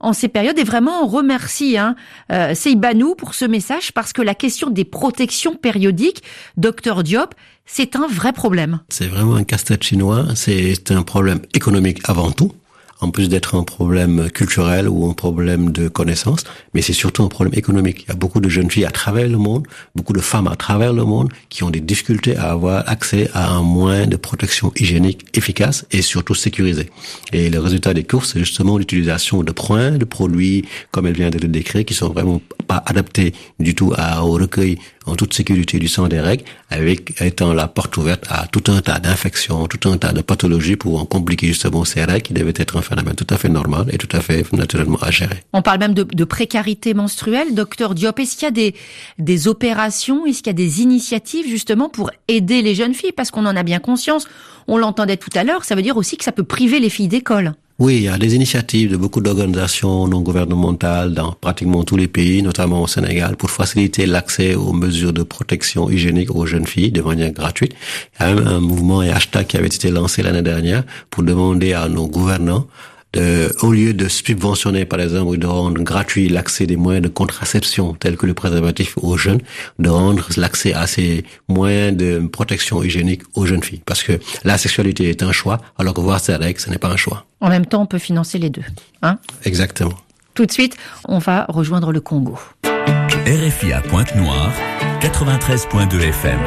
en 0.00 0.12
ces 0.12 0.28
périodes 0.28 0.59
et 0.59 0.64
vraiment 0.64 1.02
on 1.02 1.07
remercie 1.09 1.76
hein, 1.76 1.96
euh, 2.33 2.54
Seibanou 2.54 3.16
pour 3.16 3.35
ce 3.35 3.44
message 3.44 3.92
parce 3.92 4.12
que 4.12 4.22
la 4.22 4.35
question 4.35 4.70
des 4.70 4.85
protections 4.85 5.57
périodiques, 5.57 6.22
docteur 6.57 7.02
Diop, 7.02 7.35
c'est 7.66 7.96
un 7.96 8.07
vrai 8.07 8.33
problème. 8.33 8.81
C'est 8.88 9.09
vraiment 9.09 9.35
un 9.35 9.44
casse-tête 9.44 9.83
chinois, 9.83 10.26
c'est 10.35 10.90
un 10.90 11.02
problème 11.02 11.40
économique 11.54 12.00
avant 12.04 12.31
tout 12.31 12.52
en 13.00 13.11
plus 13.11 13.28
d'être 13.28 13.54
un 13.54 13.62
problème 13.62 14.30
culturel 14.30 14.88
ou 14.88 15.08
un 15.08 15.12
problème 15.12 15.70
de 15.70 15.88
connaissance, 15.88 16.44
mais 16.74 16.82
c'est 16.82 16.92
surtout 16.92 17.22
un 17.22 17.28
problème 17.28 17.56
économique. 17.56 18.04
Il 18.04 18.08
y 18.08 18.12
a 18.12 18.16
beaucoup 18.16 18.40
de 18.40 18.48
jeunes 18.48 18.70
filles 18.70 18.84
à 18.84 18.90
travers 18.90 19.28
le 19.28 19.38
monde, 19.38 19.66
beaucoup 19.94 20.12
de 20.12 20.20
femmes 20.20 20.48
à 20.48 20.56
travers 20.56 20.92
le 20.92 21.04
monde 21.04 21.32
qui 21.48 21.62
ont 21.62 21.70
des 21.70 21.80
difficultés 21.80 22.37
à 22.37 22.50
avoir 22.50 22.88
accès 22.88 23.30
à 23.34 23.50
un 23.50 23.62
moyen 23.62 24.06
de 24.06 24.16
protection 24.16 24.72
hygiénique 24.76 25.26
efficace 25.37 25.87
et 25.90 26.02
surtout 26.02 26.34
sécurisé. 26.34 26.90
Et 27.32 27.50
le 27.50 27.61
résultat 27.61 27.94
des 27.94 28.04
courses, 28.04 28.32
c'est 28.32 28.40
justement 28.40 28.78
l'utilisation 28.78 29.42
de 29.42 29.52
points, 29.52 29.92
de 29.92 30.04
produits, 30.04 30.64
comme 30.90 31.06
elle 31.06 31.14
vient 31.14 31.30
de 31.30 31.38
le 31.38 31.48
décrire, 31.48 31.84
qui 31.84 31.94
sont 31.94 32.08
vraiment 32.08 32.40
pas 32.66 32.82
adaptés 32.87 33.32
du 33.58 33.74
tout 33.74 33.92
à, 33.96 34.24
au 34.24 34.32
recueil 34.32 34.78
en 35.09 35.16
toute 35.16 35.35
sécurité 35.35 35.79
du 35.79 35.88
sang 35.88 36.09
des 36.09 36.21
règles, 36.21 36.44
avec 36.71 37.21
étant 37.21 37.53
la 37.53 37.66
porte 37.66 37.97
ouverte 37.97 38.25
à 38.29 38.47
tout 38.47 38.64
un 38.68 38.81
tas 38.81 38.99
d'infections, 38.99 39.66
tout 39.66 39.88
un 39.88 39.97
tas 39.97 40.12
de 40.12 40.21
pathologies 40.21 40.77
pouvant 40.77 41.05
compliquer 41.05 41.49
justement 41.49 41.85
ces 41.85 42.05
règles 42.05 42.23
qui 42.23 42.35
devaient 42.35 42.55
être 42.57 42.77
un 42.77 42.83
phénomène 42.83 43.14
tout 43.14 43.27
à 43.31 43.37
fait 43.37 43.49
normal 43.49 43.87
et 43.92 43.99
tout 43.99 44.14
à 44.16 44.21
fait 44.21 44.51
naturellement 44.53 44.99
à 45.01 45.11
gérer. 45.11 45.42
On 45.53 45.62
parle 45.62 45.79
même 45.79 45.94
de, 45.94 46.03
de 46.05 46.25
précarité 46.25 46.94
menstruelle. 46.94 47.55
Docteur 47.55 47.94
Diop, 47.94 48.18
est-ce 48.18 48.37
qu'il 48.37 48.44
y 48.44 48.49
a 48.49 48.51
des, 48.53 48.75
des 49.18 49.49
opérations, 49.49 50.27
est-ce 50.27 50.38
qu'il 50.38 50.49
y 50.49 50.51
a 50.51 50.53
des 50.53 50.83
initiatives 50.83 51.47
justement 51.49 51.88
pour 51.88 52.11
aider 52.29 52.62
les 52.62 52.75
jeunes 52.75 52.94
filles? 52.94 53.12
Parce 53.12 53.31
qu'on 53.31 53.47
en 53.47 53.57
a 53.57 53.62
bien 53.62 53.79
conscience, 53.79 54.27
on 54.66 54.77
l'entendait 54.77 55.16
tout 55.16 55.31
à 55.35 55.44
l'heure, 55.44 55.64
ça 55.64 55.75
veut 55.75 55.83
dire 55.83 55.97
aussi 55.97 56.16
que 56.16 56.25
ça 56.25 56.33
peut 56.33 56.44
priver 56.44 56.81
les 56.81 56.90
filles 56.90 57.09
d'école. 57.09 57.55
Oui, 57.81 57.99
il 57.99 58.03
y 58.03 58.09
a 58.09 58.19
des 58.19 58.35
initiatives 58.35 58.91
de 58.91 58.97
beaucoup 58.97 59.21
d'organisations 59.21 60.09
non 60.09 60.21
gouvernementales 60.21 61.14
dans 61.14 61.31
pratiquement 61.31 61.85
tous 61.85 61.97
les 61.97 62.09
pays, 62.09 62.43
notamment 62.43 62.83
au 62.83 62.88
Sénégal, 62.88 63.37
pour 63.37 63.53
faciliter 63.53 64.05
l'accès 64.05 64.57
aux 64.57 64.73
mesures 64.73 65.12
de 65.12 65.23
protection 65.23 65.88
hygiénique 65.88 66.35
aux 66.35 66.45
jeunes 66.45 66.67
filles 66.67 66.91
de 66.91 67.03
manière 67.03 67.31
gratuite. 67.31 67.75
Il 68.19 68.27
y 68.27 68.31
a 68.31 68.35
même 68.35 68.49
un 68.49 68.59
mouvement 68.59 69.05
et 69.05 69.11
hashtag 69.11 69.47
qui 69.47 69.57
avait 69.57 69.69
été 69.69 69.91
lancé 69.93 70.25
l'année 70.25 70.43
dernière 70.43 70.83
pour 71.09 71.23
demander 71.23 71.73
à 71.73 71.88
nos 71.88 72.09
gouvernants 72.09 72.67
de, 73.12 73.55
au 73.62 73.73
lieu 73.73 73.94
de 73.94 74.09
subventionner, 74.09 74.85
par 74.85 75.01
exemple, 75.01 75.31
ou 75.31 75.37
de 75.37 75.47
rendre 75.47 75.83
gratuit 75.83 76.29
l'accès 76.29 76.66
des 76.66 76.77
moyens 76.77 77.03
de 77.03 77.09
contraception 77.09 77.94
tels 77.94 78.16
que 78.16 78.27
le 78.27 78.35
préservatif 78.35 78.97
aux 78.99 79.16
jeunes, 79.16 79.40
de 79.79 79.88
rendre 79.88 80.29
l'accès 80.37 80.75
à 80.75 80.87
ces 80.87 81.25
moyens 81.49 81.97
de 81.97 82.27
protection 82.27 82.83
hygiénique 82.83 83.23
aux 83.35 83.47
jeunes 83.47 83.62
filles. 83.62 83.83
Parce 83.87 84.03
que 84.03 84.21
la 84.44 84.59
sexualité 84.59 85.09
est 85.09 85.23
un 85.23 85.33
choix, 85.33 85.59
alors 85.79 85.94
que 85.94 86.01
voir 86.01 86.21
ses 86.21 86.37
règles, 86.37 86.61
ce 86.61 86.71
n'est 86.71 86.79
pas 86.79 86.90
un 86.90 86.97
choix. 86.97 87.25
En 87.40 87.49
même 87.49 87.66
temps, 87.66 87.83
on 87.83 87.87
peut 87.87 87.99
financer 87.99 88.38
les 88.38 88.51
deux. 88.51 88.64
Hein? 89.03 89.18
Exactement. 89.44 89.94
Tout 90.35 90.47
de 90.47 90.53
suite, 90.53 90.77
on 91.07 91.18
va 91.18 91.47
rejoindre 91.49 91.92
le 91.92 92.01
Congo. 92.01 92.38
RFI 92.64 93.73
à 93.73 93.81
Pointe-Noire, 93.81 94.53
93.2 95.01 96.01
FM. 96.01 96.38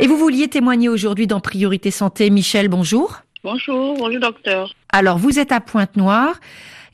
Et 0.00 0.06
vous 0.06 0.18
vouliez 0.18 0.48
témoigner 0.48 0.88
aujourd'hui 0.88 1.26
dans 1.26 1.40
Priorité 1.40 1.90
Santé. 1.90 2.28
Michel, 2.30 2.68
bonjour. 2.68 3.22
Bonjour, 3.48 3.96
bonjour 3.96 4.18
docteur. 4.18 4.74
Alors, 4.88 5.18
vous 5.18 5.38
êtes 5.38 5.52
à 5.52 5.60
Pointe-Noire 5.60 6.40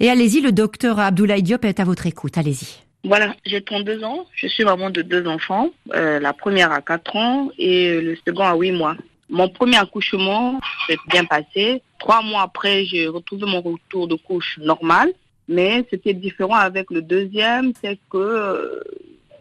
et 0.00 0.10
allez-y, 0.10 0.42
le 0.42 0.52
docteur 0.52 0.98
Abdoulaye 0.98 1.42
Diop 1.42 1.64
est 1.64 1.80
à 1.80 1.84
votre 1.84 2.06
écoute. 2.06 2.36
Allez-y. 2.36 2.82
Voilà, 3.04 3.34
j'ai 3.46 3.62
32 3.62 4.04
ans, 4.04 4.26
je 4.34 4.48
suis 4.48 4.62
maman 4.62 4.90
de 4.90 5.00
deux 5.00 5.26
enfants, 5.26 5.70
euh, 5.94 6.20
la 6.20 6.34
première 6.34 6.70
à 6.70 6.82
4 6.82 7.16
ans 7.16 7.48
et 7.56 7.98
le 8.02 8.16
second 8.16 8.44
à 8.44 8.54
8 8.54 8.72
mois. 8.72 8.96
Mon 9.30 9.48
premier 9.48 9.78
accouchement 9.78 10.60
s'est 10.86 10.98
bien 11.08 11.24
passé. 11.24 11.80
Trois 11.98 12.20
mois 12.20 12.42
après, 12.42 12.84
j'ai 12.84 13.08
retrouvé 13.08 13.46
mon 13.46 13.62
retour 13.62 14.06
de 14.06 14.16
couche 14.16 14.58
normal, 14.58 15.10
mais 15.48 15.86
c'était 15.88 16.12
différent 16.12 16.56
avec 16.56 16.90
le 16.90 17.00
deuxième, 17.00 17.72
c'est 17.82 17.98
que 18.10 18.18
euh, 18.18 18.78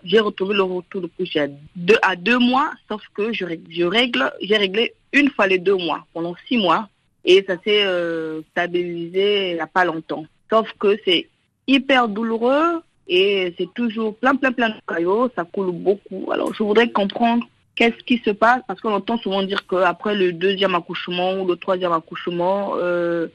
j'ai 0.05 0.21
retrouvé 0.21 0.55
le 0.55 0.63
retour 0.63 1.01
de 1.01 1.07
couche 1.07 1.35
à 1.35 1.47
deux, 1.75 1.99
à 2.03 2.15
deux 2.15 2.39
mois, 2.39 2.71
sauf 2.87 3.01
que 3.13 3.33
je, 3.33 3.43
je 3.69 3.83
règle, 3.83 4.31
j'ai 4.41 4.55
réglé 4.55 4.93
une 5.11 5.29
fois 5.29 5.45
les 5.47 5.59
deux 5.59 5.75
mois, 5.75 6.05
pendant 6.13 6.37
six 6.47 6.55
mois 6.55 6.87
et 7.25 7.43
ça 7.47 7.55
s'est 7.63 7.83
euh, 7.85 8.41
stabilisé 8.51 9.51
il 9.51 9.53
n'y 9.55 9.59
a 9.59 9.67
pas 9.67 9.85
longtemps. 9.85 10.25
Sauf 10.49 10.71
que 10.79 10.97
c'est 11.05 11.27
hyper 11.67 12.07
douloureux 12.07 12.81
et 13.07 13.53
c'est 13.57 13.73
toujours 13.73 14.15
plein, 14.15 14.35
plein, 14.35 14.51
plein 14.51 14.69
de 14.69 14.75
caillots, 14.87 15.29
ça 15.35 15.43
coule 15.43 15.71
beaucoup. 15.71 16.31
Alors 16.31 16.53
je 16.53 16.63
voudrais 16.63 16.89
comprendre 16.89 17.45
qu'est-ce 17.75 18.03
qui 18.03 18.21
se 18.23 18.31
passe 18.31 18.61
parce 18.67 18.81
qu'on 18.81 18.93
entend 18.93 19.17
souvent 19.17 19.43
dire 19.43 19.65
qu'après 19.67 20.15
le 20.15 20.33
deuxième 20.33 20.75
accouchement 20.75 21.33
ou 21.41 21.47
le 21.47 21.55
troisième 21.55 21.93
accouchement, 21.93 22.73
euh, 22.75 23.27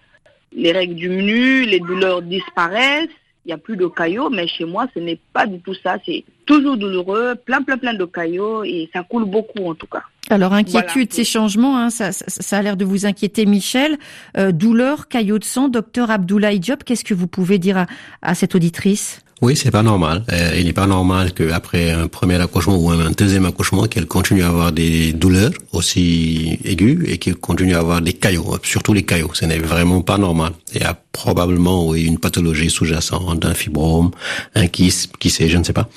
les 0.53 0.73
règles 0.73 0.95
diminuent, 0.95 1.67
les 1.67 1.81
douleurs 1.81 2.23
disparaissent, 2.23 3.09
il 3.45 3.49
n'y 3.49 3.53
a 3.53 3.59
plus 3.59 3.77
de 3.77 3.87
caillots, 3.87 4.31
mais 4.31 4.49
chez 4.49 4.65
moi, 4.65 4.87
ce 4.93 4.99
n'est 4.99 5.21
pas 5.33 5.47
du 5.47 5.61
tout 5.61 5.75
ça. 5.75 5.99
C'est 6.05 6.25
toujours 6.47 6.77
douloureux, 6.77 7.37
plein, 7.37 7.63
plein, 7.63 7.79
plein 7.79 7.95
de 7.95 8.05
caillots 8.05 8.65
et 8.65 8.89
ça 8.93 9.05
coule 9.05 9.25
beaucoup 9.25 9.67
en 9.67 9.75
tout 9.75 9.87
cas. 9.87 10.03
Alors, 10.29 10.53
inquiétude, 10.53 11.13
ces 11.13 11.25
changements, 11.25 11.79
hein, 11.79 11.91
ça, 11.91 12.11
ça, 12.13 12.59
a 12.59 12.63
l'air 12.63 12.77
de 12.77 12.85
vous 12.85 13.07
inquiéter, 13.07 13.47
Michel. 13.47 13.97
Euh, 14.37 14.51
douleur, 14.51 15.09
caillots 15.09 15.39
de 15.39 15.45
sang, 15.45 15.69
docteur 15.69 16.11
Abdoulaye 16.11 16.59
Diop, 16.59 16.83
qu'est-ce 16.85 17.05
que 17.05 17.15
vous 17.15 17.29
pouvez 17.29 17.59
dire 17.59 17.79
à, 17.79 17.87
à 18.23 18.35
cette 18.35 18.55
auditrice? 18.55 19.21
Oui, 19.43 19.55
c'est 19.55 19.71
pas 19.71 19.83
normal. 19.83 20.25
Euh, 20.33 20.53
il 20.57 20.65
n'est 20.65 20.73
pas 20.73 20.87
normal 20.87 21.35
qu'après 21.35 21.91
un 21.91 22.09
premier 22.09 22.41
accouchement 22.41 22.77
ou 22.77 22.91
un 22.91 23.11
deuxième 23.11 23.45
accouchement, 23.45 23.87
qu'elle 23.87 24.07
continue 24.07 24.43
à 24.43 24.49
avoir 24.49 24.73
des 24.73 25.13
douleurs 25.13 25.53
aussi 25.73 26.59
aiguës 26.65 27.05
et 27.07 27.19
qu'elle 27.19 27.37
continue 27.37 27.75
à 27.75 27.81
avoir 27.81 28.01
des 28.01 28.15
caillots, 28.15 28.57
surtout 28.63 28.95
les 28.95 29.03
caillots. 29.03 29.35
Ce 29.35 29.45
n'est 29.45 29.59
vraiment 29.59 30.01
pas 30.01 30.17
normal. 30.17 30.53
Il 30.75 30.81
y 30.81 30.85
a 30.85 30.99
probablement 31.13 31.87
oui, 31.87 32.05
une 32.05 32.19
pathologie 32.19 32.71
sous-jacente, 32.71 33.45
un 33.45 33.53
fibrome, 33.53 34.11
un 34.55 34.69
kyste, 34.69 35.13
qui 35.19 35.29
sait, 35.29 35.51
je 35.51 35.59
ne 35.59 35.65
sais 35.65 35.75
pas. 35.75 35.89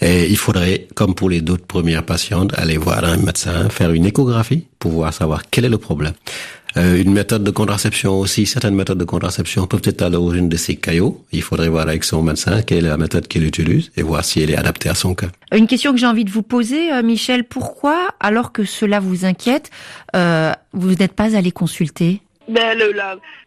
Et 0.00 0.28
il 0.28 0.36
faudrait, 0.36 0.88
comme 0.94 1.14
pour 1.14 1.30
les 1.30 1.42
d'autres 1.42 1.66
premières 1.66 2.04
patientes, 2.04 2.52
aller 2.56 2.76
voir 2.76 3.04
un 3.04 3.18
médecin, 3.18 3.68
faire 3.68 3.92
une 3.92 4.06
échographie 4.06 4.66
pour 4.80 4.92
voir 4.92 5.12
savoir 5.12 5.42
quel 5.48 5.64
est 5.66 5.68
le 5.68 5.78
problème. 5.78 6.14
Euh, 6.76 7.02
une 7.02 7.12
méthode 7.12 7.42
de 7.42 7.50
contraception 7.50 8.18
aussi, 8.18 8.46
certaines 8.46 8.74
méthodes 8.74 8.98
de 8.98 9.04
contraception 9.04 9.66
peuvent 9.66 9.82
être 9.84 10.02
à 10.02 10.08
l'origine 10.08 10.48
de 10.48 10.56
ces 10.56 10.76
caillots. 10.76 11.24
Il 11.32 11.42
faudrait 11.42 11.68
voir 11.68 11.88
avec 11.88 12.04
son 12.04 12.22
médecin 12.22 12.62
quelle 12.62 12.84
est 12.84 12.88
la 12.88 12.96
méthode 12.96 13.26
qu'il 13.26 13.44
utilise 13.44 13.90
et 13.96 14.02
voir 14.02 14.24
si 14.24 14.40
elle 14.40 14.50
est 14.50 14.56
adaptée 14.56 14.88
à 14.88 14.94
son 14.94 15.14
cas. 15.14 15.28
Une 15.52 15.66
question 15.66 15.92
que 15.92 15.98
j'ai 15.98 16.06
envie 16.06 16.24
de 16.24 16.30
vous 16.30 16.42
poser, 16.42 16.92
euh, 16.92 17.02
Michel, 17.02 17.44
pourquoi, 17.44 18.08
alors 18.20 18.52
que 18.52 18.64
cela 18.64 19.00
vous 19.00 19.24
inquiète, 19.24 19.70
euh, 20.14 20.52
vous 20.72 20.94
n'êtes 20.94 21.14
pas 21.14 21.36
allé 21.36 21.50
consulter? 21.50 22.20
Ben, 22.48 22.78
le, 22.78 22.92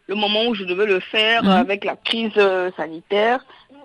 le, 0.08 0.14
moment 0.14 0.46
où 0.46 0.54
je 0.54 0.64
devais 0.64 0.86
le 0.86 1.00
faire 1.00 1.48
avec 1.48 1.84
la 1.84 1.96
crise 1.96 2.32
euh, 2.36 2.70
sanitaire, 2.76 3.44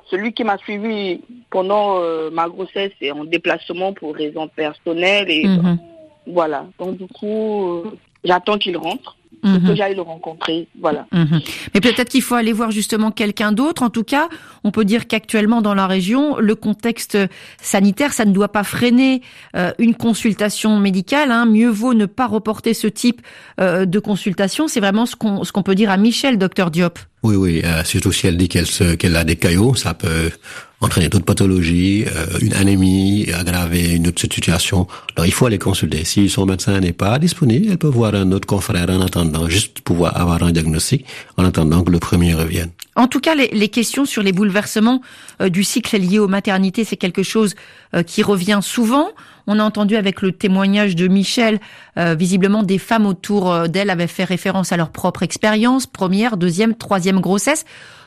celui 0.10 0.34
qui 0.34 0.44
m'a 0.44 0.58
suivi 0.58 1.22
pendant 1.52 2.02
ma 2.32 2.48
grossesse 2.48 2.94
est 3.00 3.12
en 3.12 3.26
déplacement 3.26 3.94
pour 3.94 4.16
raisons 4.16 4.48
personnelles 4.48 5.30
et 5.30 5.48
mhm. 5.48 5.78
voilà. 6.26 6.66
Donc 6.80 6.98
du 6.98 7.06
coup, 7.08 7.84
j'attends 8.24 8.58
qu'il 8.58 8.76
rentre 8.76 9.18
que 9.42 9.48
mhm. 9.48 9.76
j'aille 9.76 9.96
le 9.96 10.02
rencontrer. 10.02 10.68
Voilà. 10.80 11.06
Mhm. 11.12 11.42
Mais 11.74 11.82
peut-être 11.82 12.10
qu'il 12.10 12.22
faut 12.22 12.36
aller 12.36 12.54
voir 12.54 12.72
justement 12.72 13.12
quelqu'un 13.12 13.52
d'autre. 13.52 13.84
En 13.84 13.90
tout 13.90 14.04
cas, 14.04 14.30
on 14.64 14.72
peut 14.72 14.86
dire 14.86 15.08
qu'actuellement 15.08 15.62
dans 15.62 15.74
la 15.74 15.88
région, 15.88 16.38
le 16.38 16.56
contexte 16.56 17.18
sanitaire, 17.62 18.14
ça 18.14 18.26
ne 18.26 18.32
doit 18.32 18.52
pas 18.52 18.64
freiner 18.64 19.22
euh, 19.56 19.72
une 19.80 19.96
consultation 19.96 20.80
médicale. 20.80 21.32
Hein. 21.32 21.46
Mieux 21.46 21.70
vaut 21.70 21.94
ne 21.94 22.06
pas 22.06 22.28
reporter 22.28 22.74
ce 22.74 22.88
type 22.88 23.22
euh, 23.60 23.86
de 23.86 24.00
consultation. 24.00 24.68
C'est 24.68 24.80
vraiment 24.80 25.06
ce 25.06 25.16
qu'on 25.16 25.44
ce 25.44 25.52
qu'on 25.52 25.64
peut 25.64 25.76
dire 25.76 25.90
à 25.90 25.98
Michel, 25.98 26.38
docteur 26.38 26.72
Diop. 26.72 27.00
Oui, 27.24 27.36
oui. 27.36 27.62
Euh, 27.66 27.84
surtout 27.84 28.12
si 28.12 28.28
elle 28.28 28.38
dit 28.38 28.50
qu'elle 28.50 28.68
qu'elle 28.98 29.16
a 29.16 29.24
des 29.24 29.36
caillots, 29.36 29.76
ça 29.76 29.94
peut 29.94 30.32
entraîner 30.82 31.10
d'autres 31.10 31.26
pathologies, 31.26 32.06
euh, 32.08 32.26
une 32.42 32.54
anémie, 32.54 33.28
aggraver 33.34 33.96
une 33.96 34.08
autre 34.08 34.22
situation. 34.22 34.88
Alors 35.16 35.26
il 35.26 35.34
faut 35.34 35.46
aller 35.46 35.58
consulter. 35.58 36.06
Si 36.06 36.30
son 36.30 36.46
médecin 36.46 36.80
n'est 36.80 36.94
pas 36.94 37.20
disponible, 37.20 37.68
elle 37.70 37.78
peut 37.78 37.88
voir 37.88 38.16
un 38.16 38.32
autre 38.32 38.48
confrère 38.48 38.90
en 38.90 39.02
attendant, 39.02 39.50
juste 39.50 39.82
pouvoir 39.82 40.20
avoir 40.20 40.42
un 40.44 40.52
diagnostic 40.52 41.06
en 41.38 41.44
attendant 41.46 41.84
que 41.84 41.92
le 41.92 42.00
premier 42.00 42.34
revienne. 42.34 42.70
En 42.96 43.08
tout 43.08 43.20
cas, 43.20 43.36
les, 43.36 43.48
les 43.48 43.70
questions 43.70 44.06
sur 44.06 44.24
les 44.24 44.32
bouleversements 44.32 45.02
euh, 45.42 45.50
du 45.50 45.64
cycle 45.64 45.98
lié 45.98 46.20
aux 46.20 46.28
maternités, 46.28 46.86
c'est 46.86 46.98
quelque 46.98 47.24
chose 47.24 47.56
euh, 47.94 48.04
qui 48.04 48.24
revient 48.24 48.60
souvent. 48.62 49.10
On 49.48 49.60
a 49.60 49.64
entendu 49.64 49.96
avec 49.96 50.22
le 50.22 50.32
témoignage 50.32 50.96
de 50.96 51.08
Michel, 51.08 51.60
visiblement 51.98 52.62
des 52.62 52.78
femmes 52.78 53.08
autour 53.08 53.68
d'elle 53.68 53.90
avaient 53.90 54.06
fait 54.06 54.24
référence 54.24 54.72
à 54.72 54.78
leur 54.78 54.92
propre 54.92 55.24
expérience, 55.24 55.88
première, 55.88 56.38
deuxième, 56.38 56.76
troisième 56.76 57.20
grossesse. 57.20 57.66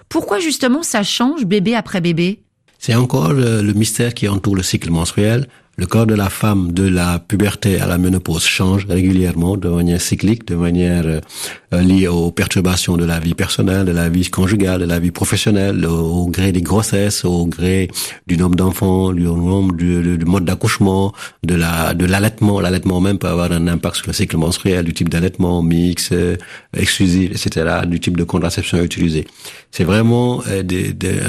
Pourquoi 0.08 0.38
justement 0.38 0.84
ça 0.84 1.02
change 1.02 1.44
bébé 1.44 1.74
après 1.74 2.00
bébé? 2.00 2.42
C'est 2.84 2.96
encore 2.96 3.32
le, 3.32 3.72
mystère 3.74 4.12
qui 4.12 4.28
entoure 4.28 4.56
le 4.56 4.64
cycle 4.64 4.90
menstruel. 4.90 5.46
Le 5.76 5.86
corps 5.86 6.04
de 6.04 6.16
la 6.16 6.28
femme 6.28 6.72
de 6.72 6.88
la 6.88 7.20
puberté 7.20 7.80
à 7.80 7.86
la 7.86 7.96
ménopause 7.96 8.44
change 8.44 8.86
régulièrement 8.86 9.56
de 9.56 9.68
manière 9.68 10.00
cyclique, 10.00 10.48
de 10.48 10.56
manière 10.56 11.20
euh, 11.72 11.80
liée 11.80 12.08
aux 12.08 12.30
perturbations 12.30 12.96
de 12.96 13.04
la 13.04 13.18
vie 13.18 13.34
personnelle, 13.34 13.86
de 13.86 13.92
la 13.92 14.08
vie 14.08 14.28
conjugale, 14.28 14.80
de 14.80 14.86
la 14.86 14.98
vie 14.98 15.10
professionnelle, 15.10 15.84
au, 15.86 16.26
gré 16.26 16.52
des 16.52 16.62
grossesses, 16.62 17.24
au 17.24 17.46
gré 17.46 17.88
du 18.26 18.36
nombre 18.36 18.56
d'enfants, 18.56 19.12
du 19.12 19.22
nombre 19.22 19.74
du, 19.74 20.24
mode 20.24 20.44
d'accouchement, 20.44 21.12
de 21.42 21.54
la 21.54 21.94
de 21.94 22.04
l'allaitement. 22.04 22.60
L'allaitement 22.60 23.00
même 23.00 23.18
peut 23.18 23.28
avoir 23.28 23.52
un 23.52 23.66
impact 23.68 23.96
sur 23.96 24.06
le 24.08 24.12
cycle 24.12 24.36
menstruel, 24.36 24.84
du 24.84 24.92
type 24.92 25.08
d'allaitement 25.08 25.62
mix, 25.62 26.10
euh, 26.12 26.36
exclusif, 26.76 27.30
etc., 27.30 27.80
du 27.86 28.00
type 28.00 28.16
de 28.16 28.24
contraception 28.24 28.82
utilisée. 28.82 29.26
C'est 29.70 29.84
vraiment 29.84 30.42
euh, 30.48 30.62
des, 30.62 30.92
des 30.92 31.20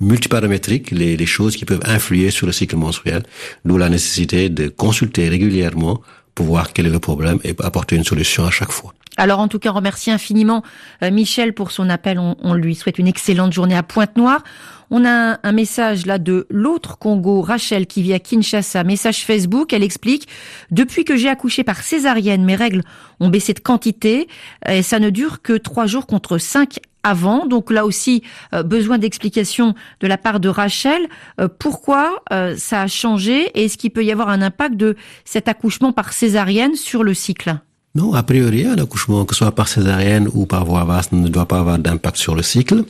multiparamétriques, 0.00 0.90
les, 0.90 1.16
les 1.16 1.26
choses 1.26 1.56
qui 1.56 1.64
peuvent 1.64 1.82
influer 1.84 2.30
sur 2.30 2.46
le 2.46 2.52
cycle 2.52 2.76
menstruel, 2.76 3.22
d'où 3.64 3.76
la 3.76 3.88
nécessité 3.88 4.48
de 4.48 4.68
consulter 4.68 5.28
régulièrement 5.28 6.00
pour 6.38 6.46
voir 6.46 6.72
quel 6.72 6.86
est 6.86 6.90
le 6.90 7.00
problème 7.00 7.40
et 7.42 7.52
apporter 7.64 7.96
une 7.96 8.04
solution 8.04 8.46
à 8.46 8.50
chaque 8.52 8.70
fois. 8.70 8.94
Alors 9.16 9.40
en 9.40 9.48
tout 9.48 9.58
cas, 9.58 9.72
remercie 9.72 10.12
infiniment 10.12 10.62
euh, 11.02 11.10
Michel 11.10 11.52
pour 11.52 11.72
son 11.72 11.90
appel. 11.90 12.20
On, 12.20 12.36
on, 12.40 12.54
lui 12.54 12.76
souhaite 12.76 13.00
une 13.00 13.08
excellente 13.08 13.52
journée 13.52 13.74
à 13.74 13.82
Pointe-Noire. 13.82 14.44
On 14.92 15.04
a 15.04 15.40
un 15.42 15.52
message 15.52 16.06
là 16.06 16.18
de 16.18 16.46
l'autre 16.48 16.96
Congo, 16.96 17.40
Rachel, 17.40 17.88
qui 17.88 18.02
vit 18.02 18.14
à 18.14 18.20
Kinshasa. 18.20 18.84
Message 18.84 19.24
Facebook, 19.24 19.72
elle 19.72 19.82
explique 19.82 20.28
Depuis 20.70 21.04
que 21.04 21.16
j'ai 21.16 21.28
accouché 21.28 21.64
par 21.64 21.82
césarienne, 21.82 22.44
mes 22.44 22.54
règles 22.54 22.82
ont 23.18 23.30
baissé 23.30 23.52
de 23.52 23.58
quantité 23.58 24.28
et 24.68 24.82
ça 24.82 25.00
ne 25.00 25.10
dure 25.10 25.42
que 25.42 25.54
trois 25.54 25.86
jours 25.86 26.06
contre 26.06 26.38
cinq 26.38 26.78
avant. 27.02 27.46
Donc 27.46 27.70
là 27.70 27.84
aussi, 27.84 28.22
euh, 28.54 28.62
besoin 28.62 28.98
d'explications 28.98 29.74
de 30.00 30.06
la 30.06 30.18
part 30.18 30.40
de 30.40 30.48
Rachel. 30.48 31.00
Euh, 31.40 31.48
pourquoi 31.48 32.22
euh, 32.32 32.56
ça 32.56 32.82
a 32.82 32.86
changé 32.86 33.50
et 33.54 33.64
est-ce 33.64 33.78
qu'il 33.78 33.90
peut 33.90 34.04
y 34.04 34.12
avoir 34.12 34.28
un 34.28 34.42
impact 34.42 34.76
de 34.76 34.96
cet 35.24 35.48
accouchement 35.48 35.92
par 35.92 36.12
césarienne 36.12 36.74
sur 36.74 37.04
le 37.04 37.14
cycle? 37.14 37.58
Non, 37.94 38.12
a 38.14 38.22
priori, 38.22 38.66
un 38.66 38.78
accouchement, 38.78 39.24
que 39.24 39.34
ce 39.34 39.38
soit 39.38 39.54
par 39.54 39.66
césarienne 39.66 40.28
ou 40.32 40.46
par 40.46 40.64
voie 40.64 40.84
basse, 40.84 41.10
ne 41.10 41.28
doit 41.28 41.46
pas 41.46 41.58
avoir 41.58 41.78
d'impact 41.78 42.16
sur 42.16 42.36
le 42.36 42.42
cycle. 42.42 42.84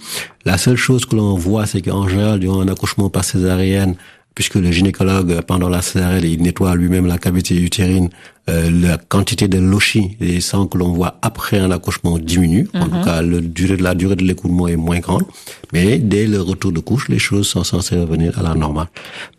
La 0.45 0.59
seule 0.59 0.77
chose 0.77 1.07
que 1.07 1.17
l'on 1.17 1.35
voit, 1.37 1.67
c'est 1.67 1.81
qu'en 1.81 2.09
général, 2.09 2.41
durant 2.41 2.61
un 2.61 2.69
accouchement 2.69 3.09
par 3.09 3.25
césarienne, 3.25 3.95
puisque 4.39 4.55
le 4.55 4.71
gynécologue, 4.71 5.41
pendant 5.41 5.69
la 5.69 5.83
césarienne, 5.83 6.23
il 6.23 6.41
nettoie 6.41 6.77
lui-même 6.77 7.07
la 7.07 7.19
cavité 7.19 7.61
utérine, 7.61 8.09
euh, 8.49 8.71
la 8.71 8.97
quantité 8.97 9.49
de 9.49 9.59
lochi, 9.59 10.17
les 10.21 10.41
sangs 10.41 10.69
que 10.69 10.79
l'on 10.79 10.93
voit 10.93 11.19
après 11.23 11.59
un 11.59 11.73
accouchement 11.73 12.21
diminue. 12.21 12.69
En 12.73 12.89
tout 12.89 12.99
mhm. 12.99 13.05
cas, 13.05 13.21
le 13.21 13.41
durée 13.41 13.77
de 13.77 13.83
la 13.83 13.97
durée 13.97 14.15
de 14.15 14.23
l'écoulement 14.23 14.69
est 14.69 14.77
moins 14.77 15.01
grande. 15.01 15.25
Mais 15.73 15.99
dès 15.99 16.29
le 16.29 16.41
retour 16.41 16.71
de 16.71 16.79
couche, 16.79 17.09
les 17.09 17.19
choses 17.19 17.49
sont 17.49 17.65
censées 17.65 17.97
revenir 17.97 18.39
à 18.39 18.45
la 18.45 18.55
normale. 18.55 18.87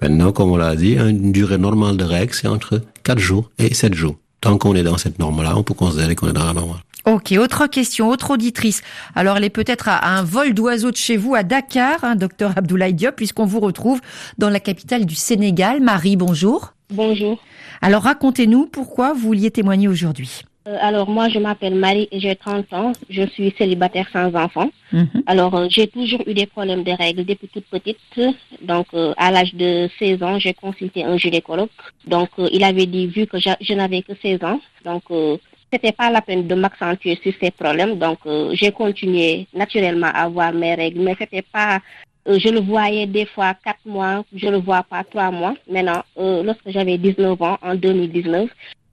Maintenant, 0.01 0.33
comme 0.33 0.51
on 0.51 0.57
l'a 0.57 0.75
dit, 0.75 0.97
une 0.97 1.31
durée 1.31 1.57
normale 1.57 1.95
de 1.95 2.03
règles, 2.03 2.33
c'est 2.33 2.49
entre 2.49 2.81
4 3.03 3.19
jours 3.19 3.49
et 3.57 3.73
7 3.73 3.93
jours 3.93 4.17
tant 4.41 4.57
qu'on 4.57 4.75
est 4.75 4.83
dans 4.83 4.97
cette 4.97 5.19
norme-là, 5.19 5.57
on 5.57 5.63
peut 5.63 5.73
considérer 5.73 6.15
qu'on 6.15 6.29
est 6.29 6.33
dans 6.33 6.45
la 6.45 6.53
norme. 6.53 6.75
Ok, 7.05 7.31
autre 7.39 7.67
question, 7.67 8.09
autre 8.09 8.31
auditrice. 8.31 8.81
Alors, 9.15 9.37
elle 9.37 9.45
est 9.45 9.49
peut-être 9.49 9.87
à 9.87 10.17
un 10.17 10.23
vol 10.23 10.53
d'oiseau 10.53 10.91
de 10.91 10.97
chez 10.97 11.17
vous 11.17 11.33
à 11.33 11.43
Dakar, 11.43 12.03
hein, 12.03 12.15
docteur 12.15 12.57
Abdoulaye 12.57 12.93
Diop, 12.93 13.15
puisqu'on 13.15 13.45
vous 13.45 13.59
retrouve 13.59 14.01
dans 14.37 14.49
la 14.49 14.59
capitale 14.59 15.05
du 15.05 15.15
Sénégal. 15.15 15.79
Marie, 15.81 16.17
bonjour. 16.17 16.73
Bonjour. 16.91 17.39
Alors, 17.81 18.03
racontez-nous 18.03 18.65
pourquoi 18.65 19.13
vous 19.13 19.19
vouliez 19.19 19.51
témoigner 19.51 19.87
aujourd'hui. 19.87 20.43
Euh, 20.69 20.77
alors 20.81 21.09
moi, 21.09 21.29
je 21.29 21.39
m'appelle 21.39 21.75
Marie 21.75 22.07
et 22.11 22.19
j'ai 22.19 22.35
30 22.35 22.73
ans. 22.73 22.91
Je 23.09 23.25
suis 23.27 23.53
célibataire 23.57 24.07
sans 24.11 24.33
enfant. 24.35 24.69
Mhm. 24.91 25.23
Alors 25.25 25.55
euh, 25.55 25.67
j'ai 25.69 25.87
toujours 25.87 26.21
eu 26.27 26.33
des 26.33 26.45
problèmes 26.45 26.83
de 26.83 26.91
règles 26.91 27.25
depuis 27.25 27.47
toute 27.47 27.65
petite. 27.65 27.97
Donc 28.61 28.87
euh, 28.93 29.13
à 29.17 29.31
l'âge 29.31 29.53
de 29.55 29.89
16 29.99 30.21
ans, 30.21 30.37
j'ai 30.37 30.53
consulté 30.53 31.03
un 31.03 31.17
gynécologue. 31.17 31.69
Donc 32.07 32.29
il 32.51 32.63
avait 32.63 32.85
dit, 32.85 33.07
vu 33.07 33.25
que 33.25 33.37
je 33.39 33.73
n'avais 33.73 34.01
que 34.01 34.13
16 34.21 34.43
ans, 34.43 34.59
donc 34.85 35.03
c'était 35.71 35.91
pas 35.91 36.09
la 36.09 36.21
peine 36.21 36.47
de 36.47 36.55
m'accentuer 36.55 37.17
sur 37.21 37.33
ces 37.39 37.51
problèmes. 37.51 37.97
Donc 37.97 38.19
j'ai 38.53 38.71
continué 38.71 39.47
naturellement 39.53 40.07
à 40.07 40.23
avoir 40.23 40.53
mes 40.53 40.75
règles, 40.75 41.01
mais 41.01 41.15
c'était 41.17 41.41
pas 41.41 41.79
je 42.27 42.49
le 42.49 42.59
voyais 42.59 43.07
des 43.07 43.25
fois 43.25 43.55
quatre 43.63 43.85
mois, 43.85 44.23
je 44.35 44.47
le 44.47 44.57
vois 44.57 44.83
pas 44.83 45.03
trois 45.03 45.31
mois. 45.31 45.55
Maintenant, 45.67 46.03
lorsque 46.17 46.69
j'avais 46.69 46.97
19 46.97 47.41
ans, 47.41 47.57
en 47.61 47.73
2019, 47.75 48.49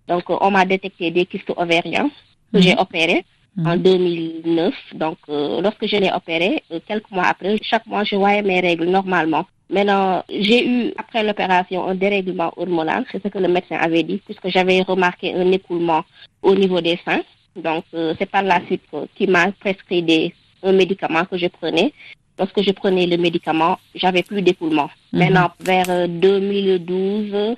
donc, 0.08 0.24
on 0.28 0.50
m'a 0.50 0.64
détecté 0.64 1.10
des 1.10 1.26
kystes 1.26 1.52
ovariens 1.56 2.10
que 2.52 2.60
j'ai 2.60 2.74
mhm. 2.74 2.80
opérés 2.80 3.24
en 3.64 3.76
2009. 3.76 4.74
Mhm. 4.92 4.98
Donc, 4.98 5.18
euh, 5.28 5.60
lorsque 5.60 5.86
je 5.86 5.96
l'ai 5.96 6.12
opéré, 6.12 6.62
euh, 6.70 6.80
quelques 6.86 7.10
mois 7.10 7.26
après, 7.26 7.56
chaque 7.62 7.86
mois, 7.86 8.04
je 8.04 8.16
voyais 8.16 8.42
mes 8.42 8.60
règles 8.60 8.86
normalement. 8.86 9.46
Maintenant, 9.68 10.22
j'ai 10.28 10.66
eu, 10.66 10.92
après 10.96 11.22
l'opération, 11.24 11.86
un 11.88 11.94
dérèglement 11.94 12.52
hormonal. 12.56 13.04
C'est 13.10 13.22
ce 13.22 13.28
que 13.28 13.38
le 13.38 13.48
médecin 13.48 13.76
avait 13.76 14.02
dit, 14.02 14.20
puisque 14.24 14.48
j'avais 14.48 14.82
remarqué 14.82 15.34
un 15.34 15.50
écoulement 15.52 16.04
au 16.42 16.54
niveau 16.54 16.80
des 16.80 16.98
seins. 17.04 17.22
Donc, 17.56 17.84
euh, 17.94 18.14
c'est 18.18 18.30
par 18.30 18.42
la 18.42 18.64
suite 18.66 18.82
qu'il 19.16 19.30
m'a 19.30 19.50
prescrit 19.52 20.02
des, 20.02 20.34
un 20.62 20.72
médicament 20.72 21.24
que 21.24 21.36
je 21.36 21.46
prenais. 21.46 21.92
Lorsque 22.38 22.62
je 22.62 22.70
prenais 22.70 23.06
le 23.06 23.16
médicament, 23.16 23.78
j'avais 23.94 24.22
plus 24.22 24.42
d'écoulement. 24.42 24.90
Mhm. 25.12 25.18
Maintenant, 25.18 25.50
vers 25.60 26.08
2012, 26.08 27.56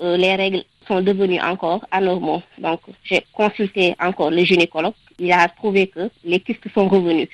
les 0.00 0.34
règles 0.34 0.64
sont 0.86 1.00
devenus 1.00 1.40
encore 1.42 1.86
anormaux. 1.90 2.42
Donc, 2.58 2.80
j'ai 3.04 3.24
consulté 3.32 3.94
encore 3.98 4.30
le 4.30 4.44
gynécologue 4.44 4.94
il 5.18 5.32
a 5.32 5.48
trouvé 5.48 5.88
que 5.88 6.10
les 6.24 6.40
kystes 6.40 6.68
sont 6.74 6.88
revenus. 6.88 7.28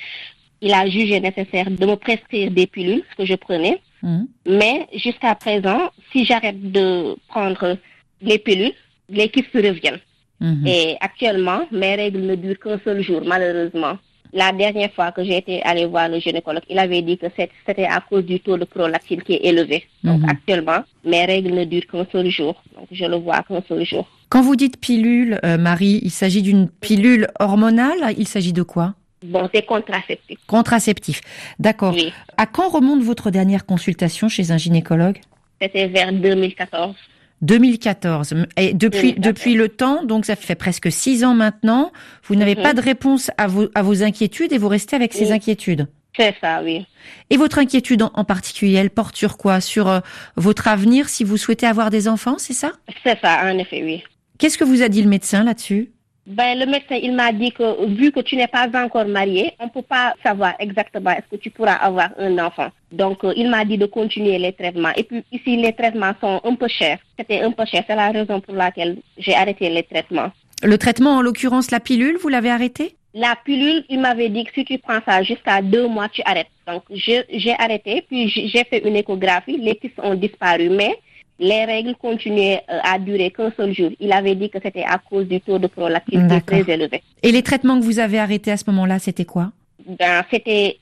Il 0.60 0.72
a 0.72 0.88
jugé 0.88 1.20
nécessaire 1.20 1.70
de 1.70 1.86
me 1.86 1.96
prescrire 1.96 2.50
des 2.50 2.66
pilules, 2.66 3.02
ce 3.10 3.16
que 3.16 3.24
je 3.24 3.34
prenais. 3.34 3.80
Mhm. 4.02 4.26
Mais 4.46 4.86
jusqu'à 4.94 5.34
présent, 5.34 5.90
si 6.10 6.24
j'arrête 6.24 6.60
de 6.72 7.14
prendre 7.28 7.76
les 8.20 8.38
pilules, 8.38 8.72
les 9.08 9.28
kystes 9.28 9.54
reviennent. 9.54 10.00
Mhm. 10.40 10.66
Et 10.66 10.96
actuellement, 11.00 11.60
mes 11.70 11.94
règles 11.94 12.20
ne 12.20 12.34
durent 12.34 12.58
qu'un 12.58 12.80
seul 12.84 13.00
jour, 13.02 13.22
malheureusement. 13.24 13.96
La 14.34 14.50
dernière 14.50 14.90
fois 14.94 15.12
que 15.12 15.22
j'ai 15.22 15.36
été 15.36 15.62
allée 15.62 15.84
voir 15.84 16.08
le 16.08 16.18
gynécologue, 16.18 16.62
il 16.70 16.78
avait 16.78 17.02
dit 17.02 17.18
que 17.18 17.26
c'était 17.36 17.84
à 17.84 18.00
cause 18.00 18.24
du 18.24 18.40
taux 18.40 18.56
de 18.56 18.64
prolactine 18.64 19.22
qui 19.22 19.34
est 19.34 19.44
élevé. 19.44 19.84
Donc 20.02 20.22
Mhm. 20.22 20.28
actuellement, 20.30 20.80
mes 21.04 21.24
règles 21.26 21.52
ne 21.54 21.64
durent 21.64 21.86
qu'un 21.86 22.06
seul 22.10 22.30
jour. 22.30 22.54
Donc 22.74 22.88
je 22.90 23.04
le 23.04 23.16
vois 23.16 23.42
qu'un 23.42 23.62
seul 23.68 23.84
jour. 23.84 24.08
Quand 24.30 24.40
vous 24.40 24.56
dites 24.56 24.80
pilule, 24.80 25.38
euh, 25.44 25.58
Marie, 25.58 26.00
il 26.02 26.10
s'agit 26.10 26.40
d'une 26.40 26.68
pilule 26.68 27.26
hormonale? 27.38 28.14
Il 28.16 28.26
s'agit 28.26 28.54
de 28.54 28.62
quoi? 28.62 28.94
Bon, 29.22 29.48
c'est 29.54 29.64
contraceptif. 29.64 30.38
Contraceptif. 30.46 31.20
D'accord. 31.58 31.94
Oui. 31.94 32.12
À 32.36 32.46
quand 32.46 32.68
remonte 32.68 33.02
votre 33.02 33.30
dernière 33.30 33.64
consultation 33.66 34.28
chez 34.28 34.50
un 34.50 34.56
gynécologue? 34.58 35.18
C'était 35.60 35.86
vers 35.86 36.12
2014. 36.12 36.94
2014. 37.42 38.34
Et 38.56 38.72
depuis, 38.74 39.12
2014. 39.14 39.24
depuis 39.24 39.54
le 39.54 39.68
temps, 39.68 40.04
donc 40.04 40.24
ça 40.26 40.36
fait 40.36 40.54
presque 40.54 40.90
six 40.92 41.24
ans 41.24 41.34
maintenant, 41.34 41.92
vous 42.24 42.36
n'avez 42.36 42.54
Mhm. 42.54 42.62
pas 42.62 42.74
de 42.74 42.80
réponse 42.80 43.30
à 43.36 43.46
vos, 43.48 43.68
à 43.74 43.82
vos 43.82 44.02
inquiétudes 44.02 44.52
et 44.52 44.58
vous 44.58 44.68
restez 44.68 44.96
avec 44.96 45.12
ces 45.12 45.32
inquiétudes? 45.32 45.88
C'est 46.16 46.34
ça, 46.40 46.62
oui. 46.62 46.86
Et 47.30 47.36
votre 47.36 47.58
inquiétude 47.58 48.02
en, 48.02 48.10
en 48.14 48.24
particulier, 48.24 48.74
elle 48.74 48.90
porte 48.90 49.16
sur 49.16 49.38
quoi? 49.38 49.60
Sur 49.60 49.88
euh, 49.88 50.00
votre 50.36 50.68
avenir 50.68 51.08
si 51.08 51.24
vous 51.24 51.36
souhaitez 51.36 51.66
avoir 51.66 51.90
des 51.90 52.06
enfants, 52.06 52.36
c'est 52.38 52.52
ça? 52.52 52.72
C'est 53.02 53.18
ça, 53.20 53.40
en 53.44 53.58
effet, 53.58 53.82
oui. 53.82 54.02
Qu'est-ce 54.38 54.58
que 54.58 54.64
vous 54.64 54.82
a 54.82 54.88
dit 54.88 55.02
le 55.02 55.08
médecin 55.08 55.42
là-dessus? 55.42 55.90
Ben, 56.24 56.56
le 56.56 56.66
médecin, 56.66 56.94
il 57.02 57.14
m'a 57.14 57.32
dit 57.32 57.50
que 57.50 57.86
vu 57.86 58.12
que 58.12 58.20
tu 58.20 58.36
n'es 58.36 58.46
pas 58.46 58.68
encore 58.74 59.06
marié, 59.06 59.54
on 59.58 59.64
ne 59.64 59.70
peut 59.70 59.82
pas 59.82 60.14
savoir 60.24 60.54
exactement 60.60 61.10
est-ce 61.10 61.28
que 61.28 61.40
tu 61.40 61.50
pourras 61.50 61.74
avoir 61.74 62.10
un 62.16 62.38
enfant. 62.38 62.68
Donc, 62.92 63.24
euh, 63.24 63.32
il 63.36 63.50
m'a 63.50 63.64
dit 63.64 63.76
de 63.76 63.86
continuer 63.86 64.38
les 64.38 64.52
traitements. 64.52 64.92
Et 64.96 65.02
puis, 65.02 65.24
ici, 65.32 65.56
les 65.56 65.72
traitements 65.72 66.12
sont 66.20 66.40
un 66.44 66.54
peu 66.54 66.68
chers. 66.68 66.98
C'était 67.18 67.40
un 67.40 67.50
peu 67.50 67.64
cher. 67.64 67.82
C'est 67.88 67.96
la 67.96 68.12
raison 68.12 68.40
pour 68.40 68.54
laquelle 68.54 68.98
j'ai 69.18 69.34
arrêté 69.34 69.68
les 69.68 69.82
traitements. 69.82 70.30
Le 70.62 70.78
traitement, 70.78 71.16
en 71.16 71.22
l'occurrence 71.22 71.72
la 71.72 71.80
pilule, 71.80 72.16
vous 72.18 72.28
l'avez 72.28 72.50
arrêté? 72.50 72.94
La 73.14 73.36
pilule, 73.44 73.84
il 73.88 73.98
m'avait 73.98 74.28
dit 74.28 74.44
que 74.44 74.52
si 74.54 74.64
tu 74.64 74.78
prends 74.78 75.00
ça 75.04 75.24
jusqu'à 75.24 75.60
deux 75.60 75.88
mois, 75.88 76.08
tu 76.08 76.22
arrêtes. 76.24 76.46
Donc, 76.68 76.84
j'ai 76.90 77.54
arrêté, 77.58 78.04
puis 78.08 78.28
j'ai 78.28 78.64
fait 78.64 78.86
une 78.86 78.94
échographie. 78.94 79.56
Les 79.56 79.74
kystes 79.74 79.98
ont 79.98 80.14
disparu, 80.14 80.70
mais 80.70 80.96
les 81.38 81.64
règles 81.64 81.94
continuaient 81.96 82.62
euh, 82.70 82.78
à 82.82 82.98
durer 82.98 83.30
qu'un 83.30 83.52
seul 83.56 83.74
jour. 83.74 83.90
Il 84.00 84.12
avait 84.12 84.34
dit 84.34 84.50
que 84.50 84.58
c'était 84.62 84.84
à 84.84 84.98
cause 84.98 85.26
du 85.26 85.40
taux 85.40 85.58
de 85.58 85.66
prolactine 85.66 86.20
qui 86.20 86.24
est 86.24 86.28
D'accord. 86.28 86.62
très 86.62 86.72
élevé. 86.72 87.02
Et 87.22 87.32
les 87.32 87.42
traitements 87.42 87.78
que 87.78 87.84
vous 87.84 87.98
avez 87.98 88.18
arrêtés 88.18 88.52
à 88.52 88.56
ce 88.56 88.64
moment-là, 88.68 88.98
c'était 88.98 89.24
quoi? 89.24 89.52
Ben, 89.98 90.22
c'était 90.30 90.78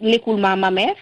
l'écoulement 0.00 0.56
mammaire 0.56 0.94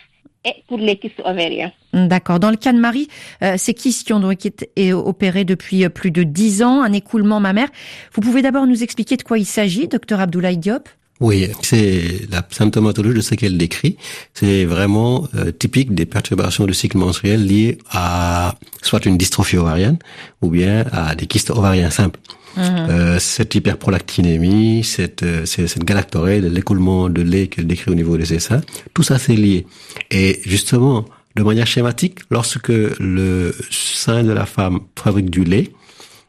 et 0.45 0.63
pour 0.69 0.79
les 0.79 0.97
kystes 0.97 1.21
ovariens. 1.25 1.73
D'accord. 1.93 2.39
Dans 2.39 2.51
le 2.51 2.57
cas 2.57 2.73
de 2.73 2.79
Marie, 2.79 3.09
euh, 3.43 3.55
ces 3.57 3.75
kystes 3.75 4.07
qui 4.07 4.13
ont 4.13 4.21
donc 4.21 4.45
été 4.45 4.93
opérés 4.93 5.45
depuis 5.45 5.85
euh, 5.85 5.89
plus 5.89 6.11
de 6.11 6.23
dix 6.23 6.63
ans, 6.63 6.83
un 6.83 6.93
écoulement 6.93 7.41
mammaire. 7.41 7.69
Vous 8.13 8.21
pouvez 8.21 8.43
d'abord 8.43 8.67
nous 8.67 8.83
expliquer 8.83 9.17
de 9.17 9.23
quoi 9.23 9.39
il 9.39 9.47
s'agit, 9.47 9.89
docteur 9.89 10.21
Abdoulaye 10.21 10.59
Diop? 10.59 10.89
Oui, 11.21 11.49
c'est 11.63 12.29
la 12.31 12.43
symptomatologie 12.51 13.17
de 13.17 13.21
ce 13.21 13.35
qu'elle 13.35 13.57
décrit. 13.57 13.97
C'est 14.35 14.65
vraiment 14.65 15.29
euh, 15.37 15.53
typique 15.53 15.95
des 15.95 16.07
perturbations 16.07 16.67
du 16.67 16.75
cycle 16.75 16.99
menstruel 16.99 17.47
liées 17.47 17.79
à 17.91 18.57
soit 18.83 19.07
une 19.07 19.17
dystrophie 19.17 19.57
ovarienne 19.57 19.99
ou 20.43 20.51
bien 20.51 20.85
à 20.93 21.15
des 21.15 21.27
kystes 21.27 21.51
ovariens 21.51 21.91
simples. 21.91 22.19
Euh, 22.57 23.19
cette 23.19 23.55
hyperprolactinémie, 23.55 24.85
cette, 24.85 25.25
euh, 25.25 25.45
cette 25.45 25.85
galactorée, 25.85 26.41
l'écoulement 26.41 27.09
de 27.09 27.23
lait 27.23 27.49
qu'elle 27.49 27.67
décrit 27.67 27.91
au 27.91 27.95
niveau 27.95 28.17
de 28.17 28.25
ses 28.25 28.39
seins, 28.39 28.61
tout 28.93 29.03
ça 29.03 29.19
c'est 29.19 29.35
lié. 29.35 29.67
Et 30.13 30.41
justement, 30.45 31.05
de 31.37 31.43
manière 31.43 31.67
schématique, 31.67 32.21
lorsque 32.31 32.69
le 32.69 33.55
sein 33.71 34.23
de 34.23 34.33
la 34.33 34.47
femme 34.47 34.81
fabrique 34.97 35.31
du 35.31 35.43
lait, 35.43 35.73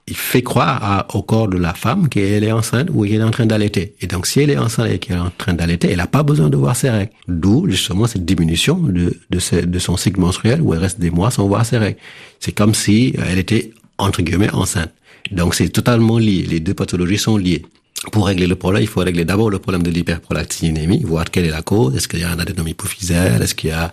il 0.08 0.16
fait 0.16 0.43
croire 0.43 1.08
au 1.14 1.24
corps 1.24 1.47
de 1.47 1.58
la 1.58 1.74
femme 1.74 2.10
qu'elle 2.10 2.43
est 2.43 2.51
enceinte 2.51 2.89
ou 2.93 3.06
qu'elle 3.06 3.22
est 3.22 3.24
en 3.24 3.32
train 3.32 3.47
d'allaiter. 3.47 3.95
Et 4.01 4.08
donc, 4.08 4.28
si 4.28 4.39
elle 4.39 4.51
est 4.51 4.58
enceinte 4.58 4.91
et 4.91 4.99
qu'elle 4.99 5.18
est 5.18 5.20
en 5.20 5.32
train 5.36 5.53
d'allaiter, 5.53 5.89
elle 5.89 5.97
n'a 5.97 6.06
pas 6.06 6.22
besoin 6.22 6.49
de 6.49 6.58
voir 6.58 6.76
ses 6.76 6.91
règles. 6.91 7.12
D'où, 7.28 7.68
justement, 7.68 8.06
cette 8.06 8.24
diminution 8.24 8.78
de, 8.78 9.18
de 9.32 9.80
son 9.80 9.97
cycle 9.97 10.20
menstruel 10.20 10.62
où 10.62 10.74
elle 10.74 10.80
reste 10.80 10.99
des 10.99 11.10
mois 11.10 11.32
sans 11.32 11.47
voir 11.47 11.66
ses 11.66 11.80
règles. 11.80 11.99
C'est 12.39 12.51
comme 12.51 12.76
si 12.76 13.16
euh, 13.18 13.24
elle 13.28 13.39
était, 13.39 13.72
entre 13.97 14.22
guillemets, 14.22 14.51
enceinte. 14.51 14.91
Donc, 15.32 15.56
c'est 15.56 15.70
totalement 15.70 16.20
lié. 16.20 16.45
Les 16.47 16.60
deux 16.60 16.76
pathologies 16.76 17.18
sont 17.18 17.38
liées. 17.38 17.66
Pour 18.12 18.28
régler 18.28 18.47
le 18.47 18.56
problème, 18.56 18.84
il 18.84 18.88
faut 18.88 19.01
régler 19.01 19.26
d'abord 19.26 19.49
le 19.49 19.60
problème 19.60 19.84
de 19.84 19.89
l'hyperprolactinémie, 19.89 21.03
voir 21.03 21.26
quelle 21.32 21.45
est 21.45 21.49
la 21.49 21.62
cause. 21.62 21.95
Est-ce 21.95 22.08
qu'il 22.08 22.20
y 22.20 22.24
a 22.24 22.32
un 22.32 22.39
adénome 22.39 22.68
hypophysaire? 22.68 23.41
Est-ce 23.41 23.56
qu'il 23.56 23.70
y 23.72 23.74
a 23.74 23.91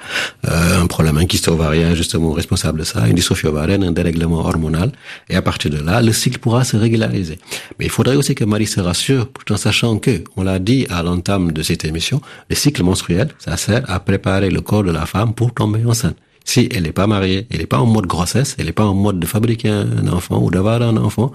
euh, 0.48 0.80
un 0.82 0.86
problème, 0.86 1.16
un 1.18 1.26
kyste 1.26 1.48
ovarien 1.48 1.94
justement 1.94 2.32
responsable 2.32 2.80
de 2.80 2.84
ça, 2.84 3.06
une 3.06 3.14
dystrophie 3.14 3.46
ovarienne, 3.46 3.84
un 3.84 3.92
dérèglement 3.92 4.40
hormonal 4.40 4.92
Et 5.28 5.36
à 5.36 5.42
partir 5.42 5.70
de 5.70 5.78
là, 5.78 6.02
le 6.02 6.12
cycle 6.12 6.38
pourra 6.38 6.64
se 6.64 6.76
régulariser. 6.76 7.38
Mais 7.78 7.86
il 7.86 7.90
faudrait 7.90 8.16
aussi 8.16 8.34
que 8.34 8.44
Marie 8.44 8.66
se 8.66 8.80
rassure, 8.80 9.28
tout 9.32 9.52
en 9.52 9.56
sachant 9.56 9.98
que, 9.98 10.22
on 10.36 10.42
l'a 10.42 10.58
dit 10.58 10.86
à 10.90 11.02
l'entame 11.02 11.52
de 11.52 11.62
cette 11.62 11.84
émission, 11.84 12.20
le 12.48 12.56
cycle 12.56 12.82
menstruel, 12.82 13.28
ça 13.38 13.56
sert 13.56 13.82
à 13.90 14.00
préparer 14.00 14.50
le 14.50 14.60
corps 14.60 14.84
de 14.84 14.92
la 14.92 15.06
femme 15.06 15.34
pour 15.34 15.52
tomber 15.54 15.84
enceinte. 15.84 16.16
Si 16.44 16.68
elle 16.72 16.84
n'est 16.84 16.92
pas 16.92 17.06
mariée, 17.06 17.46
elle 17.50 17.58
n'est 17.58 17.66
pas 17.66 17.78
en 17.78 17.86
mode 17.86 18.06
grossesse, 18.06 18.56
elle 18.58 18.66
n'est 18.66 18.72
pas 18.72 18.84
en 18.84 18.94
mode 18.94 19.20
de 19.20 19.26
fabriquer 19.26 19.68
un 19.68 20.08
enfant 20.08 20.42
ou 20.42 20.50
d'avoir 20.50 20.82
un 20.82 20.96
enfant, 20.96 21.32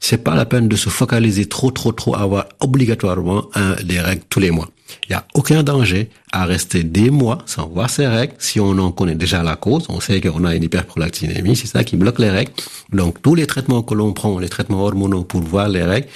c'est 0.00 0.22
pas 0.24 0.34
la 0.34 0.44
peine 0.44 0.68
de 0.68 0.76
se 0.76 0.88
focaliser 0.88 1.46
trop, 1.46 1.70
trop, 1.70 1.92
trop 1.92 2.14
à 2.14 2.20
avoir 2.20 2.46
obligatoirement 2.60 3.46
un, 3.54 3.74
des 3.82 4.00
règles 4.00 4.22
tous 4.28 4.40
les 4.40 4.50
mois. 4.50 4.68
Il 5.04 5.12
n'y 5.12 5.16
a 5.16 5.26
aucun 5.34 5.62
danger 5.62 6.10
à 6.32 6.44
rester 6.44 6.82
des 6.82 7.10
mois 7.10 7.38
sans 7.46 7.68
voir 7.68 7.90
ses 7.90 8.06
règles 8.06 8.34
si 8.38 8.58
on 8.58 8.70
en 8.78 8.90
connaît 8.90 9.14
déjà 9.14 9.42
la 9.42 9.56
cause. 9.56 9.86
On 9.88 10.00
sait 10.00 10.20
qu'on 10.20 10.44
a 10.44 10.54
une 10.54 10.62
hyperprolactinémie, 10.62 11.56
c'est 11.56 11.66
ça 11.66 11.84
qui 11.84 11.96
bloque 11.96 12.18
les 12.18 12.30
règles. 12.30 12.52
Donc 12.92 13.20
tous 13.20 13.34
les 13.34 13.46
traitements 13.46 13.82
que 13.82 13.94
l'on 13.94 14.12
prend, 14.12 14.38
les 14.38 14.48
traitements 14.48 14.84
hormonaux 14.84 15.24
pour 15.24 15.42
voir 15.42 15.68
les 15.68 15.82
règles, 15.82 16.08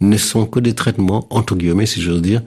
ne 0.00 0.16
sont 0.16 0.46
que 0.46 0.60
des 0.60 0.74
traitements, 0.74 1.26
entre 1.30 1.54
guillemets, 1.56 1.86
si 1.86 2.00
j'ose 2.00 2.22
dire, 2.22 2.42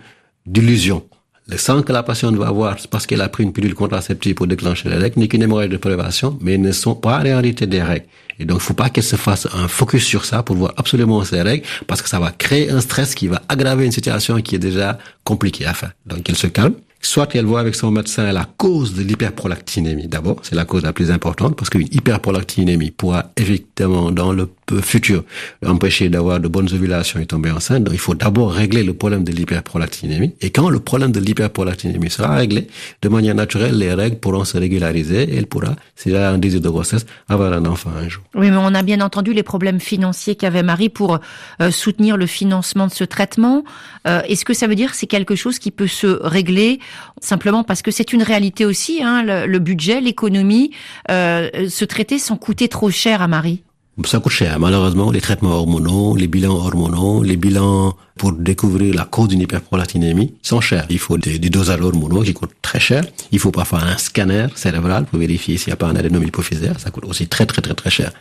d'illusion. 0.45 1.03
Le 1.49 1.55
sang 1.55 1.81
que 1.81 1.93
la 1.93 2.03
patiente 2.03 2.35
va 2.35 2.47
avoir, 2.47 2.75
parce 2.91 3.07
qu'elle 3.07 3.21
a 3.21 3.29
pris 3.29 3.43
une 3.43 3.53
pilule 3.53 3.73
contraceptive 3.73 4.35
pour 4.35 4.47
déclencher 4.47 4.89
les 4.89 4.97
règles, 4.97 5.17
n'est 5.21 5.29
qu'une 5.29 5.43
hémorragie 5.43 5.69
de 5.69 5.77
prévention, 5.77 6.37
mais 6.41 6.57
ne 6.57 6.73
sont 6.73 6.93
pas 6.93 7.19
en 7.19 7.21
réalité 7.23 7.67
des 7.67 7.81
règles. 7.81 8.05
Et 8.37 8.43
donc, 8.43 8.59
il 8.59 8.63
faut 8.63 8.73
pas 8.73 8.89
qu'elle 8.89 9.05
se 9.05 9.15
fasse 9.15 9.47
un 9.53 9.69
focus 9.69 10.03
sur 10.03 10.25
ça 10.25 10.43
pour 10.43 10.57
voir 10.57 10.73
absolument 10.75 11.23
ses 11.23 11.41
règles, 11.41 11.65
parce 11.87 12.01
que 12.01 12.09
ça 12.09 12.19
va 12.19 12.31
créer 12.31 12.69
un 12.69 12.81
stress 12.81 13.15
qui 13.15 13.29
va 13.29 13.41
aggraver 13.47 13.85
une 13.85 13.93
situation 13.93 14.41
qui 14.41 14.55
est 14.55 14.59
déjà 14.59 14.97
compliquée 15.23 15.65
à 15.65 15.73
faire. 15.73 15.93
Donc, 16.05 16.27
elle 16.27 16.35
se 16.35 16.47
calme. 16.47 16.73
Soit 17.01 17.35
elle 17.35 17.45
voit 17.45 17.59
avec 17.59 17.75
son 17.75 17.91
médecin 17.91 18.31
la 18.31 18.45
cause 18.57 18.93
de 18.93 19.03
l'hyperprolactinémie 19.03 20.07
d'abord, 20.07 20.37
c'est 20.43 20.55
la 20.55 20.65
cause 20.65 20.83
la 20.83 20.93
plus 20.93 21.11
importante, 21.11 21.55
parce 21.55 21.69
qu'une 21.69 21.87
hyperprolactinémie 21.91 22.91
pourra 22.91 23.31
effectivement 23.37 24.11
dans 24.11 24.33
le 24.33 24.49
futur 24.81 25.23
empêcher 25.65 26.09
d'avoir 26.09 26.39
de 26.39 26.47
bonnes 26.47 26.67
ovulations 26.73 27.19
et 27.19 27.25
tomber 27.25 27.51
enceinte. 27.51 27.83
Donc 27.83 27.93
il 27.93 27.99
faut 27.99 28.15
d'abord 28.15 28.51
régler 28.51 28.83
le 28.83 28.93
problème 28.93 29.23
de 29.23 29.31
l'hyperprolactinémie. 29.31 30.33
Et 30.41 30.49
quand 30.49 30.69
le 30.69 30.79
problème 30.79 31.11
de 31.11 31.19
l'hyperprolactinémie 31.19 32.09
sera 32.09 32.35
réglé, 32.35 32.67
de 33.01 33.09
manière 33.09 33.35
naturelle, 33.35 33.77
les 33.77 33.93
règles 33.93 34.17
pourront 34.17 34.43
se 34.43 34.57
régulariser 34.57 35.23
et 35.23 35.37
elle 35.37 35.47
pourra, 35.47 35.75
si 35.95 36.09
elle 36.09 36.17
a 36.17 36.31
un 36.31 36.37
désir 36.37 36.61
de 36.61 36.69
grossesse, 36.69 37.05
avoir 37.29 37.53
un 37.53 37.65
enfant 37.65 37.91
un 37.97 38.09
jour. 38.09 38.23
Oui, 38.35 38.49
mais 38.49 38.57
on 38.57 38.73
a 38.73 38.83
bien 38.83 39.01
entendu 39.01 39.33
les 39.33 39.43
problèmes 39.43 39.79
financiers 39.79 40.35
qu'avait 40.35 40.63
Marie 40.63 40.89
pour 40.89 41.19
euh, 41.61 41.71
soutenir 41.71 42.17
le 42.17 42.25
financement 42.25 42.87
de 42.87 42.91
ce 42.91 43.03
traitement. 43.03 43.63
Euh, 44.07 44.21
Est-ce 44.27 44.43
que 44.43 44.53
ça 44.53 44.67
veut 44.67 44.75
dire 44.75 44.91
que 44.91 44.97
c'est 44.97 45.07
quelque 45.07 45.35
chose 45.35 45.59
qui 45.59 45.71
peut 45.71 45.87
se 45.87 46.07
régler 46.07 46.79
simplement 47.21 47.63
parce 47.63 47.81
que 47.81 47.91
c'est 47.91 48.13
une 48.13 48.23
réalité 48.23 48.65
aussi, 48.65 49.01
hein, 49.03 49.23
le, 49.23 49.45
le 49.47 49.59
budget, 49.59 50.01
l'économie, 50.01 50.71
euh, 51.11 51.69
se 51.69 51.85
traiter 51.85 52.19
sans 52.19 52.37
coûter 52.37 52.67
trop 52.67 52.89
cher 52.89 53.21
à 53.21 53.27
Marie 53.27 53.61
ça 54.05 54.19
coûte 54.19 54.31
cher, 54.31 54.59
malheureusement, 54.59 55.09
les 55.09 55.21
traitements 55.21 55.55
hormonaux, 55.55 56.15
les 56.15 56.27
bilans 56.27 56.53
hormonaux, 56.53 57.23
les 57.23 57.35
bilans 57.35 57.95
pour 58.15 58.31
découvrir 58.31 58.93
la 58.93 59.05
cause 59.05 59.27
d'une 59.29 59.41
hyperprolactinémie 59.41 60.35
sont 60.43 60.61
chers. 60.61 60.85
Il 60.91 60.99
faut 60.99 61.17
des, 61.17 61.39
des 61.39 61.49
dosages 61.49 61.81
hormonaux 61.81 62.21
qui 62.21 62.33
coûtent 62.33 62.53
très 62.61 62.79
cher. 62.79 63.03
Il 63.31 63.39
faut 63.39 63.49
parfois 63.49 63.79
un 63.81 63.97
scanner 63.97 64.47
cérébral 64.53 65.05
pour 65.05 65.17
vérifier 65.17 65.57
s'il 65.57 65.69
n'y 65.69 65.73
a 65.73 65.77
pas 65.77 65.87
un 65.87 65.95
adénome 65.95 66.23
hypophysaire. 66.25 66.79
Ça 66.79 66.91
coûte 66.91 67.05
aussi 67.05 67.27
très 67.27 67.47
très 67.47 67.63
très 67.63 67.73
très 67.73 67.89
cher. 67.89 68.11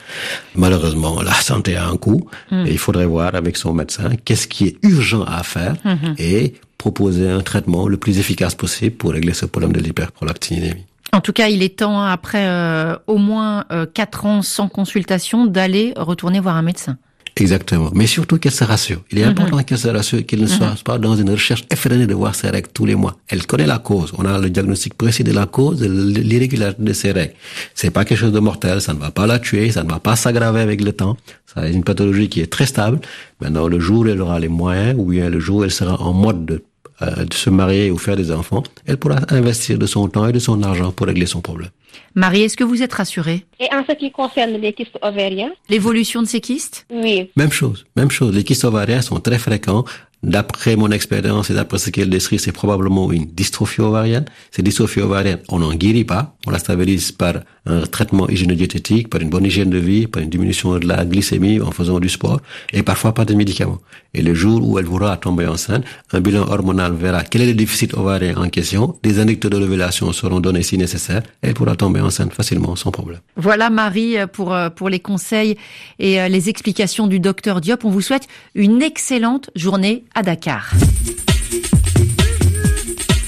Malheureusement, 0.54 1.20
la 1.22 1.34
santé 1.34 1.76
a 1.76 1.86
un 1.86 1.96
coût 1.98 2.26
et 2.52 2.70
il 2.70 2.78
faudrait 2.78 3.06
voir 3.06 3.34
avec 3.34 3.56
son 3.58 3.74
médecin 3.74 4.10
qu'est-ce 4.24 4.48
qui 4.48 4.66
est 4.68 4.76
urgent 4.82 5.24
à 5.24 5.42
faire 5.42 5.74
Mhm. 5.84 6.14
et 6.18 6.54
proposer 6.78 7.28
un 7.28 7.40
traitement 7.40 7.88
le 7.88 7.96
plus 7.96 8.18
efficace 8.18 8.54
possible 8.54 8.96
pour 8.96 9.12
régler 9.12 9.34
ce 9.34 9.46
problème 9.46 9.72
de 9.72 9.80
l'hyperprolactinémie. 9.80 10.84
En 11.12 11.20
tout 11.20 11.32
cas, 11.32 11.48
il 11.48 11.62
est 11.62 11.78
temps, 11.78 12.02
après 12.02 12.46
euh, 12.46 12.96
au 13.06 13.16
moins 13.16 13.64
euh, 13.72 13.86
quatre 13.86 14.26
ans 14.26 14.42
sans 14.42 14.68
consultation, 14.68 15.46
d'aller 15.46 15.94
retourner 15.96 16.40
voir 16.40 16.56
un 16.56 16.62
médecin. 16.62 16.98
Exactement. 17.38 17.90
Mais 17.94 18.06
surtout 18.06 18.38
qu'elle 18.38 18.52
se 18.52 18.64
rassure. 18.64 19.02
Il 19.12 19.18
est 19.18 19.24
Mhm. 19.24 19.30
important 19.32 19.58
qu'elle 19.62 19.78
se 19.78 19.88
rassure, 19.88 20.24
qu'elle 20.24 20.40
ne 20.40 20.46
soit 20.46 20.74
pas 20.84 20.98
dans 20.98 21.14
une 21.16 21.28
recherche 21.30 21.64
effrénée 21.70 22.06
de 22.06 22.14
voir 22.14 22.34
ses 22.34 22.48
règles 22.48 22.68
tous 22.72 22.86
les 22.86 22.94
mois. 22.94 23.14
Elle 23.28 23.44
connaît 23.46 23.66
la 23.66 23.78
cause. 23.78 24.12
On 24.16 24.24
a 24.24 24.38
le 24.38 24.48
diagnostic 24.48 24.94
précis 24.94 25.22
de 25.22 25.32
la 25.32 25.44
cause 25.46 25.78
de 25.80 25.86
l'irrégularité 26.30 26.82
de 26.82 26.92
ses 26.94 27.12
règles. 27.12 27.34
C'est 27.74 27.90
pas 27.90 28.04
quelque 28.06 28.18
chose 28.18 28.32
de 28.32 28.40
mortel. 28.40 28.80
Ça 28.80 28.94
ne 28.94 28.98
va 28.98 29.10
pas 29.10 29.26
la 29.26 29.38
tuer. 29.38 29.70
Ça 29.70 29.82
ne 29.84 29.90
va 29.90 29.98
pas 30.00 30.16
s'aggraver 30.16 30.60
avec 30.60 30.80
le 30.82 30.92
temps. 30.92 31.16
Ça 31.52 31.68
est 31.68 31.72
une 31.72 31.84
pathologie 31.84 32.28
qui 32.30 32.40
est 32.40 32.50
très 32.56 32.66
stable. 32.66 33.00
Maintenant, 33.42 33.68
le 33.68 33.80
jour 33.80 34.00
où 34.00 34.08
elle 34.08 34.20
aura 34.22 34.40
les 34.40 34.48
moyens, 34.48 34.94
ou 34.98 35.04
bien 35.10 35.28
le 35.28 35.38
jour 35.38 35.58
où 35.58 35.64
elle 35.64 35.70
sera 35.70 36.00
en 36.00 36.14
mode 36.14 36.46
de, 36.46 36.62
euh, 37.02 37.24
de 37.26 37.34
se 37.34 37.50
marier 37.50 37.90
ou 37.90 37.98
faire 37.98 38.16
des 38.16 38.32
enfants, 38.32 38.62
elle 38.86 38.96
pourra 38.96 39.18
investir 39.28 39.78
de 39.78 39.86
son 39.86 40.08
temps 40.08 40.26
et 40.26 40.32
de 40.32 40.38
son 40.38 40.62
argent 40.62 40.90
pour 40.92 41.06
régler 41.06 41.26
son 41.26 41.42
problème. 41.42 41.68
Marie, 42.14 42.42
est-ce 42.42 42.56
que 42.56 42.64
vous 42.64 42.82
êtes 42.82 42.92
rassurée? 42.92 43.44
Et 43.60 43.66
en 43.72 43.84
ce 43.88 43.94
qui 43.94 44.10
concerne 44.10 44.52
les 44.52 44.72
kystes 44.72 44.98
ovariens, 45.02 45.52
L'évolution 45.68 46.22
de 46.22 46.26
ces 46.26 46.40
kystes? 46.40 46.86
Oui. 46.90 47.30
Même 47.36 47.52
chose, 47.52 47.86
même 47.96 48.10
chose. 48.10 48.34
Les 48.34 48.44
kystes 48.44 48.64
ovariens 48.64 49.02
sont 49.02 49.20
très 49.20 49.38
fréquents. 49.38 49.84
D'après 50.26 50.74
mon 50.74 50.90
expérience 50.90 51.50
et 51.50 51.54
d'après 51.54 51.78
ce 51.78 51.90
qu'elle 51.90 52.10
décrit, 52.10 52.40
c'est 52.40 52.50
probablement 52.50 53.12
une 53.12 53.26
dystrophie 53.26 53.80
ovarienne. 53.80 54.24
Cette 54.50 54.64
dystrophie 54.64 55.00
ovarienne, 55.00 55.38
on 55.48 55.60
n'en 55.60 55.72
guérit 55.72 56.02
pas. 56.04 56.34
On 56.48 56.50
la 56.50 56.58
stabilise 56.58 57.12
par 57.12 57.34
un 57.66 57.82
traitement 57.82 58.28
hygiéno-diététique, 58.28 59.08
par 59.08 59.20
une 59.20 59.30
bonne 59.30 59.44
hygiène 59.44 59.70
de 59.70 59.78
vie, 59.78 60.08
par 60.08 60.22
une 60.22 60.30
diminution 60.30 60.78
de 60.78 60.86
la 60.86 61.04
glycémie 61.04 61.60
en 61.60 61.70
faisant 61.70 62.00
du 62.00 62.08
sport 62.08 62.40
et 62.72 62.82
parfois 62.82 63.12
par 63.14 63.24
des 63.24 63.36
médicaments. 63.36 63.78
Et 64.14 64.22
le 64.22 64.34
jour 64.34 64.66
où 64.66 64.78
elle 64.78 64.84
voudra 64.84 65.16
tomber 65.16 65.46
enceinte, 65.46 65.84
un 66.12 66.20
bilan 66.20 66.46
hormonal 66.48 66.94
verra 66.94 67.22
quel 67.22 67.42
est 67.42 67.46
le 67.46 67.54
déficit 67.54 67.94
ovarien 67.94 68.36
en 68.36 68.48
question. 68.48 68.96
Des 69.02 69.20
inducteurs 69.20 69.50
de 69.50 69.58
révélation 69.58 70.12
seront 70.12 70.40
donnés 70.40 70.62
si 70.62 70.78
nécessaire. 70.78 71.22
Elle 71.42 71.54
pourra 71.54 71.76
tomber 71.76 72.00
enceinte 72.00 72.32
facilement 72.32 72.76
sans 72.76 72.90
problème. 72.90 73.20
Voilà 73.36 73.68
Marie 73.70 74.18
euh, 74.18 74.26
pour 74.26 74.54
euh, 74.54 74.70
pour 74.70 74.88
les 74.88 75.00
conseils 75.00 75.56
et 75.98 76.20
euh, 76.20 76.28
les 76.28 76.48
explications 76.48 77.06
du 77.06 77.20
docteur 77.20 77.60
Diop. 77.60 77.84
On 77.84 77.90
vous 77.90 78.00
souhaite 78.00 78.26
une 78.54 78.80
excellente 78.82 79.50
journée 79.54 80.04
à 80.16 80.22
Dakar. 80.22 80.72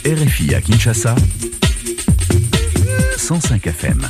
RFI 0.06 0.54
à 0.54 0.62
Kinshasa, 0.62 1.14
105 3.18 3.66
FM. 3.66 4.08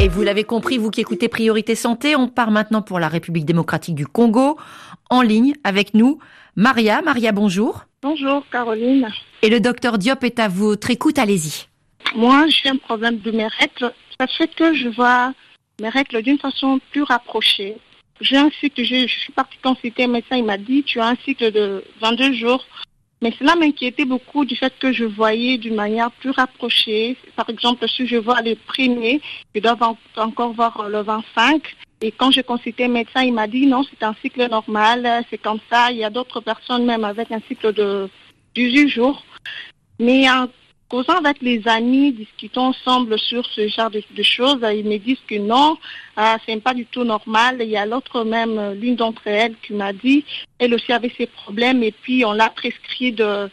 Et 0.00 0.08
vous 0.08 0.22
l'avez 0.22 0.44
compris, 0.44 0.78
vous 0.78 0.90
qui 0.90 1.02
écoutez 1.02 1.28
Priorité 1.28 1.74
Santé, 1.74 2.16
on 2.16 2.28
part 2.28 2.50
maintenant 2.50 2.80
pour 2.80 2.98
la 2.98 3.08
République 3.08 3.44
démocratique 3.44 3.94
du 3.94 4.06
Congo. 4.06 4.56
En 5.10 5.20
ligne 5.20 5.52
avec 5.62 5.92
nous, 5.92 6.18
Maria. 6.56 7.02
Maria, 7.02 7.30
bonjour. 7.32 7.84
Bonjour 8.00 8.42
Caroline. 8.50 9.08
Et 9.42 9.50
le 9.50 9.60
docteur 9.60 9.98
Diop 9.98 10.24
est 10.24 10.38
à 10.38 10.48
votre 10.48 10.90
écoute, 10.90 11.18
allez-y. 11.18 11.66
Moi, 12.16 12.46
j'ai 12.48 12.70
un 12.70 12.76
problème 12.76 13.18
de 13.18 13.32
mes 13.32 13.48
règles. 13.48 13.92
Ça 14.18 14.26
fait 14.26 14.48
que 14.48 14.72
je 14.72 14.88
vois 14.88 15.34
mes 15.78 15.90
règles 15.90 16.22
d'une 16.22 16.38
façon 16.38 16.80
plus 16.90 17.02
rapprochée. 17.02 17.76
J'ai 18.20 18.36
un 18.36 18.50
cycle, 18.60 18.84
je, 18.84 19.06
suis 19.06 19.32
partie 19.32 19.58
consulter 19.62 20.04
un 20.04 20.08
médecin, 20.08 20.36
il 20.36 20.44
m'a 20.44 20.58
dit 20.58 20.82
tu 20.82 21.00
as 21.00 21.08
un 21.08 21.16
cycle 21.24 21.50
de 21.52 21.82
22 22.00 22.34
jours. 22.34 22.64
Mais 23.22 23.34
cela 23.38 23.54
m'inquiétait 23.54 24.06
beaucoup 24.06 24.46
du 24.46 24.56
fait 24.56 24.72
que 24.78 24.92
je 24.92 25.04
voyais 25.04 25.58
d'une 25.58 25.74
manière 25.74 26.10
plus 26.10 26.30
rapprochée. 26.30 27.18
Par 27.36 27.48
exemple, 27.50 27.86
si 27.86 28.06
je 28.06 28.16
vois 28.16 28.40
les 28.40 28.56
premiers, 28.56 29.20
je 29.54 29.60
dois 29.60 29.76
en- 29.82 29.98
encore 30.16 30.52
voir 30.54 30.88
le 30.88 31.02
25. 31.02 31.62
Et 32.00 32.12
quand 32.12 32.30
j'ai 32.30 32.42
consulté 32.42 32.84
un 32.84 32.88
médecin, 32.88 33.22
il 33.22 33.34
m'a 33.34 33.46
dit 33.46 33.66
non, 33.66 33.82
c'est 33.84 34.02
un 34.02 34.14
cycle 34.22 34.48
normal, 34.48 35.24
c'est 35.28 35.36
comme 35.36 35.60
ça. 35.70 35.90
Il 35.90 35.98
y 35.98 36.04
a 36.04 36.08
d'autres 36.08 36.40
personnes 36.40 36.86
même 36.86 37.04
avec 37.04 37.30
un 37.30 37.40
cycle 37.46 37.74
de 37.74 38.08
18 38.54 38.88
jours. 38.88 39.22
Mais 39.98 40.30
en 40.30 40.46
causant 40.90 41.16
avec 41.18 41.40
les 41.40 41.62
amis, 41.66 42.12
discutons 42.12 42.66
ensemble 42.66 43.18
sur 43.18 43.46
ce 43.46 43.68
genre 43.68 43.90
de, 43.90 44.22
choses, 44.22 44.58
ils 44.74 44.84
me 44.84 44.98
disent 44.98 45.22
que 45.26 45.38
non, 45.38 45.78
ah, 46.16 46.36
c'est 46.44 46.60
pas 46.60 46.74
du 46.74 46.84
tout 46.84 47.04
normal. 47.04 47.58
Il 47.60 47.70
y 47.70 47.76
a 47.76 47.86
l'autre 47.86 48.24
même, 48.24 48.58
euh, 48.58 48.74
l'une 48.74 48.96
d'entre 48.96 49.26
elles 49.26 49.54
qui 49.62 49.72
m'a 49.72 49.92
dit, 49.92 50.24
elle 50.58 50.74
aussi 50.74 50.92
avait 50.92 51.12
ses 51.16 51.26
problèmes 51.26 51.82
et 51.82 51.92
puis 51.92 52.24
on 52.24 52.32
l'a 52.32 52.50
prescrit 52.50 53.12
de, 53.12 53.48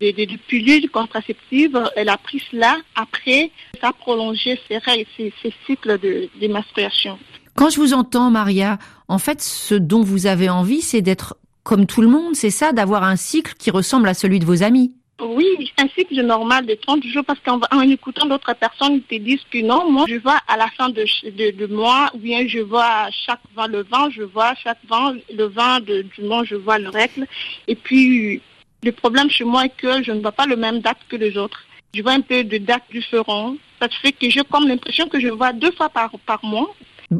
de, 0.00 0.10
de- 0.10 0.36
pilules 0.46 0.90
contraceptives. 0.90 1.82
Elle 1.96 2.10
a 2.10 2.18
pris 2.18 2.42
cela. 2.50 2.76
Après, 2.94 3.50
ça 3.80 3.88
a 3.88 3.92
prolongé 3.92 4.60
ses, 4.68 4.76
règles, 4.76 5.06
ses, 5.16 5.32
ses 5.42 5.52
cycles 5.66 5.98
de, 5.98 6.28
de 6.40 6.48
menstruation. 6.48 7.18
Quand 7.54 7.70
je 7.70 7.80
vous 7.80 7.94
entends, 7.94 8.30
Maria, 8.30 8.78
en 9.08 9.18
fait, 9.18 9.40
ce 9.40 9.74
dont 9.74 10.02
vous 10.02 10.26
avez 10.26 10.50
envie, 10.50 10.82
c'est 10.82 11.02
d'être 11.02 11.36
comme 11.62 11.86
tout 11.86 12.02
le 12.02 12.08
monde, 12.08 12.34
c'est 12.34 12.50
ça, 12.50 12.72
d'avoir 12.72 13.04
un 13.04 13.16
cycle 13.16 13.54
qui 13.58 13.70
ressemble 13.70 14.08
à 14.08 14.14
celui 14.14 14.40
de 14.40 14.44
vos 14.44 14.62
amis. 14.62 14.92
Oui, 15.20 15.46
c'est 15.60 15.84
un 15.84 15.88
cycle 15.88 16.20
normal 16.22 16.66
de 16.66 16.74
30 16.74 17.04
jours 17.04 17.24
parce 17.24 17.38
qu'en 17.40 17.60
en 17.70 17.80
écoutant 17.82 18.26
d'autres 18.26 18.54
personnes, 18.54 18.94
ils 18.94 19.02
te 19.02 19.22
disent 19.22 19.44
que 19.50 19.62
non, 19.62 19.90
moi 19.90 20.04
je 20.08 20.16
vois 20.16 20.38
à 20.48 20.56
la 20.56 20.66
fin 20.68 20.88
de, 20.88 21.04
de, 21.24 21.50
de 21.56 21.66
mois, 21.72 22.10
ou 22.14 22.18
bien 22.18 22.46
je 22.48 22.58
vois 22.58 23.08
chaque 23.10 23.40
20 23.54 23.66
le 23.68 23.82
20, 23.82 24.10
je 24.10 24.22
vois 24.22 24.54
chaque 24.56 24.78
20 24.88 25.16
le 25.32 25.44
20 25.44 25.80
de, 25.80 26.02
du 26.02 26.22
mois, 26.22 26.44
je 26.44 26.56
vois 26.56 26.78
le 26.78 26.88
règle. 26.88 27.26
Et 27.68 27.76
puis, 27.76 28.40
le 28.82 28.92
problème 28.92 29.30
chez 29.30 29.44
moi 29.44 29.66
est 29.66 29.76
que 29.76 30.02
je 30.02 30.10
ne 30.10 30.20
vois 30.20 30.32
pas 30.32 30.46
le 30.46 30.56
même 30.56 30.80
date 30.80 30.98
que 31.08 31.16
les 31.16 31.36
autres. 31.36 31.64
Je 31.94 32.02
vois 32.02 32.12
un 32.12 32.20
peu 32.20 32.42
de 32.42 32.58
dates 32.58 32.90
différentes. 32.90 33.58
Ça 33.80 33.88
fait 33.88 34.12
que 34.12 34.28
j'ai 34.28 34.42
comme 34.42 34.66
l'impression 34.66 35.08
que 35.08 35.20
je 35.20 35.28
vois 35.28 35.52
deux 35.52 35.72
fois 35.72 35.88
par, 35.88 36.10
par 36.26 36.44
mois. 36.44 36.74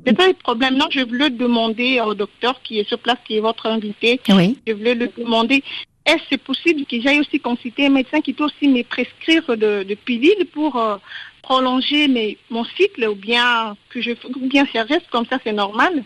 C'est 0.06 0.16
pas 0.16 0.26
le 0.26 0.34
problème. 0.34 0.76
Non, 0.76 0.86
je 0.90 1.00
voulais 1.00 1.30
demander 1.30 2.00
au 2.00 2.14
docteur 2.14 2.60
qui 2.62 2.78
est 2.78 2.88
sur 2.88 2.98
place, 2.98 3.18
qui 3.26 3.36
est 3.36 3.40
votre 3.40 3.66
invité. 3.66 4.20
Oui. 4.30 4.58
Je 4.66 4.72
voulais 4.72 4.94
le 4.94 5.08
demander. 5.16 5.62
Est-ce 6.04 6.16
que 6.16 6.22
c'est 6.30 6.42
possible 6.42 6.84
que 6.84 7.00
j'aille 7.00 7.20
aussi 7.20 7.38
consulter 7.38 7.86
un 7.86 7.90
médecin 7.90 8.20
qui 8.20 8.32
peut 8.32 8.44
aussi 8.44 8.68
me 8.68 8.82
prescrire 8.82 9.46
de, 9.48 9.84
de 9.84 9.94
pilules 9.94 10.46
pour 10.52 10.76
euh, 10.76 10.96
prolonger 11.42 12.08
mes, 12.08 12.38
mon 12.50 12.64
cycle 12.64 13.08
ou 13.08 13.14
bien 13.14 13.76
que 13.90 14.00
je 14.00 14.10
ou 14.10 14.48
bien 14.48 14.66
ça 14.72 14.82
reste 14.82 15.06
comme 15.10 15.26
ça, 15.26 15.38
c'est 15.44 15.52
normal? 15.52 16.04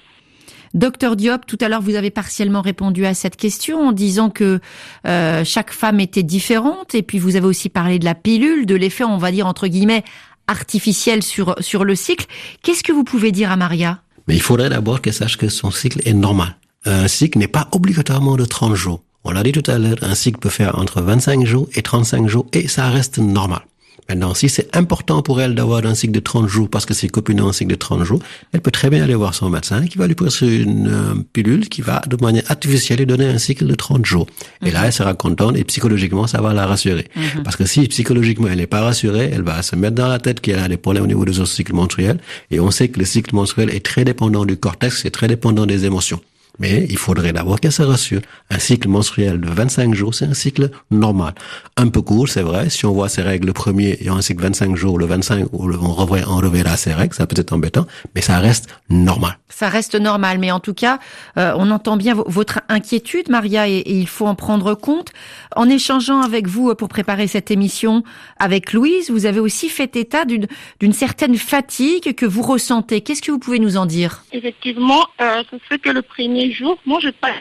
Docteur 0.75 1.17
Diop, 1.17 1.47
tout 1.47 1.57
à 1.63 1.69
l'heure, 1.69 1.81
vous 1.81 1.95
avez 1.95 2.11
partiellement 2.11 2.61
répondu 2.61 3.07
à 3.07 3.15
cette 3.15 3.37
question 3.37 3.89
en 3.89 3.93
disant 3.93 4.29
que 4.29 4.61
euh, 5.07 5.45
chaque 5.45 5.73
femme 5.73 6.01
était 6.01 6.23
différente, 6.23 6.95
et 6.95 7.03
puis 7.03 7.19
vous 7.19 7.37
avez 7.37 7.47
aussi 7.47 7.71
parlé 7.71 7.99
de 7.99 8.05
la 8.05 8.15
pilule, 8.15 8.67
de 8.67 8.75
l'effet, 8.75 9.05
on 9.05 9.17
va 9.17 9.33
dire 9.33 9.47
entre 9.47 9.69
guillemets, 9.69 10.05
artificiel 10.49 11.23
sur 11.23 11.57
sur 11.61 11.85
le 11.85 11.95
cycle. 11.95 12.27
Qu'est-ce 12.63 12.83
que 12.83 12.93
vous 12.93 13.05
pouvez 13.05 13.33
dire 13.33 13.51
à 13.51 13.57
Maria? 13.57 14.03
Mais 14.29 14.35
il 14.35 14.43
faudrait 14.43 14.69
d'abord 14.69 15.01
qu'elle 15.01 15.15
sache 15.15 15.39
que 15.39 15.49
son 15.49 15.71
cycle 15.71 16.01
est 16.05 16.13
normal. 16.13 16.57
Un 16.85 17.09
cycle 17.09 17.39
n'est 17.39 17.49
pas 17.49 17.69
obligatoirement 17.73 18.37
de 18.37 18.45
30 18.45 18.75
jours. 18.75 19.03
On 19.29 19.33
l'a 19.33 19.43
dit 19.43 19.51
tout 19.51 19.69
à 19.69 19.77
l'heure, 19.77 19.97
un 20.03 20.15
cycle 20.15 20.39
peut 20.39 20.49
faire 20.49 20.79
entre 20.79 21.03
25 21.03 21.45
jours 21.45 21.69
et 21.75 21.83
35 21.83 22.29
jours 22.29 22.47
et 22.53 22.69
ça 22.69 22.91
reste 22.91 23.19
normal. 23.19 23.61
Maintenant, 24.09 24.35
si 24.35 24.49
c'est 24.49 24.77
important 24.77 25.21
pour 25.21 25.41
elle 25.41 25.57
d'avoir 25.57 25.85
un 25.85 25.97
cycle 25.97 26.13
de 26.13 26.21
30 26.21 26.47
jours 26.47 26.69
parce 26.71 26.87
que 26.87 26.95
ses 26.95 27.09
copines 27.09 27.41
ont 27.41 27.49
un 27.49 27.53
cycle 27.53 27.73
de 27.73 27.77
30 27.77 28.05
jours, 28.05 28.21
elle 28.53 28.61
peut 28.61 28.71
très 28.71 28.89
bien 28.89 29.03
aller 29.03 29.17
voir 29.17 29.35
son 29.35 29.51
médecin 29.51 29.85
qui 29.85 29.99
va 29.99 30.07
lui 30.07 30.15
prescrire 30.15 30.63
une 30.63 30.87
euh, 30.87 31.15
pilule 31.33 31.69
qui 31.69 31.83
va 31.83 32.03
de 32.07 32.17
manière 32.23 32.45
artificielle 32.49 33.01
lui 33.01 33.07
donner 33.07 33.27
un 33.27 33.39
cycle 33.39 33.67
de 33.67 33.75
30 33.75 34.07
jours. 34.07 34.29
Et 34.65 34.71
là, 34.71 34.87
elle 34.87 34.93
sera 34.93 35.13
contente 35.15 35.57
et 35.57 35.65
psychologiquement, 35.65 36.29
ça 36.29 36.41
va 36.41 36.55
la 36.55 36.65
rassurer. 36.65 37.09
Parce 37.43 37.57
que 37.57 37.65
si 37.65 37.89
psychologiquement 37.89 38.47
elle 38.47 38.59
n'est 38.59 38.69
pas 38.69 38.83
rassurée, 38.83 39.29
elle 39.33 39.43
va 39.43 39.61
se 39.63 39.75
mettre 39.75 39.97
dans 39.97 40.07
la 40.07 40.21
tête 40.21 40.41
qu'elle 40.41 40.61
a 40.61 40.69
des 40.69 40.77
problèmes 40.77 41.03
au 41.03 41.09
niveau 41.09 41.25
de 41.25 41.33
son 41.33 41.47
cycle 41.47 41.75
menstruel. 41.75 42.19
Et 42.53 42.61
on 42.61 42.71
sait 42.71 42.91
que 42.91 43.01
le 43.01 43.05
cycle 43.05 43.35
menstruel 43.35 43.71
est 43.71 43.85
très 43.85 44.05
dépendant 44.05 44.45
du 44.45 44.57
cortex, 44.57 45.03
c'est 45.03 45.11
très 45.11 45.27
dépendant 45.27 45.67
des 45.67 45.85
émotions. 45.85 46.21
Mais 46.59 46.87
il 46.89 46.99
faudrait 46.99 47.33
d'abord 47.33 47.61
qu'elle 47.61 47.73
se 47.73 47.83
rassure. 47.83 48.21
Un 48.51 48.59
cycle 48.59 48.89
menstruel 48.89 49.41
de 49.41 49.49
25 49.49 49.95
jours, 49.95 50.15
c'est 50.15 50.27
un 50.27 50.35
cycle 50.35 50.71
normal. 50.91 51.35
Un 51.77 51.89
peu 51.89 52.03
court, 52.03 52.29
c'est 52.29 52.43
vrai. 52.43 52.71
Si 52.71 52.87
on 52.87 52.93
voit 52.93 53.09
ses 53.09 53.23
règles 53.23 53.47
le 53.47 53.53
premier 53.53 53.99
et 54.01 54.09
un 54.09 54.21
cycle 54.21 54.43
25 54.43 54.77
jours, 54.77 54.99
le 54.99 55.07
25, 55.07 55.49
on 55.53 55.93
reverra, 55.93 56.33
on 56.33 56.37
reverra 56.37 56.77
ses 56.77 56.95
règles, 56.95 57.15
ça 57.15 57.27
peut 57.27 57.39
être 57.39 57.53
embêtant, 57.53 57.87
mais 58.15 58.21
ça 58.21 58.39
reste 58.39 58.69
normal. 58.89 59.39
Ça 59.49 59.69
reste 59.69 59.95
normal, 59.95 60.39
mais 60.39 60.51
en 60.51 60.61
tout 60.61 60.75
cas, 60.75 60.99
euh, 61.39 61.53
on 61.57 61.71
entend 61.71 61.97
bien 61.97 62.15
votre 62.15 62.61
inquiétude, 62.69 63.31
Maria, 63.31 63.69
et, 63.69 63.77
et, 63.79 63.99
il 63.99 64.09
faut 64.09 64.27
en 64.27 64.35
prendre 64.35 64.75
compte. 64.75 65.13
En 65.55 65.69
échangeant 65.69 66.21
avec 66.21 66.47
vous 66.47 66.75
pour 66.75 66.89
préparer 66.89 67.27
cette 67.27 67.51
émission 67.51 68.03
avec 68.39 68.73
Louise, 68.73 69.11
vous 69.11 69.27
avez 69.27 69.41
aussi 69.41 69.69
fait 69.69 69.97
état 69.97 70.25
d'une 70.25 70.47
d'une 70.81 70.93
certaine 70.93 71.37
fatigue 71.37 72.15
que 72.15 72.27
vous 72.27 72.43
ressentez. 72.43 73.01
Qu'est-ce 73.01 73.23
que 73.23 73.31
vous 73.31 73.39
pouvez 73.39 73.59
nous 73.59 73.77
en 73.77 73.87
dire? 73.87 74.25
Effectivement, 74.33 75.07
euh, 75.21 75.43
fait 75.69 75.79
que 75.79 75.91
le 75.91 76.03
premier 76.03 76.46
jour, 76.53 76.79
moi, 76.87 76.99
je 77.01 77.11
pas 77.11 77.33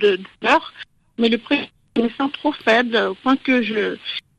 de 0.00 0.16
douleur, 0.40 0.72
mais 1.18 1.28
le 1.28 1.38
premier, 1.38 1.70
je 1.96 2.02
me 2.02 2.08
sens 2.10 2.30
trop 2.32 2.52
faible 2.52 2.96
au 2.96 3.14
point 3.14 3.36
que 3.36 3.62
je 3.62 3.96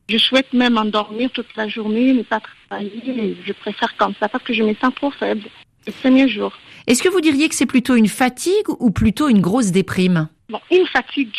je 0.07 0.17
souhaite 0.19 0.53
même 0.53 0.77
endormir 0.77 1.31
toute 1.31 1.55
la 1.55 1.67
journée, 1.67 2.13
ne 2.13 2.21
pas 2.21 2.39
travailler. 2.69 3.35
Je 3.43 3.53
préfère 3.53 3.95
comme 3.97 4.13
ça 4.19 4.29
parce 4.29 4.43
que 4.43 4.53
je 4.53 4.61
me 4.61 4.75
sens 4.75 4.93
trop 4.93 5.09
faible 5.09 5.43
le 5.87 5.91
premier 5.91 6.29
jour. 6.29 6.51
Est-ce 6.87 7.01
que 7.01 7.09
vous 7.09 7.21
diriez 7.21 7.49
que 7.49 7.55
c'est 7.55 7.65
plutôt 7.65 7.95
une 7.95 8.07
fatigue 8.07 8.69
ou 8.79 8.91
plutôt 8.91 9.29
une 9.29 9.41
grosse 9.41 9.71
déprime? 9.71 10.27
Bon, 10.49 10.59
une 10.71 10.85
fatigue. 10.85 11.35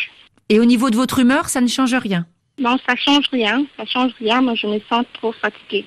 Et 0.49 0.59
au 0.59 0.65
niveau 0.65 0.89
de 0.89 0.95
votre 0.95 1.19
humeur, 1.19 1.47
ça 1.47 1.61
ne 1.61 1.67
change 1.67 1.93
rien? 1.93 2.25
Non, 2.59 2.77
ça 2.87 2.95
change 2.95 3.27
rien. 3.31 3.65
Ça 3.77 3.85
change 3.85 4.11
rien, 4.19 4.41
mais 4.41 4.55
je 4.55 4.67
me 4.67 4.79
sens 4.89 5.05
trop 5.13 5.31
fatiguée. 5.31 5.85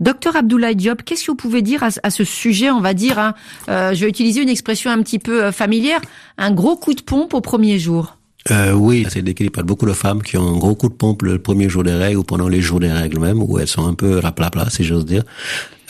Docteur 0.00 0.36
Abdoulaye 0.36 0.76
Diop, 0.76 1.02
qu'est-ce 1.02 1.26
que 1.26 1.30
vous 1.30 1.36
pouvez 1.36 1.62
dire 1.62 1.82
à, 1.82 2.10
ce 2.10 2.24
sujet 2.24 2.70
On 2.70 2.80
va 2.80 2.94
dire, 2.94 3.18
hein, 3.18 3.34
euh, 3.68 3.94
je 3.94 4.04
vais 4.04 4.08
utiliser 4.08 4.42
une 4.42 4.48
expression 4.48 4.90
un 4.90 5.02
petit 5.02 5.18
peu 5.18 5.44
euh, 5.44 5.52
familière, 5.52 6.00
un 6.38 6.50
gros 6.50 6.76
coup 6.76 6.94
de 6.94 7.02
pompe 7.02 7.34
au 7.34 7.40
premier 7.40 7.78
jour? 7.78 8.16
euh, 8.50 8.72
Oui, 8.72 9.06
c'est 9.08 9.22
décrit 9.22 9.50
beaucoup 9.50 9.86
de 9.86 9.92
femmes 9.92 10.22
qui 10.22 10.36
ont 10.36 10.48
un 10.48 10.58
gros 10.58 10.74
coup 10.74 10.88
de 10.88 10.94
pompe 10.94 11.22
le 11.22 11.38
premier 11.38 11.68
jour 11.68 11.84
des 11.84 11.92
règles 11.92 12.18
ou 12.18 12.24
pendant 12.24 12.48
les 12.48 12.60
jours 12.60 12.80
des 12.80 12.90
règles 12.90 13.20
même, 13.20 13.42
où 13.42 13.58
elles 13.58 13.68
sont 13.68 13.86
un 13.86 13.94
peu 13.94 14.18
raplapla, 14.18 14.70
si 14.70 14.84
j'ose 14.84 15.06
dire, 15.06 15.22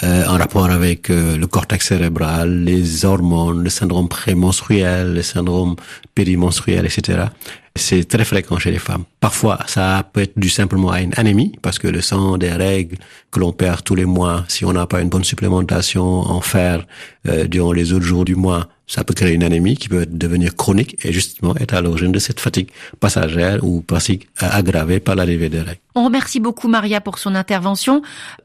en 0.03 0.37
rapport 0.37 0.65
avec 0.65 1.11
le 1.11 1.47
cortex 1.47 1.87
cérébral, 1.87 2.65
les 2.65 3.05
hormones, 3.05 3.63
le 3.63 3.71
syndrome 3.71 4.09
prémenstruel, 4.09 5.15
le 5.15 5.23
syndrome 5.23 5.77
périmenstruel, 6.17 6.87
etc. 6.87 7.27
C'est 7.75 8.07
très 8.07 8.25
fréquent 8.25 8.59
chez 8.59 8.71
les 8.71 8.79
femmes. 8.79 9.05
Parfois, 9.21 9.61
ça 9.67 10.09
peut 10.13 10.21
être 10.21 10.39
dû 10.39 10.51
simplement 10.51 10.91
à 10.91 11.01
une 11.01 11.15
anémie, 11.17 11.53
parce 11.63 11.79
que 11.79 11.89
le 11.89 12.03
sang 12.03 12.37
des 12.37 12.53
règles 12.53 12.99
que 13.31 13.41
l'on 13.41 13.53
perd 13.53 13.83
tous 13.83 13.95
les 13.95 14.05
mois, 14.05 14.45
si 14.49 14.65
on 14.65 14.73
n'a 14.75 14.87
pas 14.87 15.01
une 15.01 15.09
bonne 15.09 15.25
supplémentation 15.25 16.05
en 16.05 16.41
fer 16.43 16.85
euh, 17.29 17.47
durant 17.47 17.73
les 17.73 17.95
autres 17.95 18.05
jours 18.05 18.27
du 18.27 18.35
mois, 18.35 18.69
ça 18.87 19.05
peut 19.05 19.15
créer 19.15 19.33
une 19.33 19.43
anémie 19.43 19.77
qui 19.77 19.89
peut 19.89 20.05
devenir 20.05 20.55
chronique 20.55 21.03
et 21.03 21.15
justement 21.15 21.57
être 21.57 21.73
à 21.73 21.81
l'origine 21.81 22.13
de 22.13 22.19
cette 22.19 22.41
fatigue 22.41 22.69
passagère 23.01 23.65
ou 23.65 23.83
fatigue 23.89 24.27
aggravée 24.39 25.01
par 25.01 25.15
l'arrivée 25.15 25.49
des 25.49 25.61
règles. 25.61 25.81
On 25.95 26.05
remercie 26.05 26.41
beaucoup 26.41 26.69
Maria 26.69 27.01
pour 27.01 27.19
son 27.19 27.35
intervention. 27.35 28.03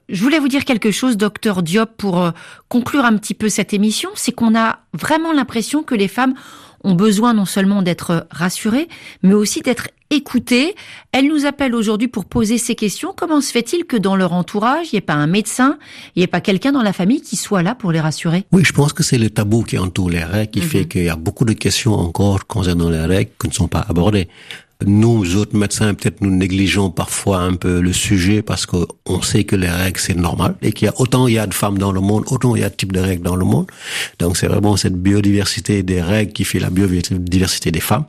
Je 0.08 0.22
voulais 0.24 0.40
vous 0.40 0.48
dire 0.48 0.64
quelque 0.64 0.92
chose, 0.92 1.18
docteur 1.18 1.64
Diop, 1.64 1.90
pour 1.98 2.22
euh, 2.22 2.32
conclure 2.70 3.04
un 3.04 3.18
petit 3.18 3.34
peu 3.34 3.50
cette 3.50 3.74
émission. 3.74 4.10
C'est 4.16 4.32
qu'on 4.32 4.58
a 4.58 4.80
vraiment 4.94 5.34
l'impression 5.34 5.84
que 5.84 5.96
les 5.96 6.08
femmes 6.08 6.34
ont 6.88 6.96
besoin 6.96 7.34
non 7.34 7.46
seulement 7.46 7.82
d'être 7.82 8.28
rassurées, 8.32 8.88
mais 9.22 9.34
aussi 9.34 9.62
d'être 9.62 9.90
écoutées. 10.10 10.74
Elles 11.12 11.28
nous 11.28 11.46
appellent 11.46 11.76
aujourd'hui 11.76 12.08
pour 12.08 12.26
poser 12.26 12.58
ces 12.58 12.76
questions. 12.76 13.14
Comment 13.16 13.42
se 13.42 13.52
fait-il 13.52 13.86
que 13.86 13.98
dans 13.98 14.16
leur 14.16 14.32
entourage, 14.32 14.88
il 14.92 14.96
n'y 14.96 15.00
ait 15.00 15.02
pas 15.02 15.14
un 15.14 15.28
médecin, 15.28 15.78
il 16.16 16.20
n'y 16.20 16.24
ait 16.24 16.28
pas 16.28 16.40
quelqu'un 16.40 16.72
dans 16.72 16.82
la 16.82 16.94
famille 16.94 17.22
qui 17.22 17.36
soit 17.36 17.62
là 17.62 17.76
pour 17.76 17.92
les 17.92 18.00
rassurer? 18.00 18.46
Oui, 18.54 18.64
je 18.64 18.72
pense 18.72 18.94
que 18.94 19.04
c'est 19.04 19.18
le 19.18 19.30
tabou 19.30 19.64
qui 19.64 19.78
entoure 19.78 20.10
les 20.10 20.24
règles 20.24 20.52
qui 20.52 20.62
fait 20.62 20.86
qu'il 20.86 21.04
y 21.04 21.10
a 21.10 21.18
beaucoup 21.18 21.46
de 21.46 21.54
questions 21.54 21.94
encore 21.94 22.48
concernant 22.48 22.90
les 22.90 23.06
règles 23.06 23.32
qui 23.40 23.50
ne 23.50 23.54
sont 23.54 23.68
pas 23.68 23.86
abordées. 23.90 24.30
Nous, 24.86 25.36
autres 25.36 25.58
médecins, 25.58 25.96
peut-être 25.96 26.22
nous 26.22 26.30
négligeons 26.30 26.92
parfois 26.92 27.40
un 27.40 27.56
peu 27.56 27.82
le 27.82 27.94
sujet 27.94 28.44
parce 28.44 28.68
qu'on 28.68 29.22
sait 29.24 29.44
que 29.44 29.56
les 29.56 29.70
règles, 29.70 30.00
c'est 30.00 30.16
normal 30.16 30.56
et 30.62 30.72
qu'il 30.72 30.86
y 30.86 30.90
a 30.90 30.94
autant 31.00 31.28
il 31.28 31.34
y 31.34 31.40
a 31.40 31.48
de 31.48 31.54
femmes 31.54 31.80
dans 31.80 31.92
le 31.92 32.00
monde, 32.00 32.26
autant 32.28 32.56
il 32.56 32.62
y 32.62 32.64
a 32.64 32.70
de 32.70 32.76
types 32.76 32.92
de 32.92 33.00
règles 33.00 33.24
dans 33.24 33.36
le 33.36 33.46
monde. 33.46 33.66
Donc 34.20 34.38
c'est 34.38 34.48
vraiment 34.48 34.78
cette 34.78 34.96
biodiversité 34.96 35.82
des 35.82 36.02
règles 36.02 36.32
qui 36.32 36.44
fait 36.44 36.60
la 36.60 36.70
biodiversité 36.70 37.72
des 37.72 37.80
femmes 37.80 38.06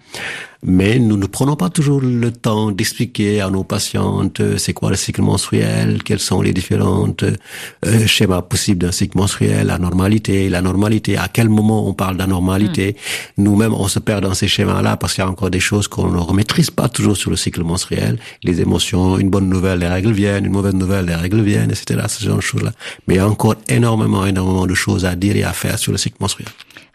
mais 0.62 0.98
nous 0.98 1.16
ne 1.16 1.26
prenons 1.26 1.54
pas 1.54 1.70
toujours 1.70 2.00
le 2.00 2.32
temps 2.32 2.72
d'expliquer 2.72 3.40
à 3.40 3.48
nos 3.48 3.62
patientes 3.62 4.40
euh, 4.40 4.56
c'est 4.58 4.72
quoi 4.72 4.90
le 4.90 4.96
cycle 4.96 5.22
menstruel, 5.22 6.02
quels 6.02 6.18
sont 6.18 6.42
les 6.42 6.52
différents 6.52 7.08
euh, 7.22 8.06
schémas 8.06 8.42
possibles 8.42 8.80
d'un 8.80 8.92
cycle 8.92 9.16
menstruel, 9.16 9.68
la 9.68 9.78
normalité, 9.78 10.48
la 10.48 10.60
normalité, 10.60 11.16
à 11.16 11.28
quel 11.28 11.48
moment 11.48 11.88
on 11.88 11.94
parle 11.94 12.16
d'anormalité. 12.16 12.96
Mm. 13.36 13.42
Nous-mêmes, 13.44 13.74
on 13.74 13.88
se 13.88 14.00
perd 14.00 14.24
dans 14.24 14.34
ces 14.34 14.48
schémas-là 14.48 14.96
parce 14.96 15.14
qu'il 15.14 15.22
y 15.22 15.26
a 15.26 15.30
encore 15.30 15.50
des 15.50 15.60
choses 15.60 15.86
qu'on 15.86 16.10
ne 16.10 16.32
maîtrise 16.32 16.70
pas 16.70 16.88
toujours 16.88 17.16
sur 17.16 17.30
le 17.30 17.36
cycle 17.36 17.62
menstruel, 17.62 18.18
les 18.42 18.60
émotions, 18.60 19.18
une 19.18 19.30
bonne 19.30 19.48
nouvelle, 19.48 19.78
les 19.78 19.88
règles 19.88 20.12
viennent, 20.12 20.44
une 20.44 20.52
mauvaise 20.52 20.74
nouvelle, 20.74 21.06
les 21.06 21.14
règles 21.14 21.40
viennent, 21.40 21.70
etc. 21.70 22.00
Ce 22.08 22.24
genre 22.24 22.36
de 22.36 22.42
choses-là. 22.42 22.72
Mais 23.06 23.14
il 23.14 23.16
y 23.18 23.20
a 23.20 23.28
encore 23.28 23.54
énormément, 23.68 24.26
énormément 24.26 24.66
de 24.66 24.74
choses 24.74 25.04
à 25.04 25.14
dire 25.14 25.36
et 25.36 25.44
à 25.44 25.52
faire 25.52 25.78
sur 25.78 25.92
le 25.92 25.98
cycle 25.98 26.16
menstruel. 26.20 26.48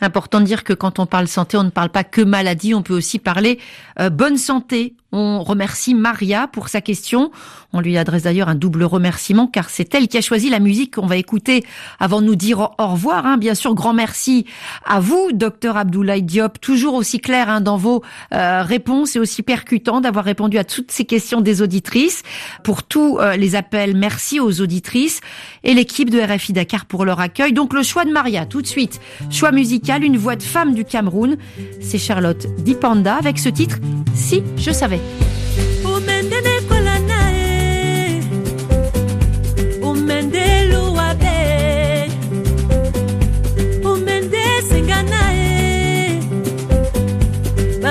Important 0.03 0.41
de 0.41 0.45
dire 0.45 0.65
que 0.65 0.73
quand 0.73 0.99
on 0.99 1.05
parle 1.05 1.29
santé, 1.29 1.55
on 1.55 1.63
ne 1.63 1.69
parle 1.69 1.89
pas 1.89 2.03
que 2.03 2.21
maladie, 2.21 2.73
on 2.73 2.81
peut 2.81 2.93
aussi 2.93 3.19
parler 3.19 3.57
euh, 4.01 4.09
bonne 4.09 4.37
santé. 4.37 4.95
On 5.15 5.43
remercie 5.43 5.93
Maria 5.93 6.47
pour 6.47 6.69
sa 6.69 6.81
question. 6.81 7.29
On 7.71 7.81
lui 7.81 7.99
adresse 7.99 8.23
d'ailleurs 8.23 8.49
un 8.49 8.55
double 8.55 8.83
remerciement 8.83 9.45
car 9.45 9.69
c'est 9.69 9.93
elle 9.93 10.07
qui 10.07 10.17
a 10.17 10.21
choisi 10.21 10.49
la 10.49 10.57
musique 10.57 10.95
qu'on 10.95 11.05
va 11.05 11.17
écouter 11.17 11.63
avant 11.99 12.19
de 12.19 12.25
nous 12.25 12.35
dire 12.35 12.71
au 12.79 12.87
revoir. 12.87 13.27
Hein. 13.27 13.37
Bien 13.37 13.53
sûr, 13.53 13.75
grand 13.75 13.93
merci 13.93 14.47
à 14.83 14.99
vous, 14.99 15.29
docteur 15.31 15.77
Abdoulaye 15.77 16.23
Diop, 16.23 16.59
toujours 16.59 16.95
aussi 16.95 17.19
clair 17.19 17.47
hein, 17.47 17.61
dans 17.61 17.77
vos 17.77 18.01
euh, 18.33 18.63
réponses 18.63 19.15
et 19.15 19.19
aussi 19.19 19.43
percutant 19.43 20.01
d'avoir 20.01 20.25
répondu 20.25 20.57
à 20.57 20.63
toutes 20.63 20.91
ces 20.91 21.05
questions 21.05 21.41
des 21.41 21.61
auditrices. 21.61 22.23
Pour 22.63 22.81
tous 22.81 23.19
euh, 23.19 23.35
les 23.35 23.53
appels, 23.53 23.95
merci 23.95 24.39
aux 24.39 24.61
auditrices 24.61 25.21
et 25.63 25.75
l'équipe 25.75 26.09
de 26.09 26.19
RFI 26.19 26.53
Dakar 26.53 26.87
pour 26.87 27.05
leur 27.05 27.19
accueil. 27.19 27.53
Donc 27.53 27.75
le 27.75 27.83
choix 27.83 28.03
de 28.05 28.11
Maria, 28.11 28.47
tout 28.47 28.63
de 28.63 28.67
suite, 28.67 28.99
choix 29.29 29.51
musical, 29.51 30.03
une 30.03 30.17
voix 30.17 30.35
de 30.35 30.43
femme 30.43 30.73
du 30.73 30.85
Cameroun, 30.85 31.37
c'est 31.81 31.99
Charlotte 31.99 32.47
Dipanda 32.63 33.15
avec 33.15 33.37
ce 33.37 33.49
titre 33.49 33.77
Si 34.15 34.41
je 34.57 34.71
savais. 34.71 35.02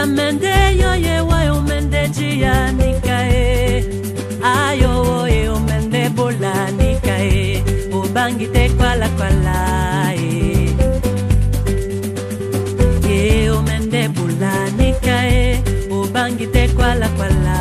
Amanda. 0.03 0.62
Priorité 16.93 17.52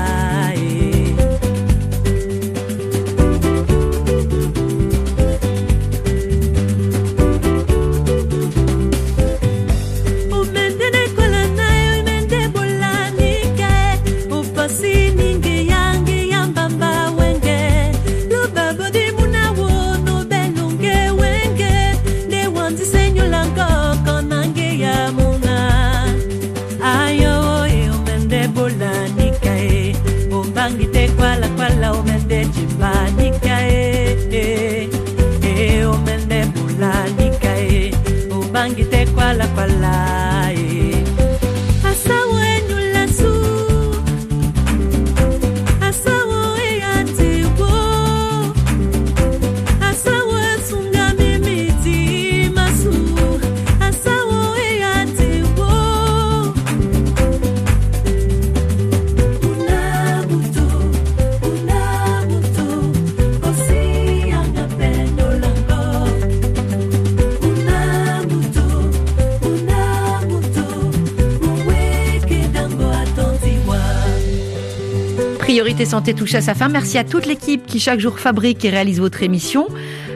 Santé 75.91 76.13
touche 76.13 76.35
à 76.35 76.41
sa 76.41 76.53
fin. 76.53 76.69
Merci 76.69 76.97
à 76.97 77.03
toute 77.03 77.25
l'équipe 77.25 77.65
qui 77.65 77.77
chaque 77.77 77.99
jour 77.99 78.17
fabrique 78.17 78.63
et 78.63 78.69
réalise 78.69 79.01
votre 79.01 79.23
émission. 79.23 79.67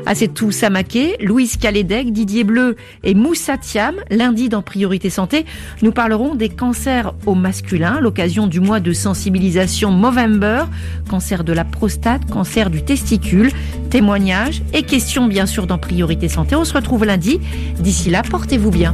À 0.06 0.16
tout 0.16 0.50
Samaké, 0.50 1.18
Louise 1.20 1.58
Calédec, 1.58 2.14
Didier 2.14 2.46
Bleu 2.46 2.78
et 3.04 3.14
Moussa 3.14 3.58
Thiam. 3.58 3.96
Lundi 4.10 4.48
dans 4.48 4.62
Priorité 4.62 5.10
Santé, 5.10 5.46
nous 5.82 5.92
parlerons 5.92 6.34
des 6.34 6.48
cancers 6.48 7.14
au 7.26 7.36
masculin, 7.36 8.00
l'occasion 8.00 8.48
du 8.48 8.62
mois 8.62 8.80
de 8.80 8.94
sensibilisation 8.94 9.92
Movember, 9.92 10.64
cancer 11.10 11.44
de 11.44 11.52
la 11.52 11.66
prostate, 11.66 12.26
cancer 12.32 12.70
du 12.70 12.82
testicule, 12.82 13.52
témoignages 13.90 14.64
et 14.74 14.84
questions 14.84 15.28
bien 15.28 15.46
sûr 15.46 15.68
dans 15.68 15.78
Priorité 15.78 16.30
Santé. 16.30 16.56
On 16.56 16.64
se 16.64 16.74
retrouve 16.74 17.04
lundi. 17.04 17.42
D'ici 17.80 18.10
là, 18.10 18.22
portez-vous 18.22 18.72
bien. 18.72 18.94